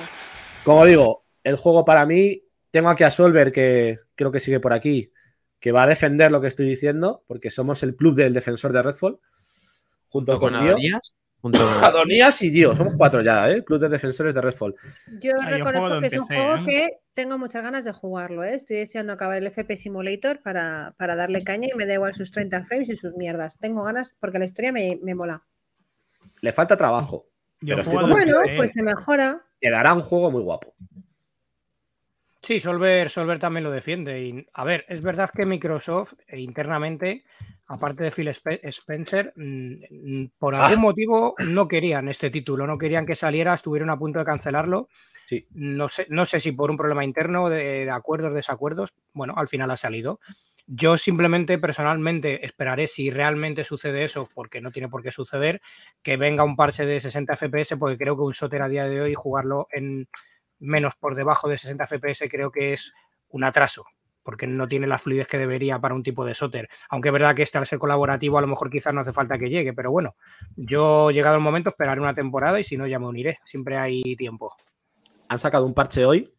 [0.64, 4.72] Como digo, el juego para mí, tengo aquí a Solver, que creo que sigue por
[4.72, 5.12] aquí,
[5.60, 8.82] que va a defender lo que estoy diciendo, porque somos el club del defensor de
[8.82, 9.20] Redfall,
[10.08, 13.62] junto con, con Adonías y Gio, somos cuatro ya, ¿eh?
[13.62, 14.74] Club de Defensores de Redfall.
[15.20, 16.64] Yo reconozco que es un juego ¿eh?
[16.66, 18.54] que tengo muchas ganas de jugarlo, ¿eh?
[18.54, 22.62] Estoy deseando acabar el FP Simulator para, darle caña y me da igual sus 30
[22.64, 23.58] frames y sus mierdas.
[23.58, 25.42] Tengo ganas porque la historia me, mola.
[26.42, 27.26] Le falta trabajo.
[27.62, 29.42] bueno, pues se mejora.
[29.58, 30.74] Quedará un juego muy guapo.
[32.42, 34.22] Sí, Solver, Solver también lo defiende.
[34.22, 37.24] Y, a ver, es verdad que Microsoft eh, internamente
[37.66, 40.66] aparte de Phil Spencer, mm, mm, por ah.
[40.66, 44.88] algún motivo no querían este título, no querían que saliera, estuvieron a punto de cancelarlo.
[45.26, 45.46] Sí.
[45.50, 49.48] No, sé, no sé si por un problema interno de, de acuerdos, desacuerdos, bueno, al
[49.48, 50.20] final ha salido.
[50.68, 55.60] Yo simplemente, personalmente, esperaré si realmente sucede eso, porque no tiene por qué suceder,
[56.02, 59.00] que venga un parche de 60 FPS, porque creo que un shooter a día de
[59.00, 60.08] hoy jugarlo en
[60.58, 62.92] menos por debajo de 60 FPS creo que es
[63.28, 63.84] un atraso
[64.26, 66.68] porque no tiene la fluidez que debería para un tipo de soter.
[66.90, 69.38] Aunque es verdad que este al ser colaborativo a lo mejor quizás no hace falta
[69.38, 70.16] que llegue, pero bueno,
[70.56, 74.02] yo llegado el momento esperaré una temporada y si no ya me uniré, siempre hay
[74.16, 74.52] tiempo.
[75.28, 76.34] Han sacado un parche hoy,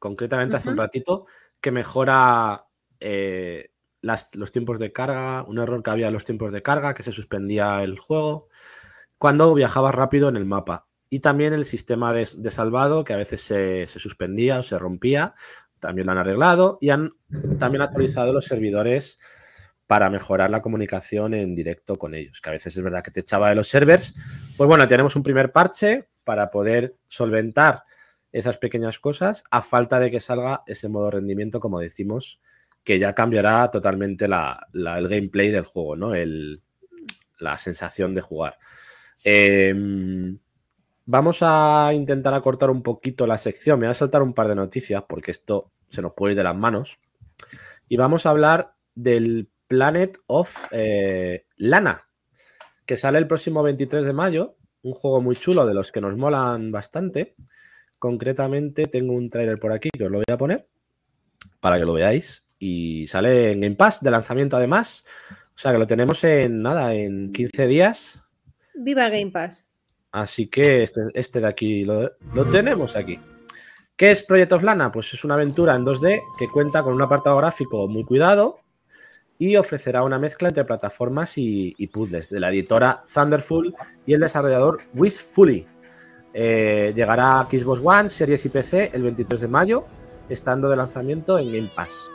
[0.00, 1.26] concretamente hace un ratito,
[1.60, 2.66] que mejora
[2.98, 3.70] eh,
[4.02, 7.12] los tiempos de carga, un error que había en los tiempos de carga, que se
[7.12, 8.48] suspendía el juego,
[9.18, 10.88] cuando viajabas rápido en el mapa.
[11.08, 15.34] Y también el sistema de, salvado, que a veces se, se, suspendía o se rompía,
[15.80, 17.12] también lo han arreglado y han
[17.58, 19.18] también actualizado los servidores
[19.86, 23.20] para mejorar la comunicación en directo con ellos, que a veces es verdad que te
[23.20, 24.14] echaba de los servers.
[24.56, 27.82] Pues bueno, tenemos un primer parche para poder solventar
[28.30, 32.40] esas pequeñas cosas a falta de que salga ese modo rendimiento, como decimos,
[32.84, 36.14] que ya cambiará totalmente el gameplay del juego, ¿no?
[36.14, 36.60] El,
[37.40, 38.58] la sensación de jugar.
[39.24, 40.38] Em,
[41.12, 43.80] Vamos a intentar acortar un poquito la sección.
[43.80, 46.44] Me voy a saltar un par de noticias porque esto se nos puede ir de
[46.44, 47.00] las manos.
[47.88, 52.06] Y vamos a hablar del Planet of eh, Lana,
[52.86, 54.56] que sale el próximo 23 de mayo.
[54.82, 57.34] Un juego muy chulo de los que nos molan bastante.
[57.98, 60.68] Concretamente, tengo un trailer por aquí que os lo voy a poner
[61.58, 62.44] para que lo veáis.
[62.60, 65.04] Y sale en Game Pass de lanzamiento además.
[65.56, 68.22] O sea que lo tenemos en nada, en 15 días.
[68.74, 69.69] Viva Game Pass.
[70.12, 72.10] Así que este, este de aquí lo,
[72.50, 73.20] tenemos aquí.
[73.96, 74.90] ¿Qué es Project of Lana?
[74.90, 78.60] Pues es una aventura en 2D que cuenta con un apartado gráfico muy cuidado
[79.38, 83.74] y ofrecerá una mezcla entre plataformas y, puzzles de la editora Thunderful
[84.06, 85.66] y el desarrollador Wishfully.
[86.32, 89.84] Eh, llegará a Xbox One, Series y PC el 23 de mayo,
[90.28, 92.10] estando de lanzamiento en Game Pass.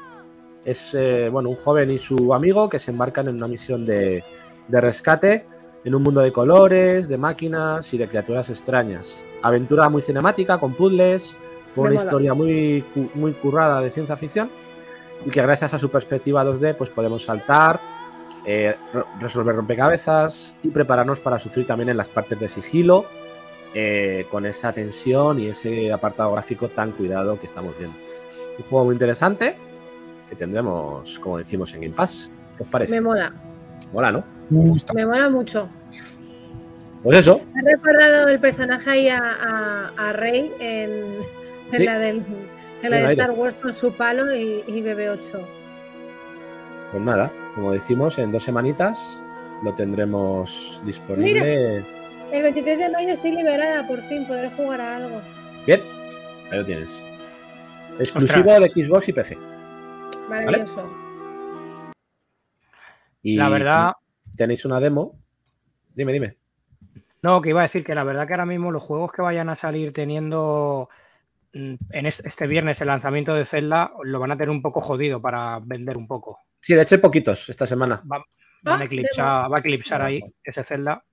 [0.63, 4.23] Es eh, bueno, un joven y su amigo que se embarcan en una misión de,
[4.67, 5.45] de rescate
[5.85, 9.25] en un mundo de colores, de máquinas y de criaturas extrañas.
[9.43, 11.37] Aventura muy cinemática, con puzzles,
[11.75, 12.83] con una historia muy,
[13.13, 14.49] muy currada de ciencia ficción
[15.23, 17.79] y que gracias a su perspectiva 2D pues podemos saltar,
[18.45, 18.75] eh,
[19.19, 23.05] resolver rompecabezas y prepararnos para sufrir también en las partes de sigilo
[23.75, 27.97] eh, con esa tensión y ese apartado gráfico tan cuidado que estamos viendo.
[28.57, 29.55] Un juego muy interesante
[30.29, 32.31] que tendremos, como decimos, en Game Pass.
[32.57, 32.91] ¿Qué os parece?
[32.93, 33.33] Me mola.
[33.93, 34.34] Mola, ¿no?
[34.49, 35.69] Me mola mucho.
[37.03, 37.41] Pues eso.
[37.53, 41.19] Me ha recordado el personaje ahí a, Rey en,
[41.71, 42.23] la, del,
[42.81, 45.45] de Star Wars con su palo y, BB8.
[46.91, 49.23] Pues nada, como decimos, en dos semanitas
[49.63, 51.85] lo tendremos disponible.
[52.31, 55.21] el 23 de mayo estoy liberada, por fin podré jugar a algo.
[55.65, 55.81] Bien,
[56.51, 57.05] ahí lo tienes.
[57.99, 59.37] Exclusivo de Xbox y PC.
[60.27, 60.89] Maravilloso.
[63.21, 63.91] Y la verdad.
[64.35, 65.17] Tenéis una demo.
[65.93, 66.37] Dime, dime.
[67.21, 69.49] No, que iba a decir que la verdad que ahora mismo los juegos que vayan
[69.49, 70.89] a salir teniendo
[71.53, 75.21] mm, en este viernes el lanzamiento de Zelda lo van a tener un poco jodido
[75.21, 76.39] para vender un poco.
[76.59, 78.03] Sí, de hecho hay poquitos esta semana.
[78.11, 81.03] Va, a, ah, eclipsar, va a eclipsar ahí ese Zelda.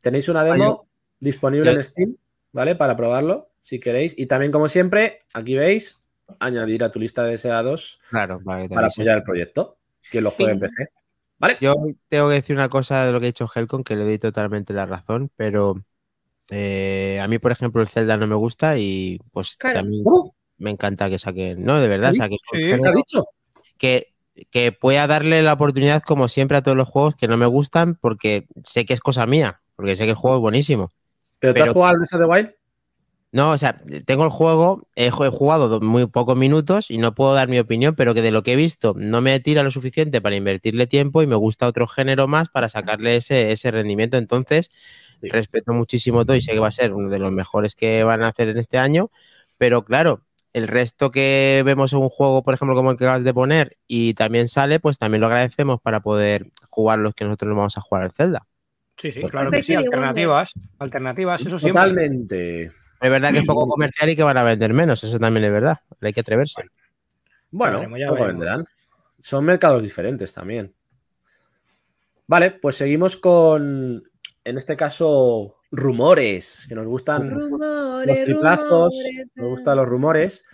[0.00, 0.86] Tenéis una demo
[1.18, 2.16] disponible en Steam,
[2.52, 2.76] ¿vale?
[2.76, 4.14] Para probarlo, si queréis.
[4.16, 6.00] Y también, como siempre, aquí veis,
[6.38, 9.78] añadir a tu lista de SA2 claro, para apoyar el proyecto,
[10.10, 10.88] que lo juegue en PC.
[11.42, 11.58] ¿Vale?
[11.60, 11.74] Yo
[12.06, 14.72] tengo que decir una cosa de lo que ha dicho Helcon, que le doy totalmente
[14.72, 15.74] la razón, pero
[16.50, 20.04] eh, a mí, por ejemplo, el Zelda no me gusta y pues también
[20.58, 21.64] me encanta que saquen.
[21.64, 22.38] No, de verdad, saquen.
[22.52, 23.26] Sí, ha dicho?
[23.76, 24.14] Que,
[24.52, 27.96] que pueda darle la oportunidad, como siempre, a todos los juegos que no me gustan,
[27.96, 30.92] porque sé que es cosa mía, porque sé que el juego es buenísimo.
[31.40, 32.54] ¿Pero, te has jugado al Breath of the Wild?
[33.32, 37.48] No, o sea, tengo el juego, he jugado muy pocos minutos y no puedo dar
[37.48, 40.36] mi opinión, pero que de lo que he visto no me tira lo suficiente para
[40.36, 44.18] invertirle tiempo y me gusta otro género más para sacarle ese, ese rendimiento.
[44.18, 44.70] Entonces,
[45.22, 48.22] respeto muchísimo todo y sé que va a ser uno de los mejores que van
[48.22, 49.10] a hacer en este año,
[49.56, 50.20] pero claro,
[50.52, 53.78] el resto que vemos en un juego, por ejemplo, como el que acabas de poner,
[53.86, 57.78] y también sale, pues también lo agradecemos para poder jugar los que nosotros nos vamos
[57.78, 58.46] a jugar al Zelda.
[58.98, 61.82] Sí, sí, claro que sí, alternativas, alternativas, eso siempre.
[61.82, 62.70] Totalmente.
[63.02, 65.52] Es verdad que es poco comercial y que van a vender menos, eso también es
[65.52, 65.78] verdad.
[66.00, 66.62] Hay que atreverse.
[67.50, 68.64] Bueno, poco venderán.
[69.20, 70.72] Son mercados diferentes también.
[72.28, 74.04] Vale, pues seguimos con,
[74.44, 77.28] en este caso, rumores, que nos gustan
[78.06, 78.94] los triplazos,
[79.34, 80.44] nos gustan los rumores.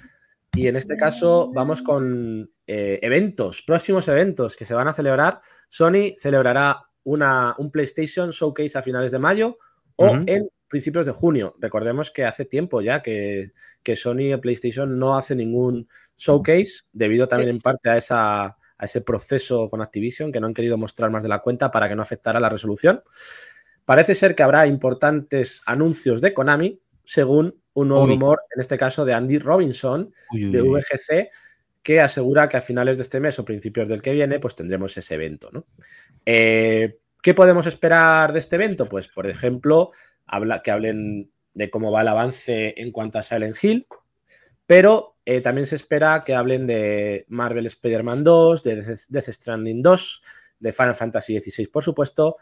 [0.54, 5.42] Y en este caso vamos con eh, eventos, próximos eventos que se van a celebrar.
[5.68, 9.58] Sony celebrará una, un PlayStation Showcase a finales de mayo
[9.96, 11.54] o en principios de junio.
[11.58, 17.26] Recordemos que hace tiempo ya que, que Sony y PlayStation no hace ningún showcase, debido
[17.26, 21.10] también en parte a, esa, a ese proceso con Activision, que no han querido mostrar
[21.10, 23.02] más de la cuenta para que no afectara la resolución.
[23.84, 29.04] Parece ser que habrá importantes anuncios de Konami, según un nuevo rumor, en este caso
[29.04, 31.30] de Andy Robinson, de VGC,
[31.82, 34.94] que asegura que a finales de este mes o principios del que viene, pues tendremos
[34.98, 35.48] ese evento.
[35.50, 35.64] ¿no?
[36.26, 38.88] Eh, ¿Qué podemos esperar de este evento?
[38.88, 39.90] Pues, por ejemplo,
[40.28, 43.86] habla, que hablen de cómo va el avance en cuanto a Silent Hill,
[44.66, 48.76] pero eh, también se espera que hablen de Marvel Spider-Man 2, de
[49.08, 50.22] Death Stranding 2,
[50.60, 52.36] de Final Fantasy XVI, por supuesto,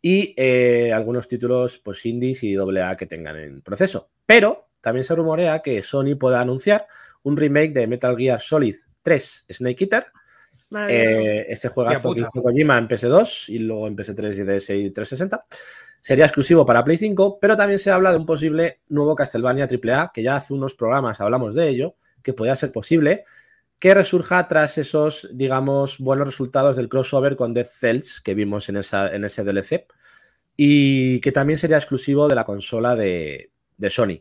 [0.00, 4.10] y eh, algunos títulos pues, indies y AA que tengan en proceso.
[4.26, 6.86] Pero también se rumorea que Sony pueda anunciar
[7.22, 10.06] un remake de Metal Gear Solid 3 Snake Eater,
[10.88, 14.90] eh, este juegazo que hizo Kojima en PS2 y luego en PS3 y DS y
[14.90, 15.44] 360.
[16.04, 20.10] Sería exclusivo para Play 5, pero también se habla de un posible nuevo Castlevania AAA,
[20.12, 23.24] que ya hace unos programas hablamos de ello, que podría ser posible,
[23.78, 28.76] que resurja tras esos, digamos, buenos resultados del crossover con Death Cells que vimos en,
[28.76, 29.86] esa, ese DLC,
[30.58, 33.50] y que también sería exclusivo de la consola de,
[33.88, 34.20] Sony.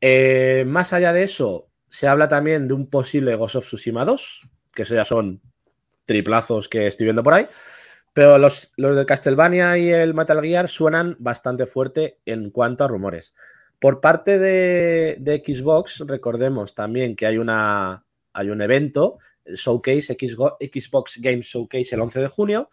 [0.00, 4.48] Eh, más allá de eso, se habla también de un posible Ghost of Tsushima 2,
[4.72, 5.42] que ya son
[6.04, 7.48] triplazos que estoy viendo por ahí.
[8.12, 12.88] Pero los, los de Castlevania y el Metal Gear suenan bastante fuerte en cuanto a
[12.88, 13.34] rumores.
[13.78, 21.20] Por parte de, Xbox, recordemos también que hay, una, hay un evento, el Showcase, Xbox
[21.20, 22.70] Games Showcase el 11 de junio,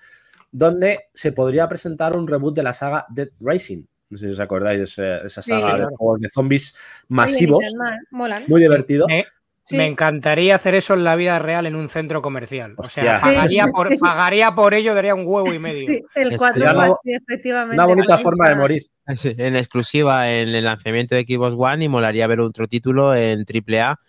[0.52, 3.84] donde se podría presentar un reboot de la saga Dead Racing.
[4.10, 6.76] No sé si os acordáis de, esa saga de juegos de zombies
[7.08, 7.64] masivos.
[8.10, 9.06] Muy, divertido.
[9.10, 9.26] Eh,
[9.72, 12.76] me encantaría hacer eso en la vida real en un centro comercial.
[12.78, 16.06] O sea, pagaría, por, pagaría, por, ello, daría un huevo y medio.
[16.16, 17.76] el 4 efectivamente.
[17.76, 18.84] Una bonita forma de morir.
[19.08, 24.00] En exclusiva en el lanzamiento de Xbox One y molaría ver otro título en AAA.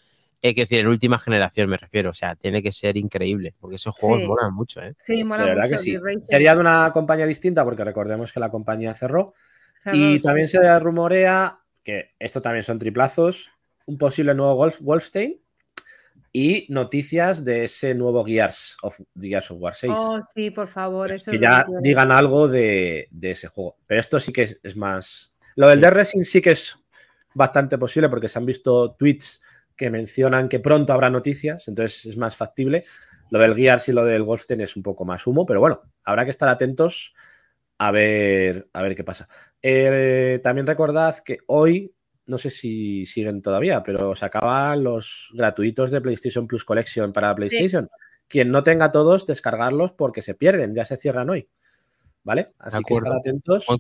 [0.43, 2.11] Es decir, en última generación me refiero.
[2.11, 4.81] O sea, tiene que ser increíble, porque esos juegos molan mucho.
[4.81, 4.95] ¿eh?
[4.99, 5.77] Sí, molan mucho.
[6.23, 9.33] Sería de una compañía distinta, porque recordemos que la compañía cerró.
[9.93, 13.53] y también se rumorea que esto también son triplazos,
[13.87, 15.41] un posible nuevo Wolf, Wolfstein
[16.39, 19.93] y noticias de ese nuevo Gears of, Gears of War 6.
[19.97, 21.11] Oh, sí, por favor.
[21.11, 23.79] Eso que ya digan algo de, ese juego.
[23.87, 25.33] Pero esto sí que es, más.
[25.55, 26.77] Lo del Dead Racing sí que es
[27.33, 29.41] bastante posible porque se han visto tweets
[29.75, 32.85] que mencionan que pronto habrá noticias, entonces es más factible.
[33.31, 36.25] Lo del Gears y lo del Wolfenstein es un poco más humo, pero bueno, habrá
[36.25, 37.15] que estar atentos
[37.79, 39.27] a ver, a ver qué pasa.
[39.63, 41.96] Eh, también recordad que hoy
[42.27, 47.35] no sé si siguen todavía, pero se acaban los gratuitos de PlayStation Plus Collection para
[47.35, 47.89] PlayStation.
[48.29, 51.49] Quien no tenga todos, descargarlos porque se pierden, ya se cierran hoy.
[52.25, 52.55] ¿Vale?
[52.59, 53.67] Así que estar atentos.
[53.67, 53.79] Por,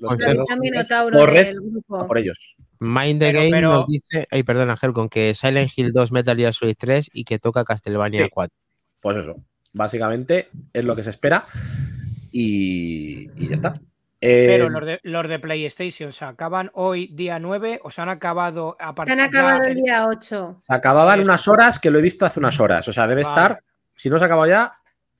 [2.07, 2.57] por ellos.
[2.79, 6.55] Mind the Game nos dice, ay, perdón, Ángel, con que Silent Hill 2, Metal Gear
[6.55, 8.57] Solid 3 y que toca Castlevania 4.
[9.01, 9.35] Pues eso,
[9.73, 11.45] básicamente es lo que se espera
[12.31, 13.75] y ya está.
[14.19, 18.95] Pero eh, los de, PlayStation se acaban hoy día 9 o se han acabado a
[18.95, 20.57] partir Se han acabado el día 8.
[20.59, 22.89] Se acababan unas horas que lo he visto hace unas horas.
[22.89, 23.63] O sea, debe estar,
[23.95, 24.73] si no se acaba ya,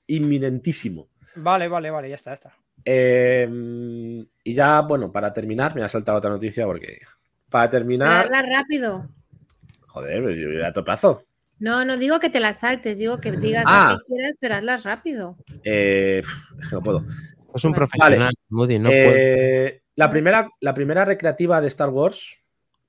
[0.07, 1.09] inminentísimo.
[1.37, 2.53] Vale, vale, vale, ya está, ya está.
[2.83, 6.99] Em, y ya, bueno, para terminar, me ha saltado otra noticia porque.
[7.49, 8.25] Para terminar.
[8.25, 9.07] Habla rápido.
[9.87, 11.23] Joder, yo ya a plazo.
[11.59, 13.97] No, no digo que te las saltes, digo que digas lo ah.
[13.97, 15.37] que quieras, pero hazlas rápido.
[15.63, 16.21] Eh,
[16.59, 17.03] es que no puedo.
[17.53, 22.37] Es un profesional, Moody, no eh, La primera, la primera recreativa de Star Wars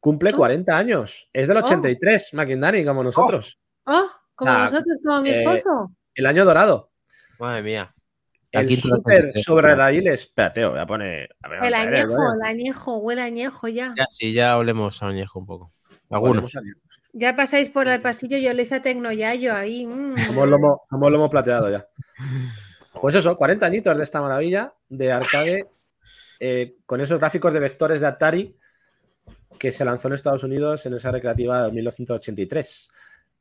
[0.00, 1.28] cumple 40 años.
[1.32, 2.84] Es del 83, oh.
[2.86, 3.58] como nosotros.
[3.84, 5.92] Oh, como nosotros, como mi eh, esposo.
[6.14, 6.90] el año dorado.
[7.38, 7.94] Madre mía.
[8.50, 10.22] El súper sobre raíles.
[10.22, 11.36] Espérate, voy a poner.
[11.62, 13.94] el añejo, el añejo, huele añejo ya.
[13.96, 15.72] Ya, sí, ya olemos a añejo un poco.
[16.10, 16.52] Algunos.
[17.12, 19.86] Ya pasáis por el pasillo, yo les atecno ya yo ahí.
[19.86, 20.16] Mm.
[20.26, 20.48] Somos,
[21.10, 21.86] lomo, plateado ya.
[23.00, 25.68] Pues eso, 40 añitos de esta maravilla de arcade
[26.40, 28.56] eh, con esos gráficos de vectores de Atari
[29.58, 32.88] que se lanzó en Estados Unidos en esa recreativa de 1983.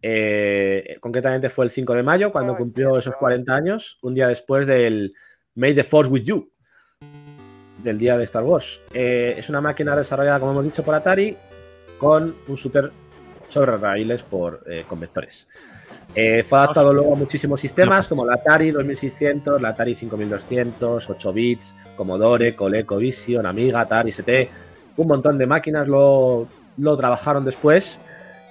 [0.01, 4.67] Eh, concretamente fue el 5 de mayo, cuando cumplió esos 40 años, un día después
[4.67, 5.13] del
[5.55, 6.51] May the Force with You,
[7.83, 8.81] del día de Star Wars.
[8.93, 11.35] Eh, es una máquina desarrollada, como hemos dicho, por Atari,
[11.99, 12.91] con un shooter
[13.47, 15.47] sobre raíles por, con vectores.
[16.43, 21.75] Fue adaptado luego a muchísimos sistemas como la Atari 2600, la Atari 5200, 8 bits,
[21.95, 24.49] Commodore, Coleco Vision, Amiga, Atari ST.
[24.97, 27.99] Un montón de máquinas lo, lo trabajaron después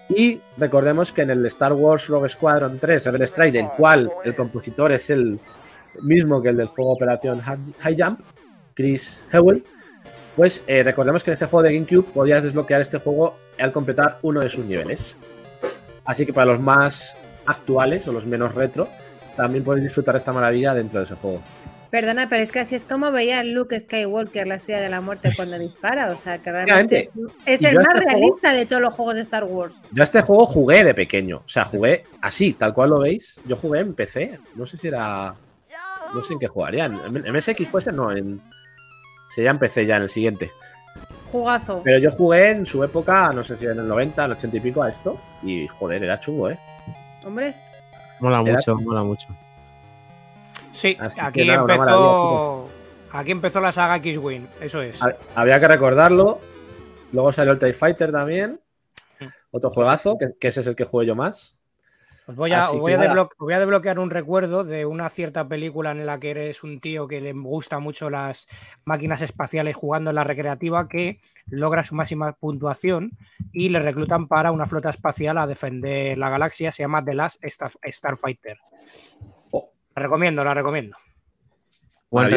[0.08, 4.34] y recordemos que en el Star Wars Rogue Squadron 3 Rebel Strike, del cual el
[4.36, 5.40] compositor es el
[6.02, 8.20] mismo que el del juego Operación High Jump,
[8.74, 9.64] Chris Hewell,
[10.36, 14.18] pues eh, recordemos que en este juego de GameCube podías desbloquear este juego al completar
[14.22, 15.16] uno de sus niveles.
[16.04, 17.16] Así que para los más
[17.46, 18.88] actuales o los menos retro,
[19.36, 21.40] también podéis disfrutar esta maravilla dentro de ese juego.
[21.90, 25.32] Perdona, pero es que así es como veía Luke Skywalker la estrella de la muerte
[25.34, 26.10] cuando dispara.
[26.10, 27.10] O sea, que realmente
[27.46, 29.74] es el más este realista de todos los juegos de Star Wars.
[29.92, 31.38] Yo este juego jugué de pequeño.
[31.38, 33.40] O sea, jugué así, tal cual lo veis.
[33.46, 34.38] Yo jugué en PC.
[34.54, 35.34] No sé si era.
[36.14, 36.86] No sé en qué jugaría.
[36.86, 38.10] En MSX puede ser, no.
[38.10, 38.40] En...
[39.34, 40.50] Sería en PC ya en el siguiente.
[41.30, 41.82] Jugazo.
[41.84, 44.60] Pero yo jugué en su época, no sé si en el 90, el 80 y
[44.60, 45.18] pico a esto.
[45.42, 46.58] Y joder, era chungo, ¿eh?
[47.26, 47.54] Hombre.
[48.20, 49.26] Mola mucho, mola mucho.
[50.72, 52.68] Sí, aquí empezó.
[53.10, 54.98] Aquí empezó la saga X-Wing, eso es.
[55.34, 56.38] Había que recordarlo.
[57.12, 58.60] Luego salió el TIE Fighter también.
[59.50, 61.55] Otro juegazo, que, ese es el que juego yo más.
[62.28, 62.98] Os voy a, voy, a
[63.58, 67.32] desbloquear un recuerdo de una cierta película en la que eres un tío que le
[67.32, 68.48] gusta mucho las
[68.84, 73.12] máquinas espaciales jugando en la recreativa que logra su máxima puntuación
[73.52, 76.72] y le reclutan para una flota espacial a defender la galaxia.
[76.72, 78.58] Se llama The Last Starfighter.
[79.94, 80.96] La recomiendo, la recomiendo.
[82.10, 82.36] Bueno,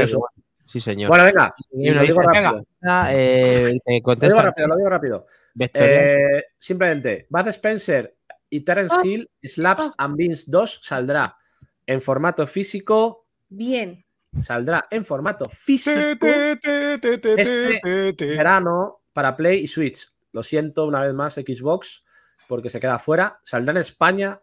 [0.66, 1.10] Sí, señor.
[1.10, 1.56] Bueno, venga.
[1.72, 2.64] lo digo rápido.
[3.10, 5.26] Eh, lo digo rápido, lo digo rápido.
[5.74, 8.14] Eh, simplemente, Bud Spencer
[8.50, 9.04] y Terence oh.
[9.04, 9.94] Hill, Slaps oh.
[9.98, 11.38] and Beans 2 saldrá
[11.86, 13.26] en formato físico.
[13.50, 14.06] Bien.
[14.38, 20.12] Saldrá en formato físico este verano para Play y Switch.
[20.32, 22.04] Lo siento una vez más, Xbox,
[22.48, 23.40] porque se queda fuera.
[23.44, 24.42] Saldrá en España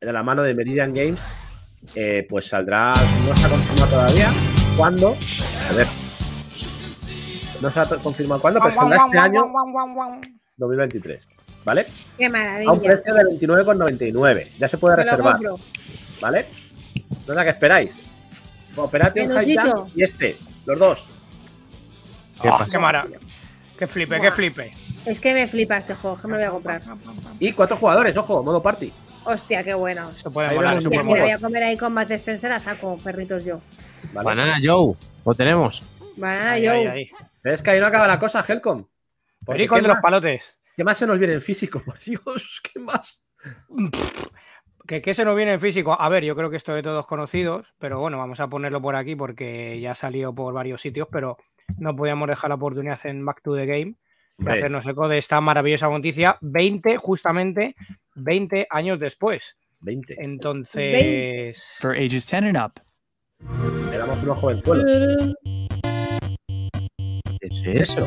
[0.00, 1.32] de la mano de Meridian Games
[1.94, 2.92] eh, pues saldrá,
[3.26, 4.32] no se ha confirmado todavía
[4.76, 5.16] cuándo.
[5.70, 5.86] A ver.
[7.60, 9.52] No se ha confirmado cuándo, pero saldrá este año
[10.56, 11.28] 2023.
[11.66, 11.84] ¿Vale?
[12.16, 12.70] Qué maravilla.
[12.70, 14.50] A un precio de 29,99.
[14.56, 15.40] Ya se puede reservar.
[16.20, 16.46] ¿Vale?
[17.26, 18.06] No sé qué esperáis.
[18.76, 21.04] Operation High Jump y este, los dos.
[22.40, 23.18] ¿Qué, oh, qué maravilla.
[23.76, 24.72] Qué flipe, qué flipe.
[25.04, 26.82] Es que me flipa este juego, que me lo voy a comprar.
[27.40, 28.92] Y cuatro jugadores, ojo, modo party.
[29.24, 30.12] Hostia, qué bueno.
[30.12, 33.60] Se puede me voy a comer ahí con Matt Spencer a saco, perritos yo.
[34.12, 34.94] Banana Joe,
[35.24, 35.82] lo tenemos.
[36.16, 37.10] Banana Joe.
[37.42, 38.84] Es que ahí no acaba la cosa, Helcom.
[39.44, 40.56] Perico de los palotes.
[40.76, 41.80] ¿Qué más se nos viene en físico?
[41.84, 43.24] Por Dios, ¿qué más?
[44.86, 45.96] ¿Qué, ¿Qué, se nos viene en físico?
[45.98, 48.94] A ver, yo creo que esto de todos conocidos, pero bueno, vamos a ponerlo por
[48.94, 51.38] aquí porque ya ha salido por varios sitios, pero
[51.78, 53.94] no podíamos dejar la oportunidad en Back to the Game
[54.38, 57.74] de hacernos eco de esta maravillosa noticia, 20, justamente
[58.14, 59.56] 20 años después.
[59.80, 60.16] 20.
[60.18, 61.62] Entonces.
[61.80, 62.72] For ages 10 and up.
[63.90, 64.90] Le damos unos jovenzuelos.
[67.40, 68.06] ¿Qué es eso?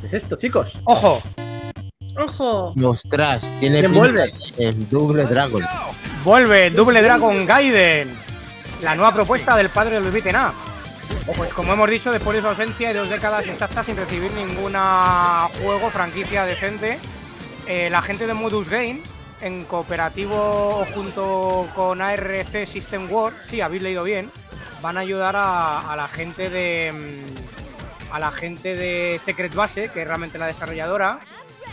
[0.00, 0.80] ¿Qué es esto, chicos?
[0.84, 1.22] ¡Ojo!
[2.20, 2.74] ¡Ojo!
[2.84, 4.32] Ostras, tiene ¿Quién vuelve?
[4.58, 5.62] El Double Dragon.
[6.22, 8.14] Vuelve Double Dragon Gaiden.
[8.82, 10.52] La nueva propuesta del padre del beaten up.
[11.36, 15.48] Pues como hemos dicho, después de su ausencia y dos décadas exactas sin recibir ninguna
[15.62, 16.98] juego, franquicia decente,
[17.66, 19.00] eh, la gente de Modus Game,
[19.40, 24.30] en cooperativo junto con ARC System World, sí, habéis leído bien,
[24.82, 30.02] van a ayudar a, la gente de mm, a la gente de Secret Base, que
[30.02, 31.20] es realmente la desarrolladora,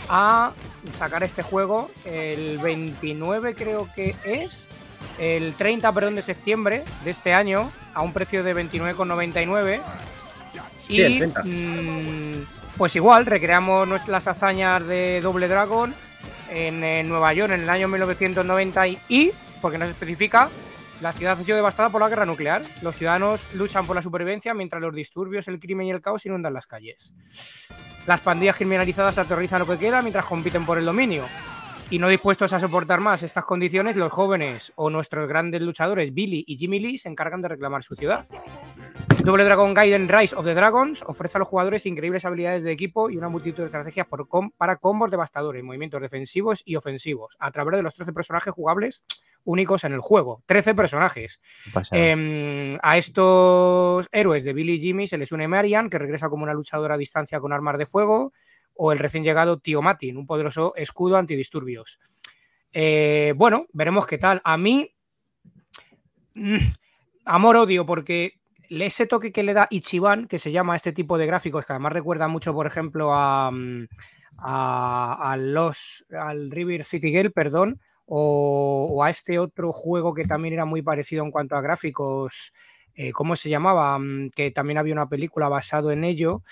[0.08, 0.52] a
[0.98, 4.68] sacar este juego el 29 creo que es
[5.18, 9.80] el 30 perdón, de septiembre de este año a un precio de 29,99
[10.88, 12.46] y mm,
[12.78, 15.94] pues igual, recreamos nuestras hazañas de Doble Dragon
[16.50, 20.48] en, Nueva York en el año 1990 y, porque no se especifica,
[21.00, 22.62] la ciudad ha sido devastada por la guerra nuclear.
[22.82, 26.54] Los ciudadanos luchan por la supervivencia mientras los disturbios, el crimen y el caos inundan
[26.54, 27.12] las calles.
[28.06, 31.24] Las pandillas criminalizadas aterrorizan lo que queda mientras compiten por el dominio.
[31.90, 36.44] Y no dispuestos a soportar más estas condiciones, los jóvenes o nuestros grandes luchadores Billy
[36.46, 38.26] y Jimmy Lee se encargan de reclamar su ciudad.
[39.24, 43.08] Double Dragon Gaiden Rise of the Dragons ofrece a los jugadores increíbles habilidades de equipo
[43.08, 44.06] y una multitud de estrategias
[44.56, 49.04] para combos devastadores, movimientos defensivos y ofensivos, a través de los 13 personajes jugables
[49.48, 50.42] únicos en el juego.
[50.44, 51.40] 13 personajes.
[51.90, 56.42] Em, a estos héroes de Billy y Jimmy se les une Marian, que regresa como
[56.42, 58.34] una luchadora a distancia con armas de fuego,
[58.74, 61.98] o el recién llegado Tío Matin, un poderoso escudo antidisturbios.
[62.74, 64.42] Eh, bueno, veremos qué tal.
[64.44, 64.94] A mí,
[66.34, 66.58] mm,
[67.24, 68.34] amor-odio, porque
[68.68, 71.94] ese toque que le da Ichiban, que se llama este tipo de gráficos, que además
[71.94, 73.88] recuerda mucho, por ejemplo, a, mm,
[74.36, 80.64] a, los, al River City Girl, perdón, o, a este otro juego que también era
[80.64, 82.54] muy parecido en cuanto a gráficos,
[82.94, 83.98] eh, ¿cómo se llamaba?
[83.98, 86.42] Mm, que también había una película basado en ello.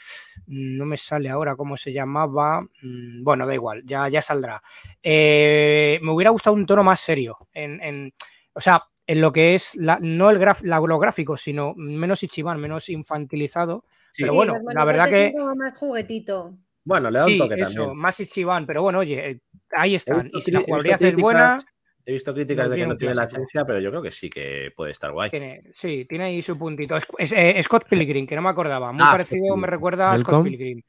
[0.46, 2.60] Mm, no me sale ahora cómo se llamaba.
[2.82, 4.62] Mm, bueno, da igual, ya, ya saldrá.
[5.02, 7.38] Eh, me hubiera gustado un tono más serio.
[7.54, 8.12] En,
[8.52, 12.90] o sea, en lo que es no el graf, lo gráfico, sino menos Ichiban, menos
[12.90, 13.84] infantilizado.
[14.18, 15.32] pero bueno, la verdad que.
[15.56, 16.54] Más juguetito.
[16.86, 17.96] Bueno, le da un toque también.
[17.96, 19.40] Más Ichiban, pero bueno, oye, eh,
[19.72, 20.30] ahí están.
[20.32, 21.58] Y si la jugabilidad es buena.
[22.04, 24.70] He visto críticas de que no tiene la esencia, pero yo creo que sí que
[24.76, 25.28] puede estar guay.
[25.74, 26.96] sí, tiene ahí su puntito.
[27.18, 28.92] Es, eh, Scott Pilgrim, que no me acordaba.
[28.92, 30.80] Muy ah, parecido, me recuerda a Scott Pilgrim.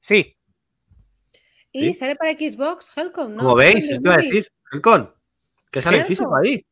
[0.00, 0.32] Sí.
[1.70, 3.42] Y sale para Xbox, Helcom, ¿no?
[3.42, 5.08] Como veis, esto a decir, Helcom,
[5.70, 6.64] que sale físico ahí.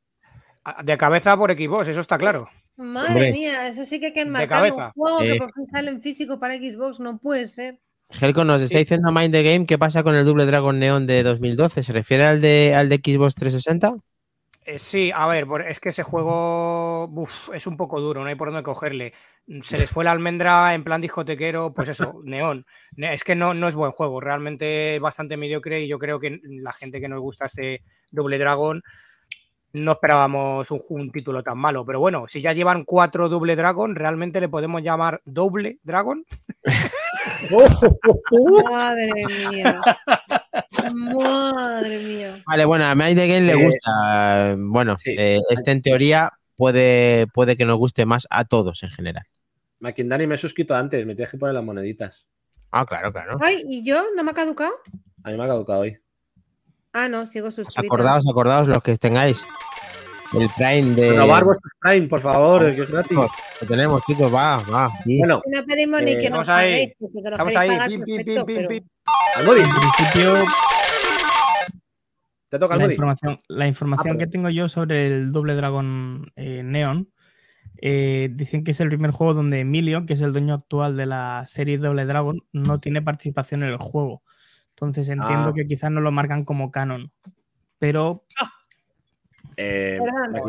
[0.83, 2.49] De cabeza por Xbox, eso está claro.
[2.77, 6.01] Madre mía, eso sí que hay que enmarcar un juego que por fin sale en
[6.01, 7.79] físico para Xbox, no puede ser.
[8.09, 11.23] Helco nos está diciendo Mind the Game qué pasa con el Double Dragon Neon de
[11.23, 11.83] 2012.
[11.83, 13.97] ¿Se refiere al de, al de Xbox 360?
[14.65, 17.09] Eh, sí, a ver, es que ese juego
[17.55, 19.13] es un poco duro, no hay por dónde cogerle.
[19.63, 22.65] Se les fue la almendra en plan discotequero, pues eso, neón.
[22.97, 26.73] Es que no, no es buen juego, realmente bastante mediocre y yo creo que la
[26.73, 28.83] gente que nos gusta este Double Dragon
[29.73, 31.85] no esperábamos un, título tan malo.
[31.85, 36.25] Pero bueno, si ya llevan cuatro Double Dragon, ¿realmente le podemos llamar Doble Dragon?
[38.71, 39.13] Madre
[39.51, 39.81] mía.
[40.95, 42.43] Madre mía.
[42.47, 44.57] Vale, bueno, a Mind the Game le eh, gusta.
[44.59, 49.25] Bueno, eh, este en teoría puede, puede que nos guste más a todos en general.
[49.81, 52.27] McIndani me he suscrito antes, me tienes que poner las moneditas.
[52.71, 53.39] Ah, claro, claro.
[53.41, 54.05] Ay, ¿y yo?
[54.17, 54.73] ¿No me ha caducado?
[55.23, 55.99] A mí me ha caducado hoy.
[56.93, 57.93] Ah, no, sigo suscrito.
[57.93, 59.43] Acordaos, acordaos los que tengáis.
[60.33, 61.11] El Prime de.
[61.11, 63.19] Renovar vuestro Prime, por favor, que es gratis.
[63.61, 64.93] Lo tenemos, chicos, va, va.
[65.05, 65.19] Sí.
[65.19, 66.93] Bueno, si no pedimos ni que nos ahí.
[67.01, 67.71] Estamos ahí.
[67.89, 68.85] Pim, pim, pim, pim, pim.
[69.39, 70.45] En principio.
[72.49, 76.63] Te toca la información, la información ah, que tengo yo sobre el Doble Dragon eh,
[76.63, 77.11] Neon.
[77.79, 81.07] Eh, dicen que es el primer juego donde Emilio, que es el dueño actual de
[81.07, 84.23] la serie Doble Dragon, no tiene participación en el juego.
[84.71, 85.53] Entonces entiendo ah.
[85.55, 87.13] que quizás no lo marcan como canon.
[87.79, 88.51] Pero ah.
[89.59, 89.99] Eh,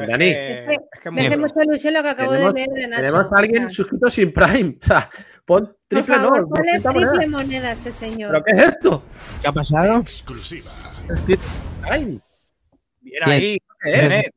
[0.05, 3.05] Dani, es que, me hace mucha ilusión lo que acabo de ver de Nacho.
[3.05, 4.77] Tenemos a alguien suscrito sin Prime.
[4.83, 5.09] O sea,
[5.45, 6.47] pon triple Por favor, no.
[6.49, 7.69] Ponle triple moneda.
[7.69, 8.31] a este señor.
[8.31, 9.03] ¿Pero qué es esto?
[9.41, 10.01] ¿Qué ha pasado?
[10.01, 10.71] Exclusiva.
[11.15, 12.19] Prime.
[12.99, 13.57] Bien ahí.
[13.81, 14.31] ¿Qué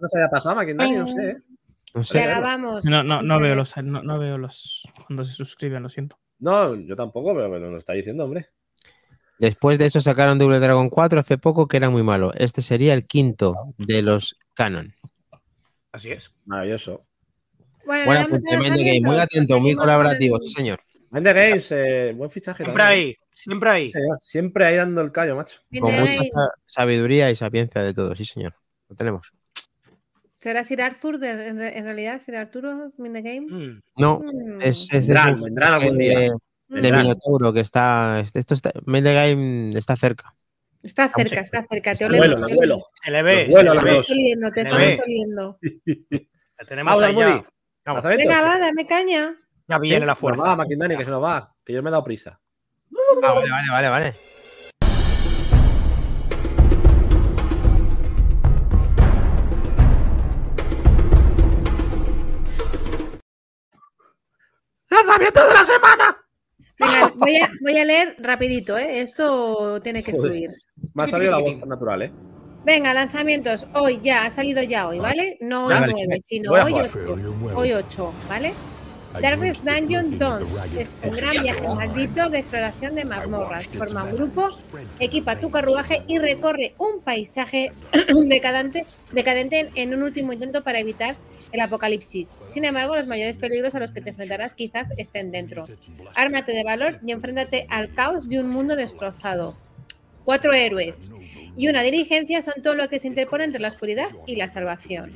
[0.00, 1.42] No se había pasado, Dani, no sé.
[1.94, 2.22] No sé.
[2.22, 2.84] grabamos.
[2.84, 6.16] No, no, no veo los, no, no veo los cuando se suscriben, lo siento.
[6.40, 8.48] No, yo tampoco, pero lo está diciendo, hombre.
[9.38, 12.32] Después de eso sacaron Double Dragon 4 hace poco, que era muy malo.
[12.34, 14.94] Este sería el quinto de los canon.
[15.92, 17.06] Así es, maravilloso.
[17.86, 20.80] Bueno, bueno pues Game, muy atento, muy colaborativo, sí, señor.
[21.10, 22.62] Mende Games, eh, buen fichaje.
[22.62, 23.90] Siempre ahí, siempre ahí.
[24.20, 25.60] siempre ahí dando el callo, macho.
[25.80, 26.22] Con mucha
[26.66, 28.54] sabiduría y sapiencia de todo, sí, señor.
[28.88, 29.32] Lo tenemos.
[30.40, 32.20] ¿Será Sir Arthur en, realidad?
[32.20, 33.42] ¿Sir Arturo in the game?
[33.42, 33.82] Mm.
[33.96, 34.62] No, mm.
[34.62, 36.18] es, es vendrán, de, vendrán algún día.
[36.18, 36.30] De,
[36.80, 38.20] de Minotauro, que está.
[38.20, 38.72] Esto está.
[38.74, 40.34] Game está cerca.
[40.82, 41.94] Está cerca, está cerca.
[41.94, 42.36] Te vuelo.
[43.02, 43.48] Se le ve.
[43.50, 45.58] Vuelo, te estamos oliendo, te estamos oliendo.
[46.58, 47.44] La tenemos ahí ya.
[48.02, 49.36] Venga, va, dame caña.
[49.68, 50.42] Ya viene la fuerza.
[50.42, 51.54] Va, Maquindani, que se nos va.
[51.64, 52.40] Que yo me he dado prisa.
[53.22, 54.29] Ah, vale, vale, vale, vale.
[64.90, 66.16] ¡Lanzamiento de la semana!
[66.80, 67.12] Venga,
[67.60, 69.00] voy a, leer rapidito, ¿eh?
[69.00, 70.50] Esto tiene que fluir.
[70.94, 72.12] Me ha salido la voz natural, ¿eh?
[72.64, 73.66] Venga, lanzamientos.
[73.74, 75.38] Hoy ya, ha salido ya hoy, ¿vale?
[75.40, 77.16] No hoy 9, sino hoy 8,
[77.54, 78.52] hoy 8, ¿vale?
[79.20, 83.66] Darkness Dungeon 2 es un gran viaje maldito de exploración de mazmorras.
[83.66, 84.50] Forma un grupo,
[85.00, 87.72] equipa tu carruaje y recorre un paisaje
[88.28, 91.16] decadente, decadente en un último intento para evitar
[91.52, 92.36] el apocalipsis.
[92.48, 95.66] Sin embargo, los mayores peligros a los que te enfrentarás quizás estén dentro.
[96.14, 99.56] Ármate de valor y enfréntate al caos de un mundo destrozado.
[100.24, 101.08] Cuatro héroes
[101.56, 105.12] y una dirigencia son todo lo que se interpone entre la oscuridad y la salvación.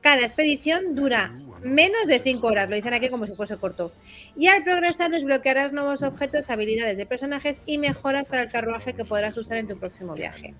[0.00, 1.32] Cada expedición dura
[1.62, 3.92] menos de 5 horas, lo dicen aquí como si fuese corto.
[4.36, 9.04] Y al progresar desbloquearás nuevos objetos, habilidades de personajes y mejoras para el carruaje que
[9.04, 10.54] podrás usar en tu próximo viaje.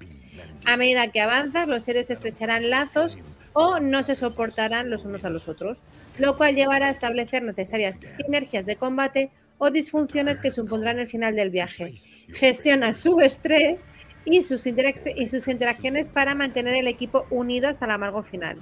[0.67, 3.19] A medida que avanzas, los seres estrecharán lazos
[3.53, 5.83] o no se soportarán los unos a los otros,
[6.19, 11.37] lo cual llevará a establecer necesarias sinergias de combate o disfunciones que supondrán el final
[11.37, 11.95] del viaje.
[12.33, 13.89] Gestiona su estrés
[14.25, 18.57] y sus, y sus interacciones para mantener el equipo unido hasta el amargo final.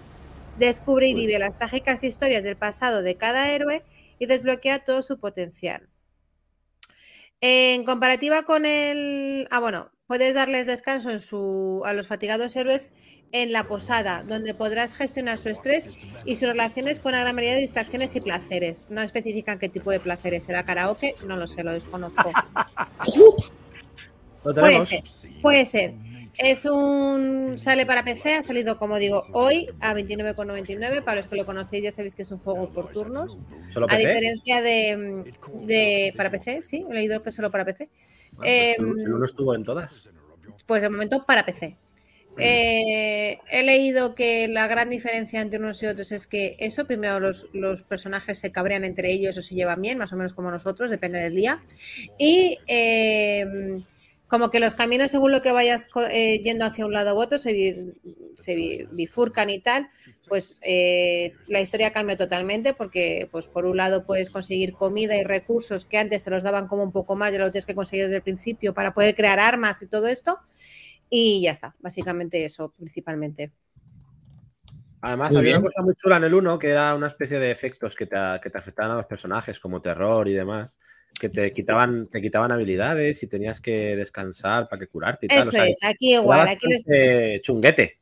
[0.59, 3.85] Descubre y vive las trágicas historias del pasado de cada héroe
[4.19, 5.89] y desbloquea todo su potencial.
[7.41, 9.47] En comparativa con el...
[9.51, 11.83] Ah, bueno, puedes darles descanso en su...
[11.85, 12.91] a los fatigados héroes
[13.31, 15.89] en la posada, donde podrás gestionar su estrés
[16.25, 18.87] y sus relaciones con una gran variedad de distracciones y placeres.
[18.89, 20.45] No especifican qué tipo de placeres.
[20.45, 21.15] ¿Será karaoke?
[21.27, 22.33] No lo sé, lo desconozco.
[24.43, 25.05] puede ser,
[25.43, 25.95] puede ser.
[26.39, 27.59] Es un.
[27.59, 31.03] Sale para PC, ha salido, como digo, hoy a 29,99.
[31.03, 33.39] Para los que lo conocéis, ya sabéis que es un juego por turnos.
[33.71, 35.33] ¿Solo A diferencia de,
[35.63, 37.89] de, Para PC, sí, he leído que solo para PC.
[38.33, 40.09] Bueno, pues eh, estuvo en todas.
[40.67, 41.77] Pues de momento para PC.
[42.41, 47.19] Eh, he leído que la gran diferencia entre unos y otros es que eso, primero
[47.19, 50.53] los, los, personajes se cabrean entre ellos o se llevan bien, más o menos como
[50.53, 51.65] nosotros, depende del día.
[52.17, 53.83] Y eh,
[54.29, 57.39] como que los caminos, según lo que vayas eh, yendo hacia un lado u otro,
[57.39, 57.95] se,
[58.37, 59.89] se bifurcan y tal,
[60.29, 65.23] pues eh, la historia cambia totalmente porque, pues por un lado, puedes conseguir comida y
[65.23, 68.05] recursos que antes se los daban como un poco más, ya lo tienes que conseguir
[68.05, 70.39] desde el principio para poder crear armas y todo esto.
[71.11, 73.53] Y ya está, básicamente eso, principalmente.
[75.01, 77.95] Además, había una cosa muy chula en el 1 que era una especie de efectos
[77.95, 80.79] que te, que te afectaban a los personajes, como terror y demás
[81.19, 85.41] que te quitaban, te quitaban habilidades y tenías que descansar para que curarte y tal.
[85.41, 86.49] Eso es, aquí igual.
[86.49, 87.99] Aquí Chunguete.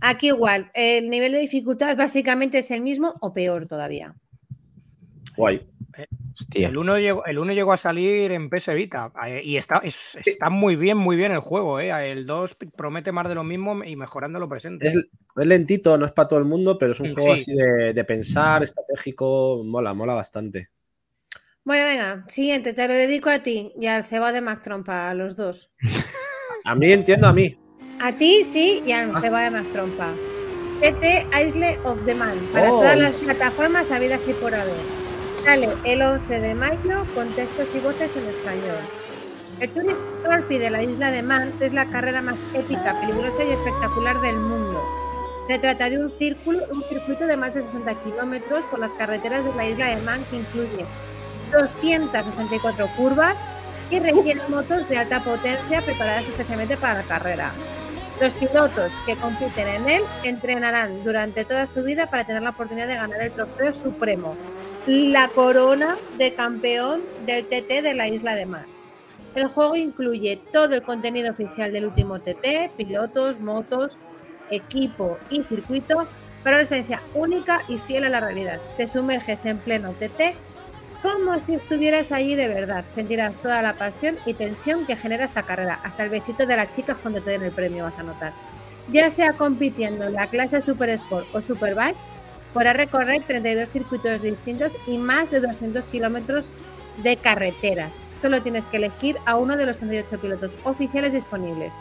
[0.00, 0.70] Aquí igual.
[0.74, 4.14] El nivel de dificultad básicamente es el mismo o peor todavía.
[5.36, 5.66] Guay.
[6.54, 10.50] El 1 llegó, el uno llegó a salir en PS Vita eh, y está, está
[10.50, 11.80] muy bien, muy bien el juego.
[11.80, 11.90] Eh.
[12.12, 14.88] El 2 promete más de lo mismo y mejorando lo presente.
[14.88, 14.96] Es,
[15.34, 18.62] lentito, no es para todo el mundo, pero es un juego así de, de, pensar,
[18.62, 20.70] estratégico, mola, mola bastante.
[21.64, 25.14] Bueno, venga, siguiente, te lo dedico a ti y al ceba de Mac Trompa, a
[25.14, 25.70] los dos.
[26.64, 27.58] A mí entiendo a mí.
[28.00, 30.14] A ti sí y al ceba de Mac Trompa.
[30.80, 34.97] TT Isle of the Man, para oh, todas las plataformas habidas y por haber.
[35.48, 38.76] Sale el 11 de mayo con textos y voces en español.
[39.60, 43.52] El Tourist Trophy de la isla de Man es la carrera más épica, peligrosa y
[43.52, 44.78] espectacular del mundo.
[45.46, 49.42] Se trata de un, círculo, un circuito de más de 60 kilómetros por las carreteras
[49.46, 50.84] de la isla de Man que incluye
[51.50, 53.42] 264 curvas
[53.90, 57.54] y requiere motos de alta potencia preparadas especialmente para la carrera.
[58.20, 62.88] Los pilotos que compiten en él entrenarán durante toda su vida para tener la oportunidad
[62.88, 64.36] de ganar el trofeo supremo,
[64.88, 68.66] la corona de campeón del TT de la isla de Mar.
[69.36, 73.98] El juego incluye todo el contenido oficial del último TT, pilotos, motos,
[74.50, 76.08] equipo y circuito
[76.42, 78.60] para una experiencia única y fiel a la realidad.
[78.76, 80.34] Te sumerges en pleno TT
[81.02, 82.84] como si estuvieras allí de verdad.
[82.88, 86.70] Sentirás toda la pasión y tensión que genera esta carrera, hasta el besito de las
[86.70, 88.32] chicas cuando te den el premio, vas a notar.
[88.90, 91.98] Ya sea compitiendo en la clase Super Sport o Superbike,
[92.54, 96.52] podrás recorrer 32 circuitos distintos y más de 200 kilómetros
[97.02, 98.02] de carreteras.
[98.20, 101.74] Solo tienes que elegir a uno de los 38 pilotos oficiales disponibles.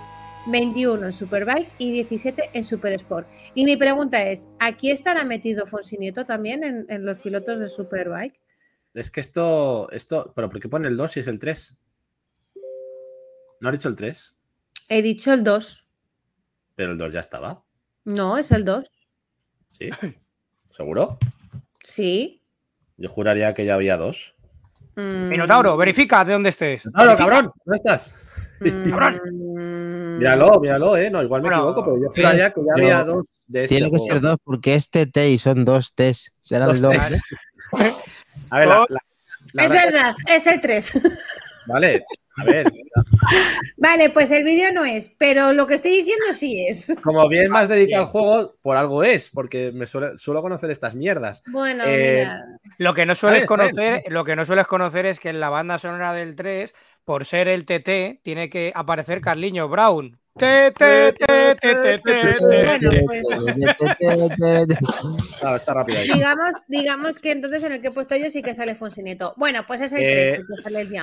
[0.47, 3.27] 21 en Superbike y 17 en Super Sport.
[3.53, 7.67] Y mi pregunta es, ¿aquí estará metido Fonsi Nieto también en, en los pilotos de
[7.67, 8.41] Superbike?
[8.97, 11.77] Es que esto, esto, pero ¿por qué pone el 2 si es el 3?
[13.61, 14.35] ¿No has dicho el 3?
[14.89, 15.91] He dicho el 2.
[16.73, 17.63] Pero el 2 ya estaba.
[18.05, 18.89] No, es el 2.
[19.69, 19.91] ¿Sí?
[20.75, 21.19] ¿Seguro?
[21.83, 22.41] Sí.
[22.97, 24.33] Yo juraría que ya había dos.
[24.95, 25.29] Mm.
[25.29, 26.83] Minotauro, verifica de dónde estés.
[26.87, 28.15] Minotauro, cabrón, ¿dónde estás?
[28.61, 28.89] Mm.
[28.89, 30.17] cabrón.
[30.17, 31.11] Míralo, míralo, eh.
[31.11, 33.99] No, igual me equivoco, pero yo juraría que ya había dos de este Tiene que
[33.99, 36.31] ser dos porque este T y son dos T's.
[36.41, 36.81] Serán dos.
[36.81, 37.21] dos.
[38.51, 38.85] A ver, la,
[39.53, 40.93] es verdad, es el 3.
[41.67, 42.05] Vale,
[42.37, 42.71] a ver,
[43.77, 46.95] Vale, pues el vídeo no es, pero lo que estoy diciendo sí es.
[47.03, 51.43] Como bien más dedicado al juego, por algo es, porque me suelo conocer estas mierdas.
[51.47, 52.45] Bueno, eh, mira.
[52.77, 55.77] Lo que no sueles conocer, lo que no sueles conocer es que en la banda
[55.77, 60.19] sonora del 3, por ser el TT, tiene que aparecer Carliño Brown.
[60.37, 61.95] Te, te, te, te,
[65.55, 68.75] está rápido Digamos, digamos que entonces en el que he puesto yo sí que sale
[68.75, 69.33] Fonsineto.
[69.37, 70.31] Bueno, pues es el 3.
[70.31, 70.43] Eh,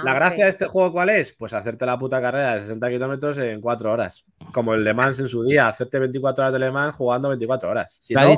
[0.05, 1.33] la gracia de este juego, ¿cuál es?
[1.33, 4.25] Pues hacerte la puta carrera de 60 kilómetros en 4 horas.
[4.53, 7.71] Como el Le Mans en su día, hacerte 24 horas de Le Mans jugando 24
[7.71, 7.99] horas.
[8.09, 8.37] déjame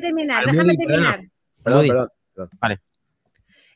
[0.00, 1.20] terminar, déjame terminar.
[1.62, 2.50] Perdón, perdón, perdón.
[2.60, 2.80] Vale.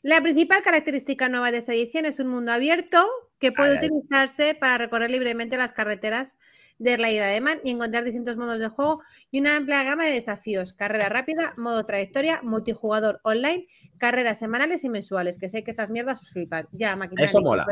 [0.03, 3.03] La principal característica nueva de esta edición es un mundo abierto
[3.41, 6.37] que puede utilizarse para recorrer libremente las carreteras
[6.81, 10.05] de la isla de Man y encontrar distintos modos de juego y una amplia gama
[10.05, 13.67] de desafíos, carrera rápida, modo trayectoria, multijugador online,
[13.97, 16.67] carreras semanales y mensuales, que sé que estas mierdas os flipan.
[16.71, 17.23] Ya, máquina.
[17.23, 17.65] Eso mola,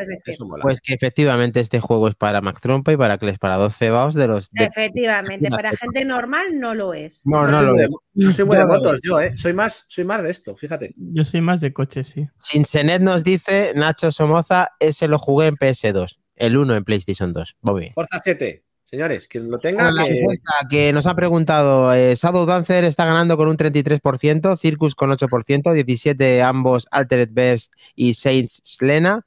[0.61, 3.89] Pues que efectivamente este juego es para Mac Trompa y para que les para 12
[3.89, 4.49] vaos de los...
[4.53, 7.23] Efectivamente, para gente normal no lo es.
[7.25, 7.89] No, no, lo es.
[8.13, 9.35] Yo soy muy de motos, yo, ¿eh?
[9.35, 10.93] Soy más, soy más de esto, fíjate.
[10.95, 12.27] Yo soy más de coches, sí.
[12.39, 17.57] Sinsenet nos dice, Nacho Somoza, ese lo jugué en PS2, el 1 en PlayStation 2.
[17.61, 17.91] Bobby.
[17.95, 18.68] Forza 7.
[18.89, 19.93] Señores, quien lo tenga.
[19.93, 20.25] que...
[20.69, 25.73] que nos ha preguntado: eh, Shadow Dancer está ganando con un 33%, Circus con 8%,
[25.73, 29.25] 17 ambos Altered Best y Saints Slena.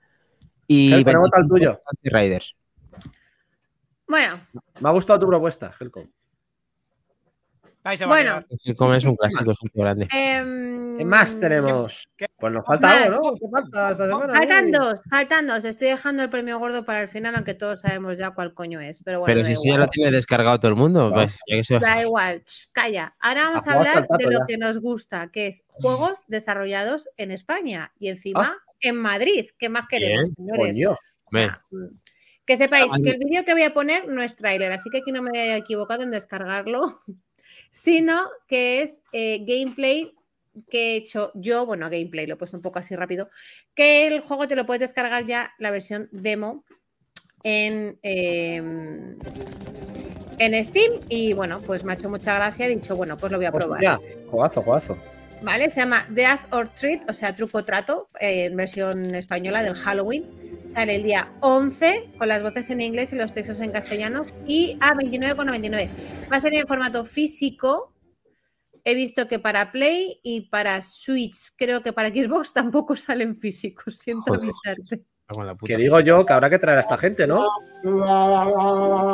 [0.66, 1.80] Y Helco, el tuyo.
[2.02, 2.56] Riders.
[4.09, 4.40] Bueno.
[4.80, 5.70] Me ha gustado tu propuesta,
[8.06, 10.06] Bueno, es un clásico, es un grande.
[10.14, 12.09] Em, ¿Qué más tenemos?
[12.38, 13.34] Pues nos falta algo, ¿no?
[13.34, 14.34] ¿Qué falta esta semana?
[14.34, 15.64] Faltan dos, faltan dos.
[15.64, 19.02] Estoy dejando el premio gordo para el final, aunque todos sabemos ya cuál coño es.
[19.02, 21.12] Pero, bueno, pero si sí ya lo tiene descargado todo el mundo.
[21.12, 21.36] Pues,
[21.80, 23.16] da igual, calla.
[23.18, 27.92] Ahora vamos a hablar de lo que nos gusta, que es juegos desarrollados en España
[27.98, 28.72] y encima ah.
[28.80, 29.46] en Madrid.
[29.59, 30.76] ¿Qué más queremos, señores?
[31.32, 31.86] Mm.
[32.44, 35.10] Que sepáis que el vídeo que voy a poner no es tráiler, así que aquí
[35.10, 36.98] no me haya equivocado en descargarlo
[37.73, 40.15] sino que es eh, gameplay
[40.70, 43.31] que he hecho yo, bueno, gameplay, lo he puesto un poco así rápido,
[43.74, 46.65] que el juego te lo puedes descargar ya, la versión demo,
[47.43, 49.19] en, em,
[50.39, 53.39] en Steam y bueno, pues me ha hecho mucha gracia, he dicho, bueno, pues lo
[53.39, 53.81] voy a probar.
[53.81, 53.99] Ya,
[54.31, 54.99] jugazo, jugazo.
[55.40, 55.70] ¿Vale?
[55.70, 60.24] Se llama Death or Treat, o sea, truco trato, en versión española del Halloween.
[60.64, 64.76] Sale el día 11 con las voces en inglés y los textos en castellano y
[64.80, 65.90] a 29,99.
[66.30, 67.93] Va a ser en formato físico.
[68.84, 73.98] He visto que para Play y para Switch, creo que para Xbox tampoco salen físicos.
[73.98, 75.05] Siento avisarte.
[75.64, 77.44] Que digo yo que habrá que traer a esta gente, ¿no?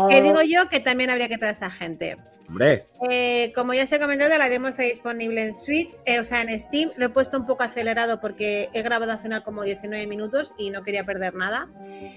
[0.09, 2.17] Que digo yo que también habría que traer a esta gente.
[2.49, 2.87] Hombre.
[3.11, 6.41] Eh, como ya se ha comentado, la demo está disponible en Switch, eh, o sea,
[6.41, 6.91] en Steam.
[6.97, 10.71] Lo he puesto un poco acelerado porque he grabado al final como 19 minutos y
[10.71, 11.69] no quería perder nada.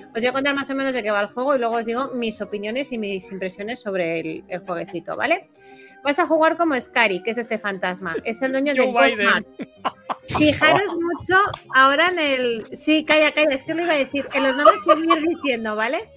[0.07, 1.86] Os voy a contar más o menos de qué va el juego y luego os
[1.86, 5.49] digo mis opiniones y mis impresiones sobre el, el jueguecito, ¿vale?
[6.03, 8.15] Vas a jugar como Scary, que es este fantasma.
[8.23, 9.48] Es el dueño de Ghostmart.
[10.38, 11.36] Fijaros mucho
[11.76, 12.78] ahora en el.
[12.78, 14.28] Sí, calla, calla, es que lo iba a decir.
[14.34, 16.10] En los nombres que voy a ir diciendo, ¿vale?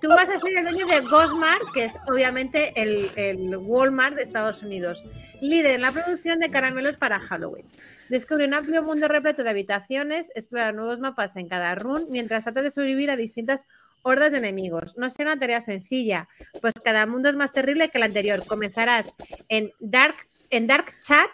[0.00, 4.24] Tú vas a ser el dueño de Ghostmart, que es obviamente el, el Walmart de
[4.24, 5.04] Estados Unidos.
[5.40, 7.66] Líder en la producción de caramelos para Halloween.
[8.08, 12.62] Descubre un amplio mundo repleto de habitaciones, explora nuevos mapas en cada run, mientras trata
[12.62, 13.66] de sobrevivir a distintas
[14.02, 14.96] hordas de enemigos.
[14.96, 16.28] No será una tarea sencilla,
[16.60, 18.44] pues cada mundo es más terrible que el anterior.
[18.46, 19.14] Comenzarás
[19.48, 20.16] en Dark,
[20.50, 21.30] en Dark Chat,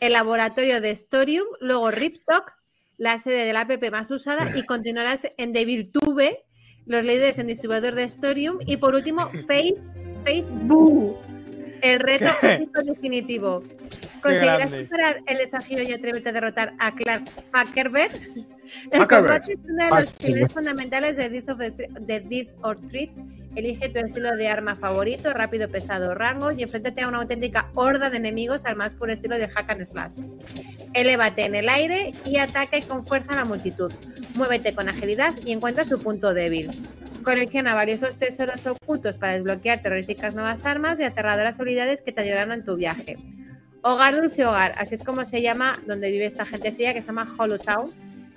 [0.00, 2.56] el laboratorio de Storium, luego Riptok,
[2.96, 6.36] la sede de la app más usada, y continuarás en Devirtube,
[6.86, 11.16] los líderes en distribuidor de Storium, y por último Face, Facebook,
[11.82, 12.30] el reto
[12.84, 13.62] definitivo.
[14.22, 18.12] ¿Conseguirás superar el desafío y atreverte a derrotar a Clark Fuckerberg?
[18.90, 23.10] El combate es uno de los pilares fundamentales de Death, or Treat.
[23.56, 28.10] Elige tu estilo de arma favorito, rápido, pesado, rango y enfréntate a una auténtica horda
[28.10, 30.18] de enemigos al más puro estilo de Hack and Slash.
[30.92, 33.92] Elévate en el aire y ataca con fuerza a la multitud.
[34.34, 36.70] Muévete con agilidad y encuentra su punto débil.
[37.24, 42.52] Colecciona valiosos tesoros ocultos para desbloquear terroríficas nuevas armas y aterradoras habilidades que te ayudarán
[42.52, 43.16] en tu viaje.
[43.82, 47.28] Hogar Dulce Hogar, así es como se llama donde vive esta gentecilla que se llama
[47.38, 47.92] Hollow Town.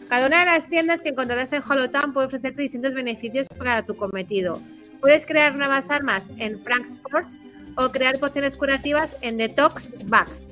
[0.07, 3.83] Cada una de las tiendas que encontrarás en Hollow Town puede ofrecerte distintos beneficios para
[3.83, 4.61] tu cometido.
[4.99, 7.39] Puedes crear nuevas armas en Frank's Forge
[7.75, 10.47] o crear pociones curativas en Detox Bags.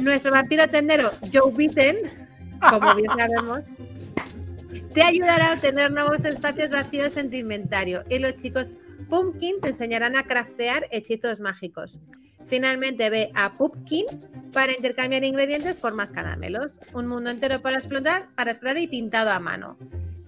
[0.00, 1.96] Nuestro vampiro tendero Joe Bitten,
[2.70, 3.60] como bien sabemos,
[4.92, 8.76] te ayudará a obtener nuevos espacios vacíos en tu inventario y los chicos
[9.08, 11.98] Pumpkin te enseñarán a craftear hechizos mágicos.
[12.50, 14.06] Finalmente ve a Pupkin
[14.52, 16.80] para intercambiar ingredientes por más caramelos.
[16.92, 19.78] Un mundo entero para explotar, para explorar y pintado a mano.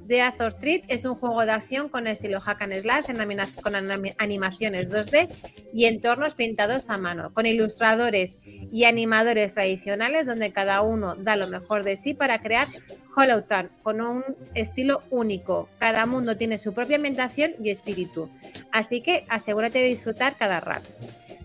[0.07, 3.07] Death or Street es un juego de acción con estilo hack and slash,
[3.61, 3.75] con
[4.19, 5.29] animaciones 2D
[5.73, 11.49] y entornos pintados a mano, con ilustradores y animadores tradicionales donde cada uno da lo
[11.49, 12.69] mejor de sí para crear
[13.17, 14.25] Hollow Town con un
[14.55, 15.69] estilo único.
[15.81, 18.31] Cada mundo tiene su propia ambientación y espíritu,
[18.71, 20.89] así que asegúrate de disfrutar cada rato.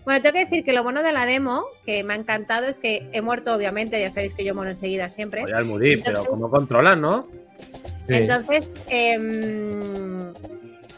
[0.08, 2.78] Bueno, tengo que decir que lo bueno de la demo, que me ha encantado, es
[2.78, 5.42] que he muerto, obviamente, ya sabéis que yo muero enseguida siempre.
[5.42, 7.28] Voy al morir, pero como controlan, ¿no?
[8.08, 10.32] Entonces, em,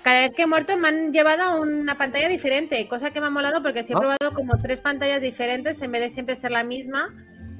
[0.03, 3.27] cada vez que he muerto me han llevado a una pantalla diferente, cosa que me
[3.27, 6.53] ha molado porque sí he probado como tres pantallas diferentes en vez de siempre ser
[6.53, 7.13] la misma.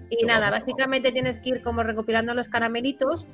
[0.09, 3.27] Y nada, básicamente tienes que ir como recopilando los caramelitos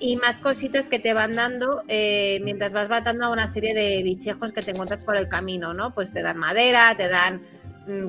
[0.00, 4.02] y más cositas que te van dando eh, mientras vas matando a una serie de
[4.02, 5.94] bichejos que te encuentras por el camino, ¿no?
[5.94, 7.42] Pues te dan madera, te dan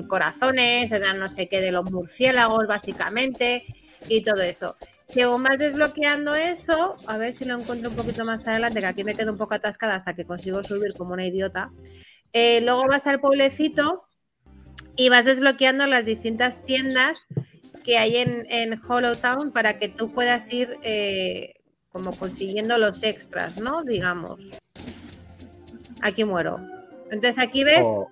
[0.06, 3.64] corazones, te dan no sé qué de los murciélagos, básicamente,
[4.08, 4.76] y todo eso.
[5.04, 9.04] Según vas desbloqueando eso, a ver si lo encuentro un poquito más adelante, que aquí
[9.04, 11.72] me quedo un poco atascada hasta que consigo subir como una idiota.
[12.32, 14.04] Eh, luego vas al pueblecito
[14.96, 17.26] y vas desbloqueando las distintas tiendas
[17.84, 21.54] que hay en, en Hollow Town para que tú puedas ir eh,
[21.90, 23.82] como consiguiendo los extras, ¿no?
[23.82, 24.50] Digamos.
[26.02, 26.60] Aquí muero.
[27.10, 28.08] Entonces aquí ves, oh.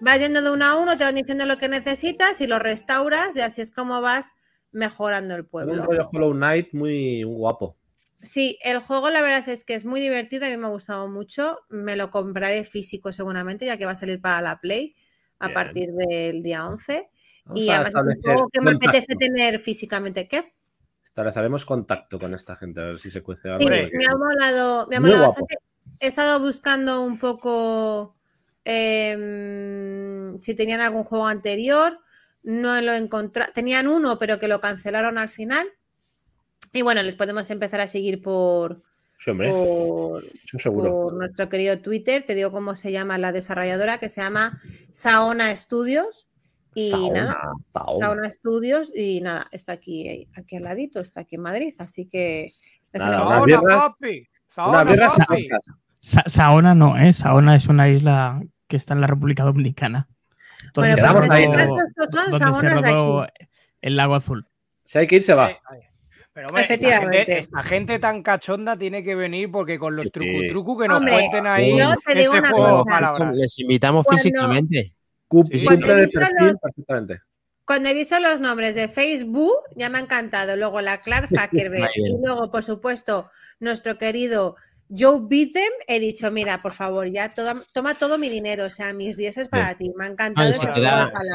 [0.00, 3.36] Vas yendo de uno a uno, te van diciendo lo que necesitas y lo restauras
[3.36, 4.32] y así es como vas
[4.72, 5.74] mejorando el pueblo.
[5.74, 7.76] Un rollo Hollow Knight muy guapo.
[8.20, 11.08] Sí, el juego la verdad es que es muy divertido, a mí me ha gustado
[11.08, 11.60] mucho.
[11.70, 14.94] Me lo compraré físico seguramente, ya que va a salir para la Play
[15.38, 17.10] a partir del día 11.
[17.54, 20.28] y además es un juego que me apetece tener físicamente.
[20.28, 20.50] ¿Qué?
[21.02, 23.60] Estableceremos contacto con esta gente, a ver si se cuece algo.
[23.60, 25.56] Sí, me ha molado, me ha molado bastante.
[25.98, 28.19] He estado buscando un poco
[28.64, 32.00] em, si tenían algún juego anterior
[32.42, 33.44] no lo encontré.
[33.54, 35.66] Tenían uno, pero que lo cancelaron al final.
[36.72, 38.82] Y bueno, les podemos empezar a seguir por,
[39.24, 40.24] por,
[41.12, 42.22] nuestro querido Twitter.
[42.24, 44.60] Te digo cómo se llama la desarrolladora, que se llama
[44.92, 46.28] Saona Studios.
[46.74, 47.36] Y nada,
[47.72, 48.30] Saona.
[48.30, 48.92] Studios.
[48.94, 51.74] Y nada, está aquí, aquí al ladito, está aquí en Madrid.
[51.78, 52.52] Así que.
[52.94, 54.28] Saona, papi.
[54.48, 54.84] Saona
[56.74, 57.12] no, ¿eh?
[57.12, 60.08] Saona es una isla que está en la República Dominicana.
[60.74, 60.96] Bueno,
[61.30, 61.46] ahí.
[63.80, 64.46] el lago azul.
[64.84, 65.50] Si hay que ir, se va.
[66.32, 67.38] Pero Efectivamente.
[67.38, 71.46] Esta gente, tan cachonda tiene que venir porque con los trucu trucu que nos cuenten
[71.46, 71.78] ahí.
[71.78, 73.32] Yo te digo una cosa.
[73.32, 74.94] Les invitamos físicamente.
[77.64, 80.56] Cuando, he visto los nombres de Facebook, ya me ha encantado.
[80.56, 84.56] Luego la Clark Hackerberg y luego, por supuesto, nuestro querido
[84.90, 87.32] Joe Beatem, he dicho, mira, por favor, ya
[87.72, 89.92] toma todo mi dinero, o sea, mis 10 es para ti.
[89.96, 90.52] Me ha encantado.
[90.52, 90.66] se,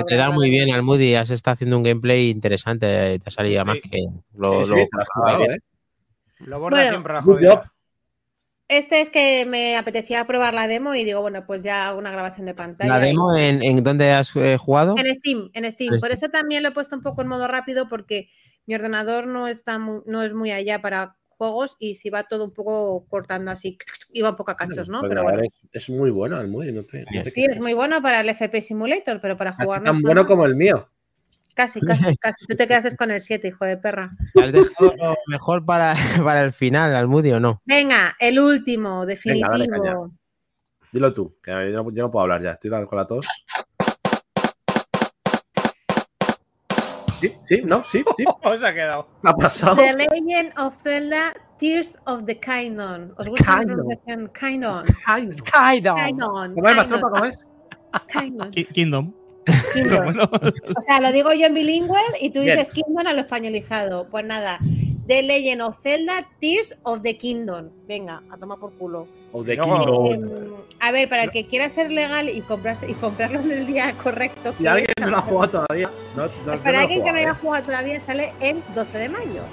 [0.07, 2.87] te da, muy bien al Moody, has estado haciendo un gameplay interesante,
[3.19, 5.59] te ha salido más que lo, lo, ¿eh?
[6.39, 7.71] lo borda siempre la
[8.67, 12.45] Este es que me apetecía probar la demo y digo, bueno, pues ya una grabación
[12.45, 12.93] de pantalla.
[12.93, 14.95] ¿La demo en, en dónde has eh, jugado?
[14.97, 15.99] En Steam, en Steam.
[16.01, 18.27] Por eso también lo he puesto un poco en modo rápido porque
[18.65, 22.51] mi ordenador no, está no es muy allá para juegos y si va todo un
[22.51, 23.77] poco cortando así,
[24.13, 24.99] iba un poco a cachos, ¿no?
[24.99, 25.41] Pues pero bueno.
[25.71, 29.19] es, muy bueno el muy, no sé, Sí, es muy bueno para el FP Simulator,
[29.21, 30.89] pero para jugar tan bueno como el mío.
[31.55, 31.79] Casi,
[32.13, 32.45] casi, casi.
[32.45, 34.11] Tú te quedas con el 7, hijo de perra.
[34.35, 37.61] ¿Has dejado lo mejor para, para el final, al Moody o no?
[37.65, 40.11] Venga, el último, definitivo.
[40.91, 43.27] Dilo tú, que yo no, yo no, puedo hablar ya, estoy con la tos.
[47.29, 48.25] Sí, sí, no, sí, sí.
[48.59, 49.07] se ha quedado?
[49.23, 49.75] ha pasado?
[49.75, 53.11] The Legend of Zelda Tears of the Kingdom.
[53.17, 53.59] ¿Os gusta.
[53.59, 54.27] Kingdom.
[54.33, 54.83] Kingdom.
[55.05, 56.53] Kingdom.
[56.53, 57.09] ¿Cómo es, tropa?
[57.09, 57.45] ¿Cómo es?
[58.07, 58.51] Kingdom.
[58.51, 59.13] Kingdom.
[60.75, 64.09] O sea, lo digo yo en bilingüe y tú dices Kingdom a lo españolizado.
[64.09, 64.59] Pues nada,
[65.07, 67.69] The Legend of Zelda Tears of the Kingdom.
[67.87, 69.07] Venga, a tomar por culo.
[69.33, 70.05] Of the Kingdom.
[70.11, 73.67] Em, a ver, para el que quiera ser legal y, comprarse, y comprarlo en el
[73.67, 74.51] día correcto.
[74.57, 75.91] Si alguien no lo ha jugado todavía.
[76.63, 79.43] para alguien que no haya jugado todavía, sale el 12 de mayo.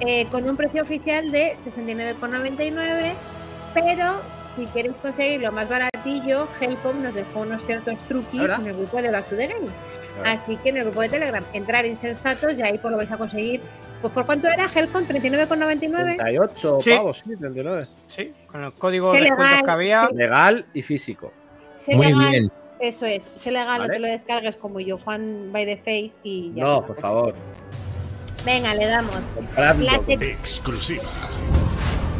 [0.00, 3.14] Eh, con un precio oficial de 69,99.
[3.72, 4.20] Pero
[4.54, 9.10] si queréis conseguirlo más baratillo, Helcom nos dejó unos ciertos truquis en el grupo de
[9.10, 9.68] Back to the Game.
[10.24, 13.16] Así que en el grupo de Telegram, entrar insensatos y ahí pues lo vais a
[13.16, 13.62] conseguir
[14.04, 15.08] pues ¿por cuánto era Helcon?
[15.08, 16.16] ¿39,99?
[16.16, 16.90] 38 sí.
[16.90, 17.88] pavos, sí, 39.
[18.06, 20.10] Sí, con el código de descuentos que había.
[20.12, 21.32] Legal y físico.
[21.94, 22.52] Muy bien.
[22.80, 26.52] Eso es, sé legal, no te lo descargues como yo, Juan by the Face y
[26.54, 26.64] ya.
[26.64, 27.34] No, por favor.
[28.44, 29.16] Venga, le damos.
[30.20, 31.04] Exclusiva.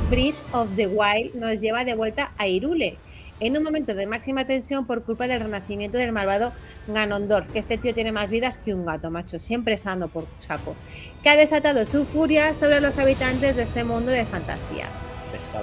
[0.09, 2.97] Breath of the Wild nos lleva de vuelta a Irule
[3.41, 6.53] en un momento de máxima tensión por culpa del renacimiento del malvado
[6.89, 10.27] Ganondorf, que este tío tiene más vidas que un gato, macho, siempre está dando por
[10.39, 10.75] saco,
[11.23, 14.89] que ha desatado su furia sobre los habitantes de este mundo de fantasía.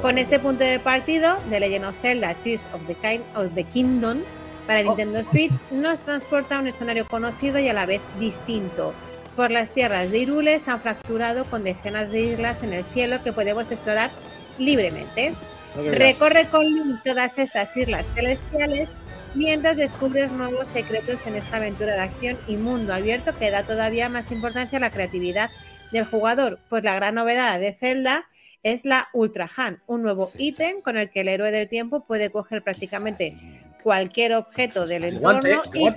[0.01, 3.63] Con este punto de partido, The Legend of Zelda Tears of the, kind, of the
[3.63, 4.19] Kingdom
[4.67, 4.83] para oh.
[4.83, 8.93] Nintendo Switch nos transporta a un escenario conocido y a la vez distinto.
[9.35, 13.23] Por las tierras de Irule se han fracturado con decenas de islas en el cielo
[13.23, 14.11] que podemos explorar
[14.57, 15.33] libremente.
[15.75, 18.93] Recorre con todas estas islas celestiales
[19.35, 24.09] mientras descubres nuevos secretos en esta aventura de acción y mundo abierto que da todavía
[24.09, 25.49] más importancia a la creatividad
[25.91, 28.29] del jugador, pues la gran novedad de Zelda
[28.63, 32.29] es la Ultra Hand, un nuevo ítem con el que el héroe del tiempo puede
[32.29, 33.37] coger prácticamente
[33.81, 35.89] cualquier objeto del entorno y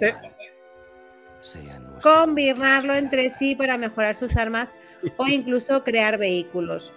[2.01, 4.73] combinarlo entre sí para mejorar sus armas
[5.17, 6.93] o incluso crear vehículos.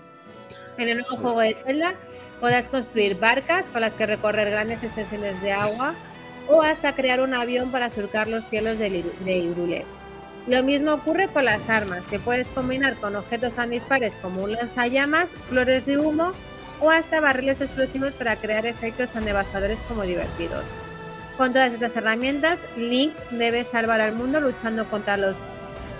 [0.77, 1.93] En el nuevo juego de Zelda
[2.39, 5.95] podrás construir barcas con las que recorrer grandes extensiones de agua
[6.47, 8.87] o hasta crear un avión para surcar los cielos de,
[9.25, 9.85] Irule.
[10.47, 14.53] Lo mismo ocurre con las armas, que puedes combinar con objetos tan dispares como un
[14.53, 16.31] lanzallamas, flores de humo
[16.79, 20.63] o hasta barriles explosivos para crear efectos tan devastadores como divertidos.
[21.37, 25.37] Con todas estas herramientas, Link debe salvar al mundo luchando contra los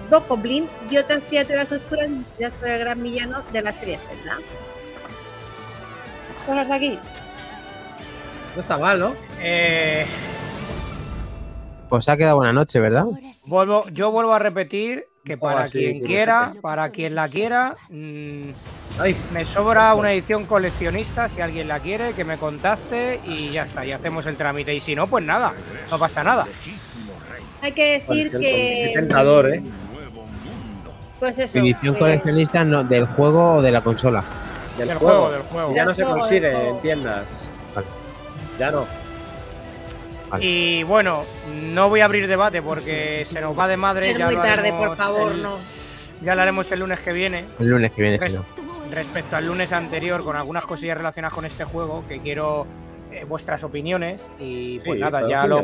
[0.10, 2.10] Bokoblin y otras criaturas oscuras
[2.60, 4.38] por el gran villano de la serie Zelda.
[6.48, 6.98] Pues hasta aquí.
[8.56, 9.14] No está mal, ¿no?
[9.42, 10.06] Eh,
[11.90, 13.06] pues ha quedado buena noche, ¿verdad?
[13.48, 18.50] Vuelvo, yo vuelvo a repetir que para quien quiera, para quien la quiera, mm,
[19.34, 23.86] me sobra una edición coleccionista, si alguien la quiere, que me contacte y ya está,
[23.86, 24.74] y hacemos el trámite.
[24.74, 25.54] Y si no, pues nada,
[25.92, 26.48] no pasa nada.
[27.62, 28.92] Hay que decir que...
[28.96, 29.64] tentador, ¿eh?
[31.20, 31.58] Pues eso.
[31.58, 34.24] Edición coleccionista del juego o de la consola.
[34.78, 35.74] Del, juego, del juego.
[35.74, 37.52] Ya no se consigue en tiendas.
[38.60, 38.86] Ya no.
[40.40, 41.24] Y bueno,
[41.54, 44.12] no voy a abrir debate porque se nos va de madre.
[44.12, 45.58] Es muy tarde, por favor, no.
[46.22, 47.46] Ya lo haremos el lunes que viene.
[47.60, 48.20] El lunes que viene,
[48.92, 52.66] Respecto al lunes anterior, con algunas cosillas relacionadas con este juego, que quiero
[53.12, 54.28] eh, vuestras opiniones.
[54.40, 55.62] Y pues nada, ya lo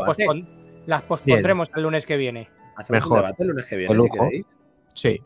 [0.86, 2.50] las pospondremos el lunes que viene.
[2.76, 3.12] Hacemos Mejor.
[3.12, 4.46] un debate el lunes que viene, si queréis.
[4.94, 5.22] Sí.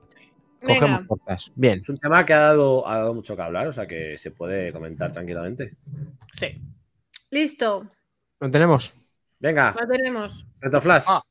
[0.64, 1.52] Cogemos cosas.
[1.56, 1.80] Bien.
[1.80, 4.32] Es un tema que ha dado, ha dado mucho que hablar, o sea que se
[4.32, 5.78] puede comentar tranquilamente.
[6.38, 6.62] Sí.
[7.30, 7.88] Listo.
[8.40, 8.94] Lo tenemos.
[9.40, 9.76] Venga.
[9.80, 10.46] Lo tenemos.
[10.60, 11.06] Retroflash.
[11.08, 11.22] Ah.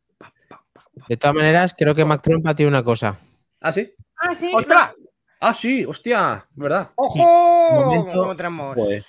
[1.09, 3.19] De todas maneras, creo que Mac Trump tiene una cosa.
[3.61, 3.93] ¿Ah, sí?
[4.17, 4.53] Ah, sí.
[4.55, 4.95] ¡Ostras!
[5.41, 6.91] Ah, sí, hostia, ¿verdad?
[6.95, 8.09] ¡Ojo!
[8.13, 8.75] ¿Cómo tenemos?
[8.75, 9.05] Pues,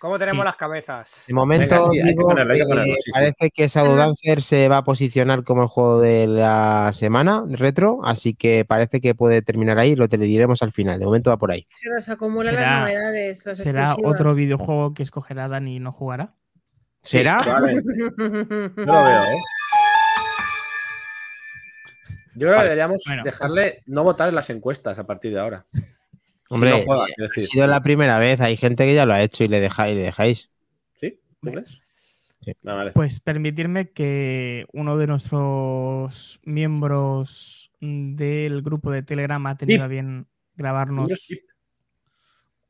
[0.00, 1.24] ¿Cómo tenemos las cabezas?
[1.26, 1.90] De momento,
[3.12, 8.00] parece que Shadow Dancer se va a posicionar como el juego de la semana retro,
[8.02, 10.98] así que parece que puede terminar ahí, lo te diremos al final.
[10.98, 11.66] De momento va por ahí.
[11.70, 13.44] Se nos acumulan las novedades.
[13.52, 16.32] ¿Será otro videojuego que escogerá Dani y no jugará?
[17.02, 17.36] ¿Será?
[18.16, 19.38] No lo veo, ¿eh?
[22.36, 25.66] Yo creo que deberíamos dejarle no votar en las encuestas a partir de ahora.
[26.50, 28.40] Hombre, ha sido la primera vez.
[28.40, 29.94] Hay gente que ya lo ha hecho y le dejáis.
[29.94, 30.50] Le dejáis.
[30.94, 31.20] ¿Sí?
[31.40, 31.80] ¿Tú crees?
[32.44, 32.52] Sí.
[32.94, 40.26] Pues permitirme que uno de nuestros miembros del grupo de Telegram ha tenido a bien
[40.56, 41.12] grabarnos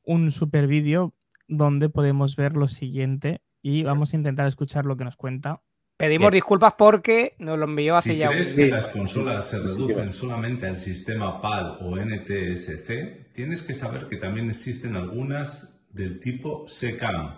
[0.04, 1.14] un super vídeo
[1.48, 5.62] donde podemos ver lo siguiente y vamos a intentar escuchar lo que nos cuenta.
[6.00, 10.14] Pedimos disculpas porque nos lo envió hace si ya crees que las consolas se reducen
[10.14, 16.66] solamente al sistema PAL o NTSC, tienes que saber que también existen algunas del tipo
[16.66, 17.34] SECAM,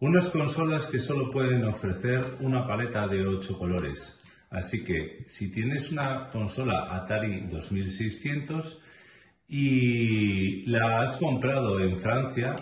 [0.00, 4.18] unas consolas que solo pueden ofrecer una paleta de 8 colores.
[4.48, 8.80] Así que si tienes una consola Atari 2600
[9.46, 12.56] y la has comprado en Francia,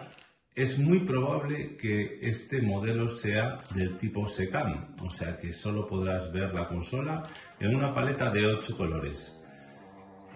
[0.55, 6.31] es muy probable que este modelo sea del tipo SECAM, o sea que solo podrás
[6.33, 7.23] ver la consola
[7.59, 9.39] en una paleta de 8 colores.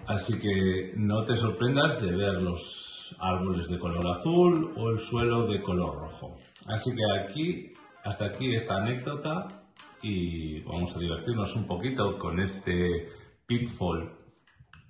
[0.07, 5.47] Así que no te sorprendas de ver los árboles de color azul o el suelo
[5.47, 6.39] de color rojo.
[6.67, 7.75] Así que aquí,
[8.05, 9.67] hasta aquí esta anécdota
[10.03, 13.09] y vamos a divertirnos un poquito con este
[13.47, 14.13] Pitfall.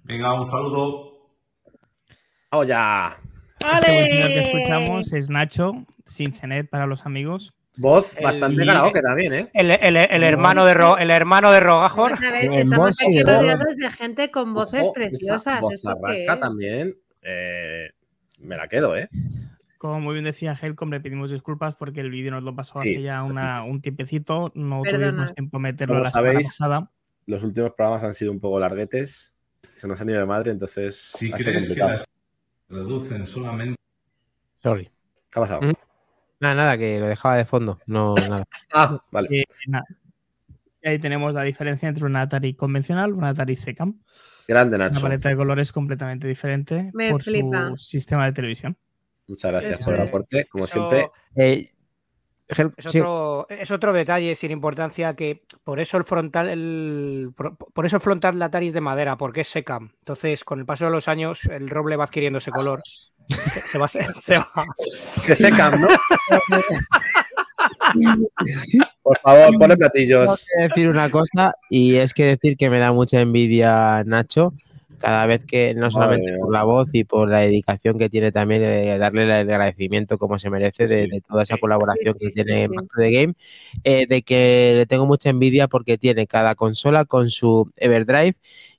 [0.04, 1.30] Venga, un saludo.
[2.50, 2.68] ¡Vamos
[3.72, 7.54] Este que escuchamos es Nacho, Cincinnati para los amigos.
[7.76, 9.50] Voz bastante karaoke también, ¿eh?
[9.52, 12.12] El, hermano de el hermano de Rogajor.
[12.12, 15.60] Estamos aquí rodeados de gente con voces preciosas.
[15.60, 15.82] Voz
[16.40, 16.96] también.
[17.22, 17.90] Eh,
[18.38, 19.08] me la quedo, ¿eh?
[19.78, 23.02] Como muy bien decía Helcom, le pedimos disculpas porque el vídeo nos lo pasó hace
[23.02, 24.52] ya un tiempecito.
[24.54, 26.90] No tuvimos tiempo de meterlo la sabéis, pasada.
[27.26, 29.36] Los últimos programas han sido un poco larguetes.
[29.74, 30.96] Se nos han ido de madre, entonces.
[30.96, 32.06] Si crees que las
[32.68, 33.76] reducen solamente.
[34.56, 34.90] Sorry.
[35.30, 35.62] ¿Qué ha pasado?
[35.62, 35.72] Mm.
[36.40, 37.78] Nada, nada, que lo dejaba de fondo.
[37.86, 38.44] No, nada.
[38.72, 39.28] ah, vale.
[39.40, 39.44] Eh,
[40.82, 44.00] y ahí tenemos la diferencia entre un Atari convencional y un Atari Secam.
[44.46, 45.00] Grande, Nacho.
[45.00, 48.76] Una paleta de colores completamente diferente por su sistema de televisión.
[49.26, 51.08] Muchas gracias por el aporte, como siempre.
[51.34, 51.68] Eh,
[52.48, 58.38] es otro, detalle sin importancia que por eso el frontal, el, por, eso el frontal
[58.38, 59.80] Lataris de madera, porque es seca.
[59.80, 62.82] Entonces, con el paso de los años, el roble va adquiriendo ese color.
[62.86, 64.06] Se, va, se,
[65.20, 65.88] se secan, ¿no?
[69.02, 70.46] Por favor, ponle platillos.
[70.46, 74.52] Tengo que decir una cosa, y es que decir que me da mucha envidia Nacho,
[74.98, 78.62] cada vez que, no solamente por la voz y por la dedicación que tiene también,
[78.62, 83.12] de darle el agradecimiento como se merece de, toda esa colaboración que tiene en de
[83.12, 83.34] Game,
[83.84, 88.36] eh, de que le tengo mucha envidia porque tiene cada consola con su Everdrive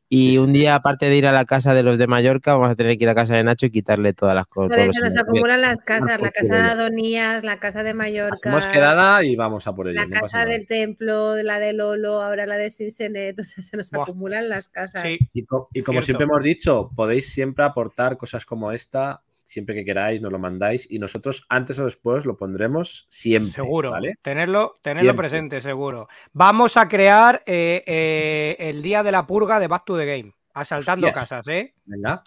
[0.10, 2.76] y un día, aparte de ir a la casa de los de Mallorca, vamos a
[2.76, 4.96] tener que ir a casa de Nacho y quitarle todas las cosas.
[4.96, 8.50] se nos acumulan las casas, la casa de Adonías, la casa de Mallorca.
[8.50, 10.00] Hemos quedada y vamos a por ello.
[10.00, 13.94] La casa del templo, la de Lolo, ahora la de Sinsenet, o sea, se nos
[13.94, 15.04] acumulan las casas.
[15.34, 15.44] Y,
[15.84, 20.40] como siempre hemos dicho, podéis siempre aportar cosas como esta siempre que queráis, nos lo
[20.40, 23.54] mandáis y nosotros antes o después lo pondremos siempre.
[23.54, 24.16] Seguro, ¿vale?
[24.22, 26.10] Tenerlo, tenerlo presente, seguro.
[26.34, 30.34] Vamos a crear eh, eh, el día de la purga de Back to the Game.
[30.54, 31.76] Asaltando casas, ¿eh?
[31.86, 32.24] Venga.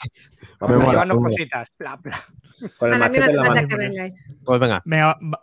[0.60, 1.68] Vamos a llevarnos cositas.
[2.78, 3.68] Con el machete en la mano.
[4.44, 4.82] Pues venga.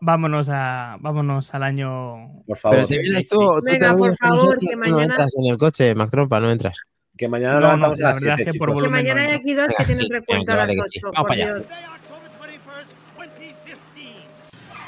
[0.01, 2.43] vámonos, a, vámonos al año.
[2.47, 2.87] Por favor.
[3.63, 4.97] venga, por favor, que mañana.
[4.97, 6.77] No entras en el coche, Mac Trompa, no entras.
[7.17, 8.45] Que mañana lo levantamos a las 7.
[8.45, 11.11] Que, que mañana hay aquí dos que tienen recuento a las 8.
[11.11, 11.63] Por Dios.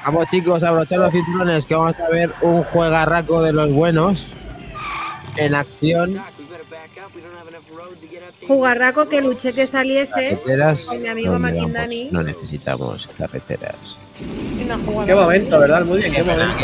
[0.06, 4.26] Vamos chicos, a abrochar los cinturones que vamos a ver un juegarraco de los buenos
[5.36, 6.22] en acción
[8.48, 10.40] Jugarraco que luché que saliese
[10.88, 12.10] con mi amigo no, Makindani.
[12.12, 14.00] No necesitamos carreteras.
[15.06, 16.56] Qué momento, ¿verdad, Muy Qué, pena,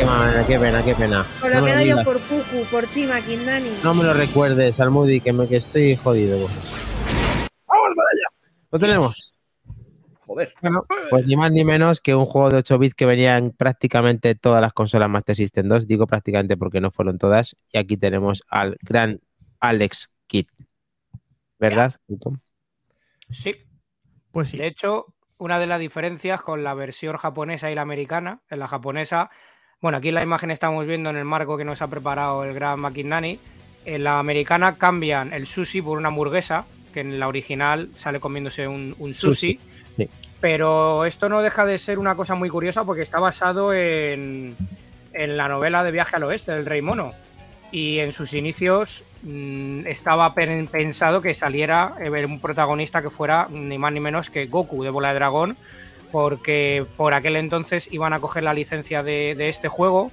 [0.45, 3.69] qué pena, qué pena, Con lo que yo por Puku, por ti, Makindani.
[3.83, 6.37] No me lo recuerdes, Almudi, que, me, que estoy jodido.
[6.39, 6.51] ¡Vamos
[7.67, 8.51] para allá!
[8.71, 9.35] Lo tenemos.
[10.19, 10.53] Joder.
[10.59, 13.51] Bueno, pues ni más ni menos que un juego de 8 bits que venía en
[13.51, 15.87] prácticamente todas las consolas Master System 2.
[15.87, 17.55] Digo prácticamente porque no fueron todas.
[17.71, 19.19] Y aquí tenemos al gran
[19.59, 20.14] Alex.
[21.59, 21.95] ¿Verdad?
[23.29, 23.53] Sí.
[24.31, 24.57] Pues sí.
[24.57, 28.67] De hecho, una de las diferencias con la versión japonesa y la americana, en la
[28.67, 29.29] japonesa,
[29.81, 32.53] bueno, aquí en la imagen estamos viendo en el marco que nos ha preparado el
[32.53, 33.39] gran McIndani,
[33.85, 38.67] en la americana cambian el sushi por una hamburguesa, que en la original sale comiéndose
[38.67, 39.59] un, sushi.
[40.41, 44.55] Pero esto no deja de ser una cosa muy curiosa porque está basado en,
[45.13, 47.13] en la novela de Viaje al Oeste del Rey Mono
[47.71, 53.77] y en sus inicios mm, estaba pensado que saliera eh, un protagonista que fuera ni
[53.77, 55.57] más ni menos que Goku de Bola de Dragón,
[56.11, 60.11] porque por aquel entonces iban a coger la licencia de, este juego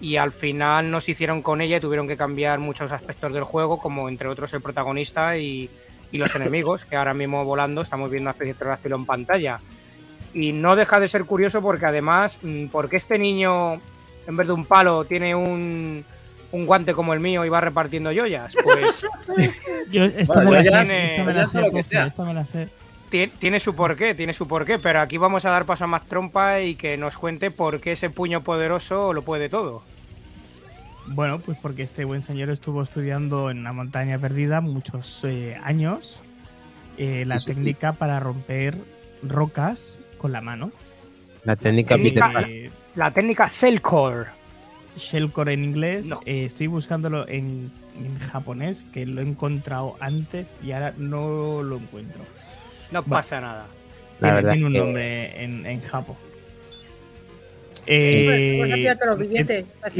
[0.00, 3.44] y al final no se hicieron con ella y tuvieron que cambiar muchos aspectos del
[3.44, 5.70] juego, como entre otros el protagonista y,
[6.12, 9.60] los enemigos, que ahora mismo volando estamos viendo una especie de en pantalla.
[10.34, 13.80] Y no deja de ser curioso porque además, mm, porque este niño,
[14.26, 16.04] en vez de un palo, tiene un,
[16.52, 18.54] un guante como el mío y va repartiendo joyas?
[18.62, 19.04] Pues.
[19.90, 21.06] Yo, esto, me la sé,
[22.06, 22.68] esto me la sé.
[23.38, 26.62] Tiene, su porqué, tiene su porqué, pero aquí vamos a dar paso a más trompa
[26.62, 29.82] y que nos cuente por qué ese puño poderoso lo puede todo.
[31.08, 36.22] Bueno, pues porque este buen señor estuvo estudiando en la montaña perdida muchos eh, años
[36.96, 38.76] eh, la técnica para romper
[39.22, 40.70] rocas con la mano.
[41.44, 44.41] La técnica, eh, la técnica Cellcore.
[44.96, 46.06] Shellcore en inglés.
[46.26, 47.70] Eh, estoy buscándolo en,
[48.30, 52.22] japonés, que lo he encontrado antes y ahora no lo encuentro.
[52.90, 53.66] No pasa nada.
[54.20, 56.16] tiene, un nombre en, en Japón.
[57.86, 58.84] y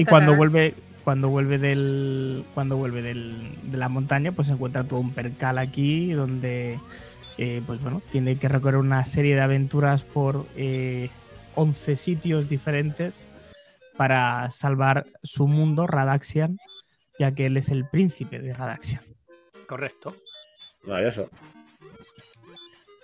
[0.05, 0.75] cuando vuelve
[1.05, 5.59] cuando vuelve del cuando vuelve del, de la montaña pues se encuentra todo un percal
[5.59, 6.79] aquí donde
[7.39, 11.11] eh, pues bueno tiene que recorrer una serie de aventuras por 11 eh,
[11.97, 13.29] sitios diferentes
[14.03, 16.59] para salvar su mundo, Radaxian,
[17.21, 19.05] ya que él es el príncipe de Radaxian.
[19.69, 20.17] Correcto.
[20.83, 21.31] Maravilloso.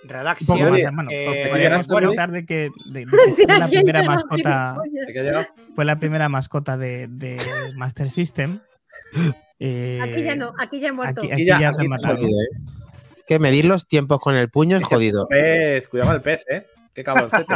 [0.02, 0.58] Radaxian.
[0.58, 3.06] Bueno, eh, pues comentar de que, de,
[3.46, 4.76] fue la primera mascota.
[5.76, 7.40] Fue la primera mascota de, de
[7.76, 8.58] Master System.
[9.60, 11.22] Eh, aquí ya no, aquí ya he muerto.
[11.32, 12.26] Aquí, ya, ya te matado.
[12.26, 12.48] ¿eh?
[13.24, 15.28] Que medir los tiempos con el puño es jodido.
[15.28, 16.66] Pez, cuidado el pez, ¿eh?
[16.98, 17.54] Qué cabroncete.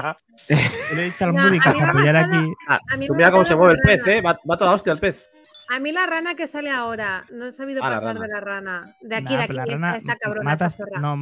[0.48, 0.56] Le
[1.02, 2.52] he dicho al Moody que se apoyara aquí.
[2.68, 4.22] Ah, tú mira cómo se mueve el pez, ¿eh?
[4.22, 5.26] Va, va, toda hostia el pez.
[5.68, 8.94] A mí la rana que sale ahora, no he sabido ah, pasar de la rana.
[9.00, 10.44] De aquí, de aquí, esta, esta, cabrona.
[10.48, 11.16] Matas, no,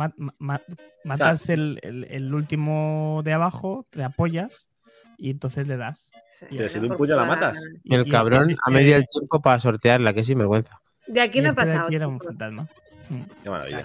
[1.05, 4.69] matas el, el, el, último de abajo, te apoyas
[5.17, 6.11] y entonces le das.
[6.51, 7.59] Pero si de un puño la matas.
[7.85, 10.79] el cabrón ha medido el tiempo para sortearla, que sinvergüenza.
[11.07, 11.87] De aquí no he este pasado.
[11.87, 12.69] Aquí era un fantasma.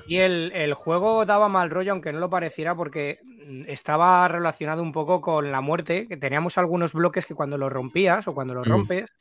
[0.08, 4.82] Y el, el, juego daba mal rollo, aunque no lo pareciera, porque mm, estaba relacionado
[4.82, 8.54] un poco con la muerte, que teníamos algunos bloques que cuando los rompías o cuando
[8.54, 8.70] los mm.
[8.70, 9.14] rompes,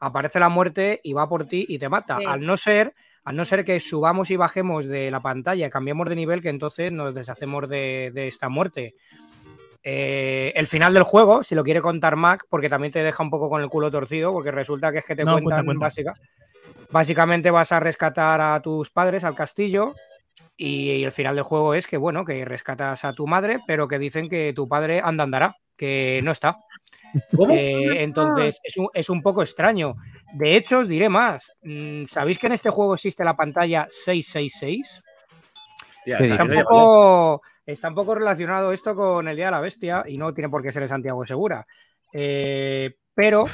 [0.00, 2.18] aparece la muerte y va por ti y te mata.
[2.26, 2.94] Al no ser,
[3.24, 6.90] al no ser que subamos y bajemos de la pantalla, cambiemos de nivel, que entonces
[6.92, 8.94] nos deshacemos de, esta muerte.
[9.86, 13.30] Eh, el final del juego, si lo quiere contar Mac, porque también te deja un
[13.30, 16.14] poco con el culo torcido, porque resulta que es que te cuentan básica.
[16.94, 19.96] Básicamente vas a rescatar a tus padres al castillo
[20.56, 23.98] y, el final del juego es que, bueno, que rescatas a tu madre, pero que
[23.98, 26.56] dicen que tu padre anda andará, que no está.
[27.50, 28.60] Eh, entonces
[28.92, 29.96] es un, poco extraño.
[30.34, 31.52] De hecho, os diré más.
[31.64, 35.02] Mm, ¿Sabéis que en este juego existe la pantalla 666?
[36.06, 40.16] está, un poco, está, un poco, relacionado esto con el Día de la Bestia y
[40.16, 41.66] no tiene por qué ser en Santiago Segura.
[42.12, 43.44] Eh, pero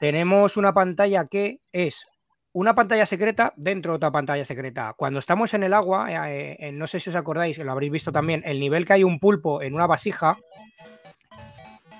[0.00, 2.04] tenemos una pantalla que es
[2.52, 4.94] una pantalla secreta dentro de otra pantalla secreta.
[4.96, 8.12] Cuando estamos en el agua, eh, eh, no sé si os acordáis, lo habréis visto
[8.12, 10.36] también, el nivel que hay un pulpo en una vasija,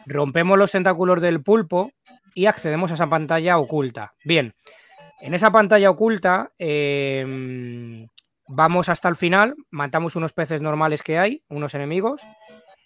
[0.07, 1.91] rompemos los tentáculos del pulpo
[2.35, 4.15] y accedemos a esa pantalla oculta.
[4.24, 4.55] Bien,
[5.20, 8.09] en esa pantalla oculta em,
[8.49, 12.20] vamos hasta el final, matamos unos peces normales que hay, unos enemigos,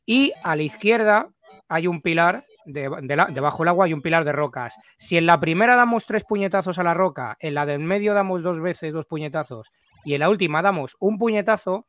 [0.05, 1.31] y a la izquierda
[1.69, 4.77] hay un pilar debajo del agua hay un pilar de rocas.
[4.99, 8.43] Si en la primera damos tres puñetazos a la roca, en la del medio damos
[8.43, 9.71] dos veces dos puñetazos
[10.05, 11.87] y en la última damos un puñetazo,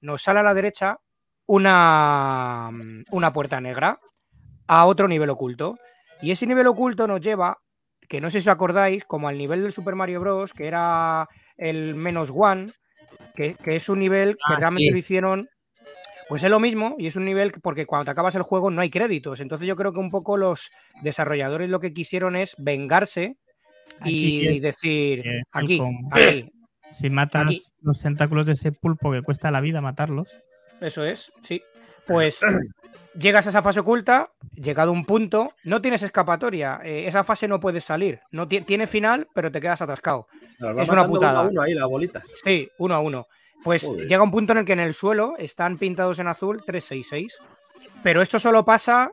[0.00, 0.98] nos sale a la derecha
[1.46, 2.70] una,
[3.10, 4.00] una puerta negra
[4.66, 5.78] a otro nivel oculto.
[6.22, 7.58] Y ese nivel oculto nos lleva,
[8.08, 11.28] que no sé si os acordáis, como al nivel del Super Mario Bros., que era
[11.56, 12.72] el menos one,
[13.34, 15.46] que, es un nivel que ah, realmente lo hicieron
[16.28, 18.80] pues es lo mismo y es un nivel porque cuando te acabas el juego no
[18.80, 19.40] hay créditos.
[19.40, 20.70] Entonces yo creo que un poco los
[21.02, 23.36] desarrolladores lo que quisieron es vengarse
[24.04, 25.80] y decir, aquí,
[26.10, 26.50] aquí,
[26.90, 30.28] Si matas los tentáculos de ese pulpo que cuesta la vida matarlos.
[30.80, 31.62] Eso es, sí.
[32.06, 32.40] Pues
[33.18, 36.80] llegas a esa fase oculta, llegado a un punto, no tienes escapatoria.
[36.84, 38.20] Eh, esa fase no puedes salir.
[38.30, 40.26] No tiene final, pero te quedas atascado.
[40.78, 41.42] es una putada.
[41.42, 42.24] Uno, uno ahí, las bolitas.
[42.42, 43.26] Sí, uno a uno.
[43.64, 47.38] Pues llega un punto en el que en el suelo están pintados en azul 366.
[48.02, 49.10] Pero esto solo pasa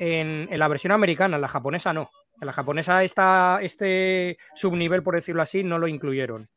[0.00, 2.10] en, la versión americana, en la japonesa no.
[2.40, 6.48] En la japonesa esta, este subnivel, por decirlo así, no lo incluyeron.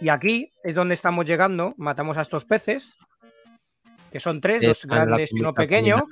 [0.00, 1.74] Y aquí es donde estamos llegando.
[1.76, 2.96] Matamos a estos peces,
[4.10, 6.04] que son tres, dos grandes y uno pequeño.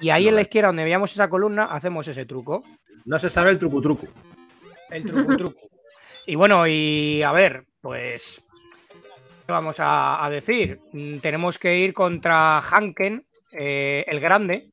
[0.00, 2.62] Y ahí en la izquierda, donde veíamos esa columna, hacemos ese truco.
[3.06, 4.06] No se sabe el truco truco.
[4.90, 5.60] El truco truco.
[6.26, 8.44] y bueno, y a ver, pues
[9.46, 10.80] vamos a, decir?
[10.92, 14.70] Mm, tenemos que ir contra Hanken, eh, el grande,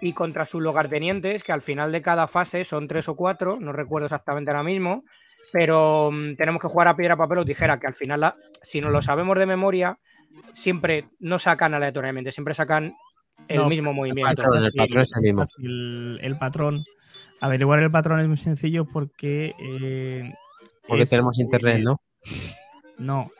[0.00, 3.72] y contra sus lugartenientes, que al final de cada fase son tres o cuatro, no
[3.72, 5.04] recuerdo exactamente ahora mismo,
[5.52, 8.90] pero mm, tenemos que jugar a piedra, papel o tijera, que al final, si no
[8.90, 9.98] lo sabemos de memoria,
[10.52, 12.94] siempre no sacan aleatoriamente, siempre sacan
[13.48, 14.30] el mismo movimiento.
[14.30, 15.46] el patrón es el mismo.
[15.58, 16.84] El, patrón.
[17.40, 19.54] Averiguar el patrón es muy sencillo porque.
[19.58, 20.32] Eh,
[20.86, 22.00] porque tenemos internet, ¿no?
[22.98, 23.30] No,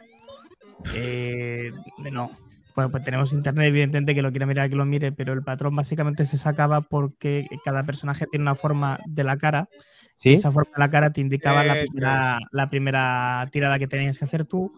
[0.95, 2.31] eh, no.
[2.75, 5.77] Bueno, pues tenemos internet, evidentemente, que lo quiera mirar, que lo mire, pero el patrón
[5.77, 9.69] básicamente se sacaba porque cada personaje tiene una forma de la cara.
[10.17, 10.35] ¿Sí?
[10.35, 14.73] Esa forma de la cara te indicaba la, primera, tirada que tenías que hacer tú.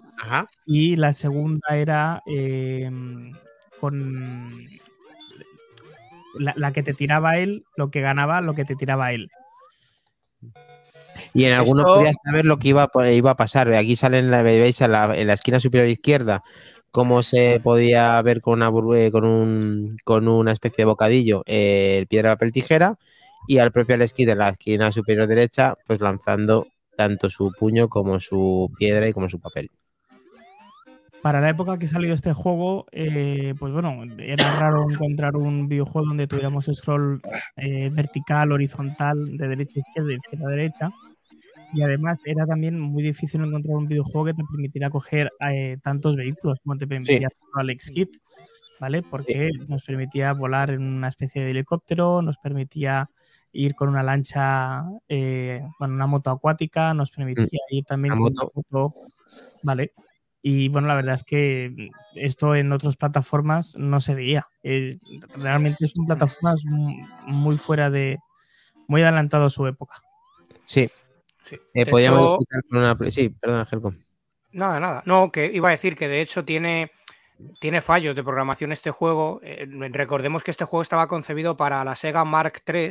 [0.66, 2.90] Y la segunda era eh,
[3.80, 4.48] con
[6.38, 9.30] la, la, que te tiraba él, lo que ganaba, lo que te tiraba él.
[11.36, 13.72] Y en algunos podías saber lo que iba, iba a pasar.
[13.74, 16.42] Aquí sale en la, veis en la, esquina superior izquierda
[16.90, 18.70] cómo se podía ver con una
[19.10, 22.96] con un, con una especie de bocadillo eh, el piedra, papel, tijera
[23.46, 28.18] y al propio Aleski de la esquina superior derecha pues lanzando tanto su puño como
[28.18, 29.70] su piedra y como su papel.
[31.22, 36.08] Para la época que salió este juego, eh, pues bueno, era raro encontrar un videojuego
[36.08, 37.20] donde tuviéramos scroll
[37.56, 40.90] eh, vertical, horizontal, de derecha a izquierda y izquierda a derecha.
[41.72, 46.16] Y además era también muy difícil encontrar un videojuego que te permitiera coger eh, tantos
[46.16, 48.16] vehículos como te permitía Alex Kit,
[48.80, 49.02] ¿vale?
[49.02, 53.10] Porque nos permitía volar en una especie de helicóptero, nos permitía
[53.52, 57.74] ir con una lancha, eh, bueno, una moto acuática, nos permitía mm.
[57.74, 58.94] ir también con una moto,
[59.62, 59.92] ¿vale?
[60.42, 64.44] Y bueno, la verdad es que esto en otras plataformas no se veía.
[64.62, 64.96] Eh,
[65.36, 66.62] realmente son plataformas
[67.26, 68.18] muy fuera de,
[68.86, 70.00] muy adelantado a su época.
[70.64, 70.88] Sí,
[71.48, 72.96] Sí, eh, podríamos con una...
[73.08, 74.04] Sí, perdón,
[74.52, 75.02] Nada, nada.
[75.06, 76.90] No, que iba a decir que de hecho tiene,
[77.60, 79.40] tiene fallos de programación este juego.
[79.42, 82.90] Eh, recordemos que este juego estaba concebido para la Sega Mark III,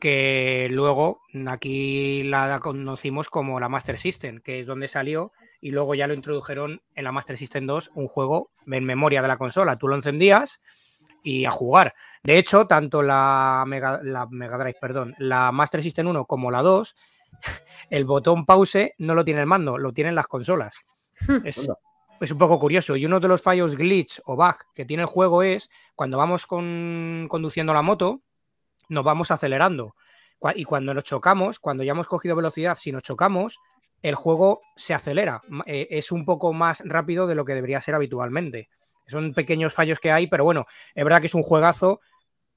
[0.00, 5.94] que luego aquí la conocimos como la Master System, que es donde salió y luego
[5.94, 9.78] ya lo introdujeron en la Master System 2, un juego en memoria de la consola.
[9.78, 10.60] Tú lo encendías
[11.22, 11.94] y a jugar.
[12.22, 16.62] De hecho, tanto la Mega, la Mega Drive, perdón, la Master System 1 como la
[16.62, 16.94] 2,
[17.90, 20.86] el botón pause no lo tiene el mando, lo tienen las consolas.
[21.44, 21.68] Es,
[22.20, 22.96] es un poco curioso.
[22.96, 26.46] Y uno de los fallos glitch o bug que tiene el juego es cuando vamos
[26.46, 28.22] con, conduciendo la moto,
[28.88, 29.94] nos vamos acelerando.
[30.54, 33.60] Y cuando nos chocamos, cuando ya hemos cogido velocidad, si nos chocamos,
[34.02, 35.42] el juego se acelera.
[35.66, 38.68] Eh, es un poco más rápido de lo que debería ser habitualmente.
[39.06, 42.00] Son pequeños fallos que hay, pero bueno, es verdad que es un juegazo,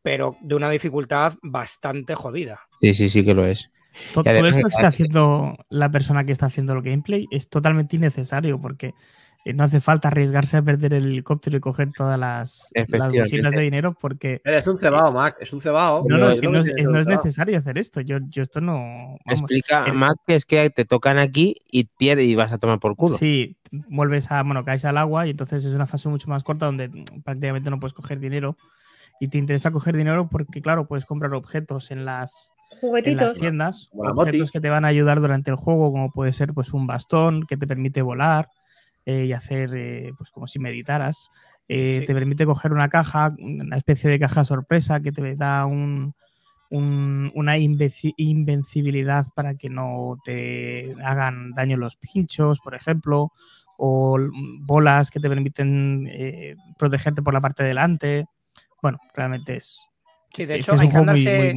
[0.02, 2.68] pero de una dificultad bastante jodida.
[2.82, 3.70] Sí, sí, sí que lo es.
[4.14, 8.60] Todo, esto que está haciendo la persona que está haciendo el gameplay es totalmente innecesario
[8.60, 8.94] porque
[9.45, 13.52] eh, no hace falta arriesgarse a perder el helicóptero y coger todas las, las bolsitas
[13.53, 14.41] de dinero porque...
[14.44, 16.03] Es un cebado, Mac, es un cebado.
[16.07, 18.02] No, no, es que no, es, necesario hacer esto.
[18.02, 19.18] Yo, yo esto no...
[19.26, 22.95] Explica, Mac, que es que te tocan aquí y pierdes y vas a tomar por
[22.95, 23.18] culo.
[23.18, 26.65] Sí, vuelves a, bueno, caes al agua y entonces es una fase mucho más corta
[26.65, 26.90] donde
[27.24, 28.57] prácticamente no puedes coger dinero
[29.19, 33.89] y te interesa coger dinero porque, claro, puedes comprar objetos en las, En las tiendas,
[33.94, 37.45] objetos que te van a ayudar durante el juego, como puede ser pues un bastón
[37.48, 38.49] que te permite volar,
[39.10, 41.31] eh, y hacer eh, pues como si meditaras.
[41.69, 46.14] Eh, te permite coger una caja, una especie de caja sorpresa que te da un,
[46.69, 53.31] una invencibilidad para que no te hagan daño los pinchos, por ejemplo,
[53.77, 54.19] o
[54.60, 56.11] bolas que te permiten
[56.77, 58.26] protegerte por la parte de delante.
[58.81, 59.80] Bueno, realmente es.
[60.34, 61.56] Sí, de hecho, hay, que andarse,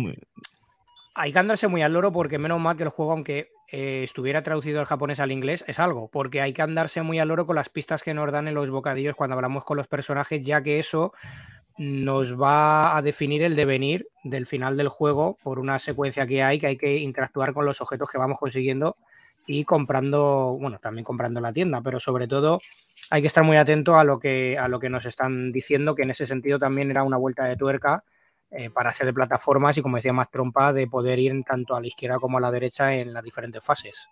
[1.20, 4.42] hay que andarse muy al loro porque menos mal que el juego, aunque eh, estuviera
[4.42, 7.56] traducido al japonés al inglés es algo, porque hay que andarse muy al loro con
[7.56, 10.78] las pistas que nos dan en los bocadillos cuando hablamos con los personajes, ya que
[10.78, 11.12] eso
[11.76, 16.58] nos va a definir el devenir del final del juego por una secuencia que hay,
[16.58, 18.96] que hay que interactuar con los objetos que vamos consiguiendo
[19.46, 22.60] y comprando, bueno, también comprando la tienda, pero sobre todo
[23.10, 26.02] hay que estar muy atento a lo que, a lo que nos están diciendo, que
[26.02, 28.04] en ese sentido también era una vuelta de tuerca
[28.52, 31.80] eh, para ser de plataformas y, como decía más trompa, de poder ir tanto a
[31.80, 34.08] la izquierda como a la derecha en las diferentes fases.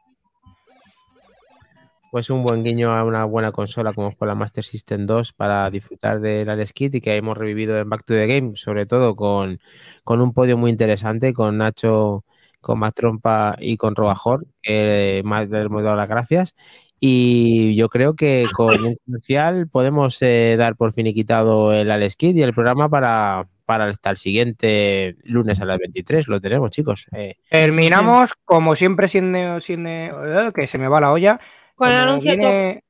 [2.11, 5.69] Pues un buen guiño a una buena consola como fue la Master System 2 para
[5.71, 9.17] disfrutar del Alex Kit y que hemos revivido en Back to the Game, sobre todo
[9.17, 9.61] con,
[10.07, 12.25] un podio muy interesante, con Nacho,
[12.61, 16.55] con más trompa y con Robajor, que más le hemos dado las gracias.
[17.01, 22.37] Y yo creo que con un comercial podemos eh, dar por finiquitado el Alex Kit
[22.37, 26.27] y el programa para, para hasta el siguiente lunes a las 23.
[26.29, 27.07] Lo tenemos, chicos.
[27.13, 31.39] Eh, Terminamos, como siempre, siendo, eh, que se me va la olla.
[31.75, 32.35] Con el anuncio.
[32.35, 32.83] Viene,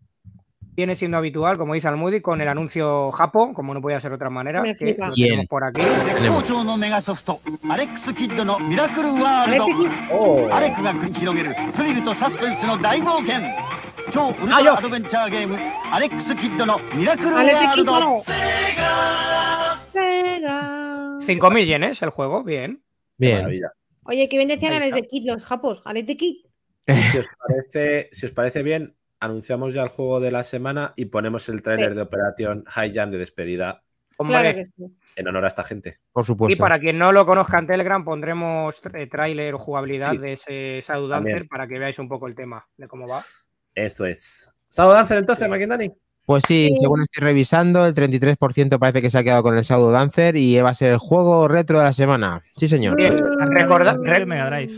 [0.77, 4.15] viene, siendo habitual, como dice Almudi, con el anuncio Japo, como no podía ser de
[4.15, 4.63] otra manera.
[4.63, 5.83] Que lo tenemos por aquí.
[21.21, 22.83] Cinco millones el juego, bien.
[23.17, 23.47] Bien.
[24.05, 26.47] Oye, que bien decían de Kit los japos, Alex de Kit.
[26.87, 31.07] Si os, parece, si os parece bien, anunciamos ya el juego de la semana y
[31.07, 33.83] ponemos el tráiler de Operación High Jam de despedida.
[35.17, 35.99] En honor a esta gente.
[36.13, 36.53] Por supuesto.
[36.53, 41.09] Y para quien no lo conozca en Telegram, pondremos tráiler o jugabilidad de ese Shadow
[41.09, 43.21] Dancer para que veáis un poco el tema de cómo va.
[43.75, 44.53] Eso es.
[44.71, 45.93] Shadow Dancer entonces, sí.
[46.29, 49.91] Pues sí, según estoy revisando, el 33% parece que se ha quedado con el Shadow
[49.91, 52.43] Dancer y va a ser el juego retro de la semana.
[52.55, 53.01] Sí, señor.
[53.01, 54.75] Recordad, Mega Drive.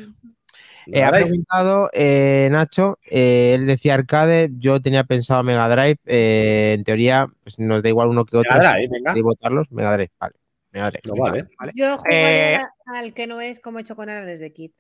[0.87, 6.85] Eh, ha preguntado eh, Nacho, eh, él decía arcade, yo tenía pensado Mega Drive, en
[6.85, 8.57] teoría pues nos da igual uno que otro.
[8.57, 9.19] Mega Drive, venga.
[9.19, 10.35] Y votarlos, Mega Drive, vale.
[10.71, 11.03] Mega Drive.
[11.05, 11.49] No, vale.
[11.75, 14.73] Yo jugaría al que no es como he hecho con Ares de Kit.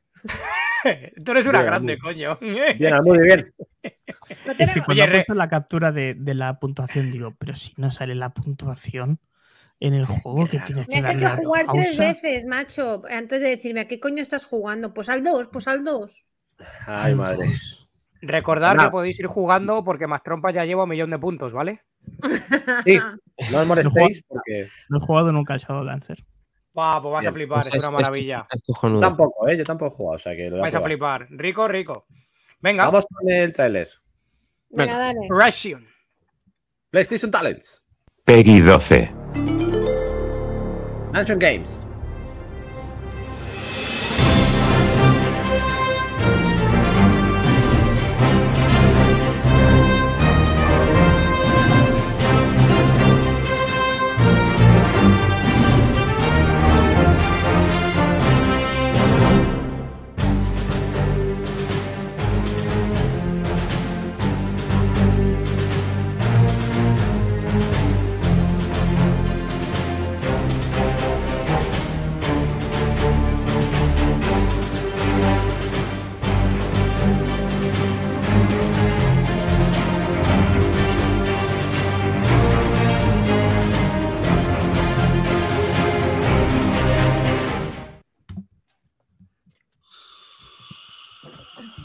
[1.25, 2.39] Tú eres una grande, coño.
[2.41, 3.53] Bien, muy bien.
[3.83, 8.15] Es que cuando he puesto la captura de, la puntuación, digo, pero si no sale
[8.15, 9.21] la puntuación
[9.79, 13.49] en el juego que tienes que Me has hecho jugar tres veces, macho, antes de
[13.49, 14.93] decirme a qué coño estás jugando.
[14.93, 16.27] Pues al 2, pues al 2.
[16.87, 17.49] Ay, madre.
[18.23, 21.83] Recordad que podéis ir jugando porque más trompa ya lleva un millón de puntos, ¿vale?
[22.85, 22.99] Sí,
[23.51, 24.69] no os molestéis porque.
[24.91, 26.19] No he jugado nunca al Shadow Dancer.
[26.79, 28.47] Va, pues vas a flipar, pues es, una maravilla.
[29.01, 29.57] tampoco, ¿eh?
[29.57, 31.27] Yo tampoco he jugado, o sea que Vais a, flipar.
[31.31, 32.07] Rico, rico.
[32.61, 32.85] Venga.
[32.85, 33.89] Vamos con el trailer.
[34.69, 35.27] Venga, dale.
[35.29, 35.87] Ration.
[36.91, 37.85] PlayStation Talents.
[38.25, 39.13] Peggy 12.
[41.13, 41.87] Mansion Games.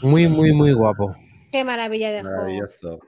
[0.06, 1.16] Muy, muy, muy guapo.
[1.50, 3.00] Qué maravilla de Maravilloso.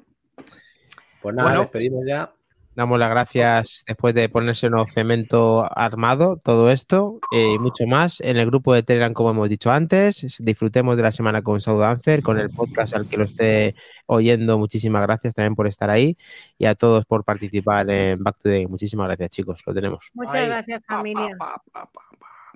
[1.22, 2.32] Pues nada, bueno, despedimos ya.
[2.74, 8.20] Damos las gracias después de ponerse un cemento armado, todo esto eh, y mucho más
[8.20, 10.38] en el grupo de Telegram, como hemos dicho antes.
[10.40, 14.58] Disfrutemos de la semana con Saudancer, con el podcast al que lo esté oyendo.
[14.58, 16.16] Muchísimas gracias también por estar ahí
[16.58, 18.66] y a todos por participar en Back to Day.
[18.66, 19.62] Muchísimas gracias, chicos.
[19.66, 20.10] Lo tenemos.
[20.14, 21.36] Muchas gracias, familia.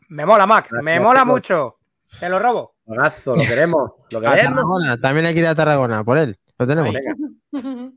[0.08, 0.68] me mola, Mac.
[0.82, 1.78] me mola mucho.
[2.18, 2.74] Te lo robo.
[2.86, 2.94] Lo
[3.36, 3.90] queremos.
[4.10, 4.64] Lo queremos.
[5.00, 6.36] También hay que ir a Tarragona, por él.
[6.58, 6.94] Lo tenemos.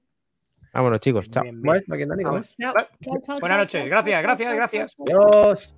[0.73, 1.29] Vámonos, chicos.
[1.29, 1.43] Chao.
[1.53, 1.87] Buenas
[3.57, 3.85] noches.
[3.89, 4.95] Gracias, gracias, gracias.
[5.07, 5.75] Adiós.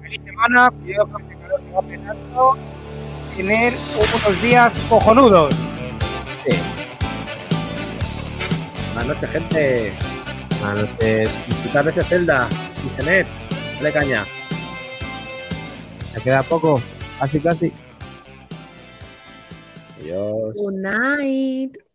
[0.00, 0.70] Feliz semana.
[0.70, 2.56] Cuidado con el calor que va pegando.
[3.36, 5.54] Tener unos días cojonudos.
[6.46, 6.56] Sí.
[8.94, 9.92] Buenas noches, gente.
[10.60, 11.46] Buenas noches.
[11.48, 12.48] Disfrutar de este Zelda.
[12.84, 13.26] Internet.
[13.76, 14.24] Dale caña.
[16.14, 16.80] Me queda poco.
[17.18, 17.72] Casi, casi.
[20.00, 20.54] Adiós.
[20.56, 21.91] Good night.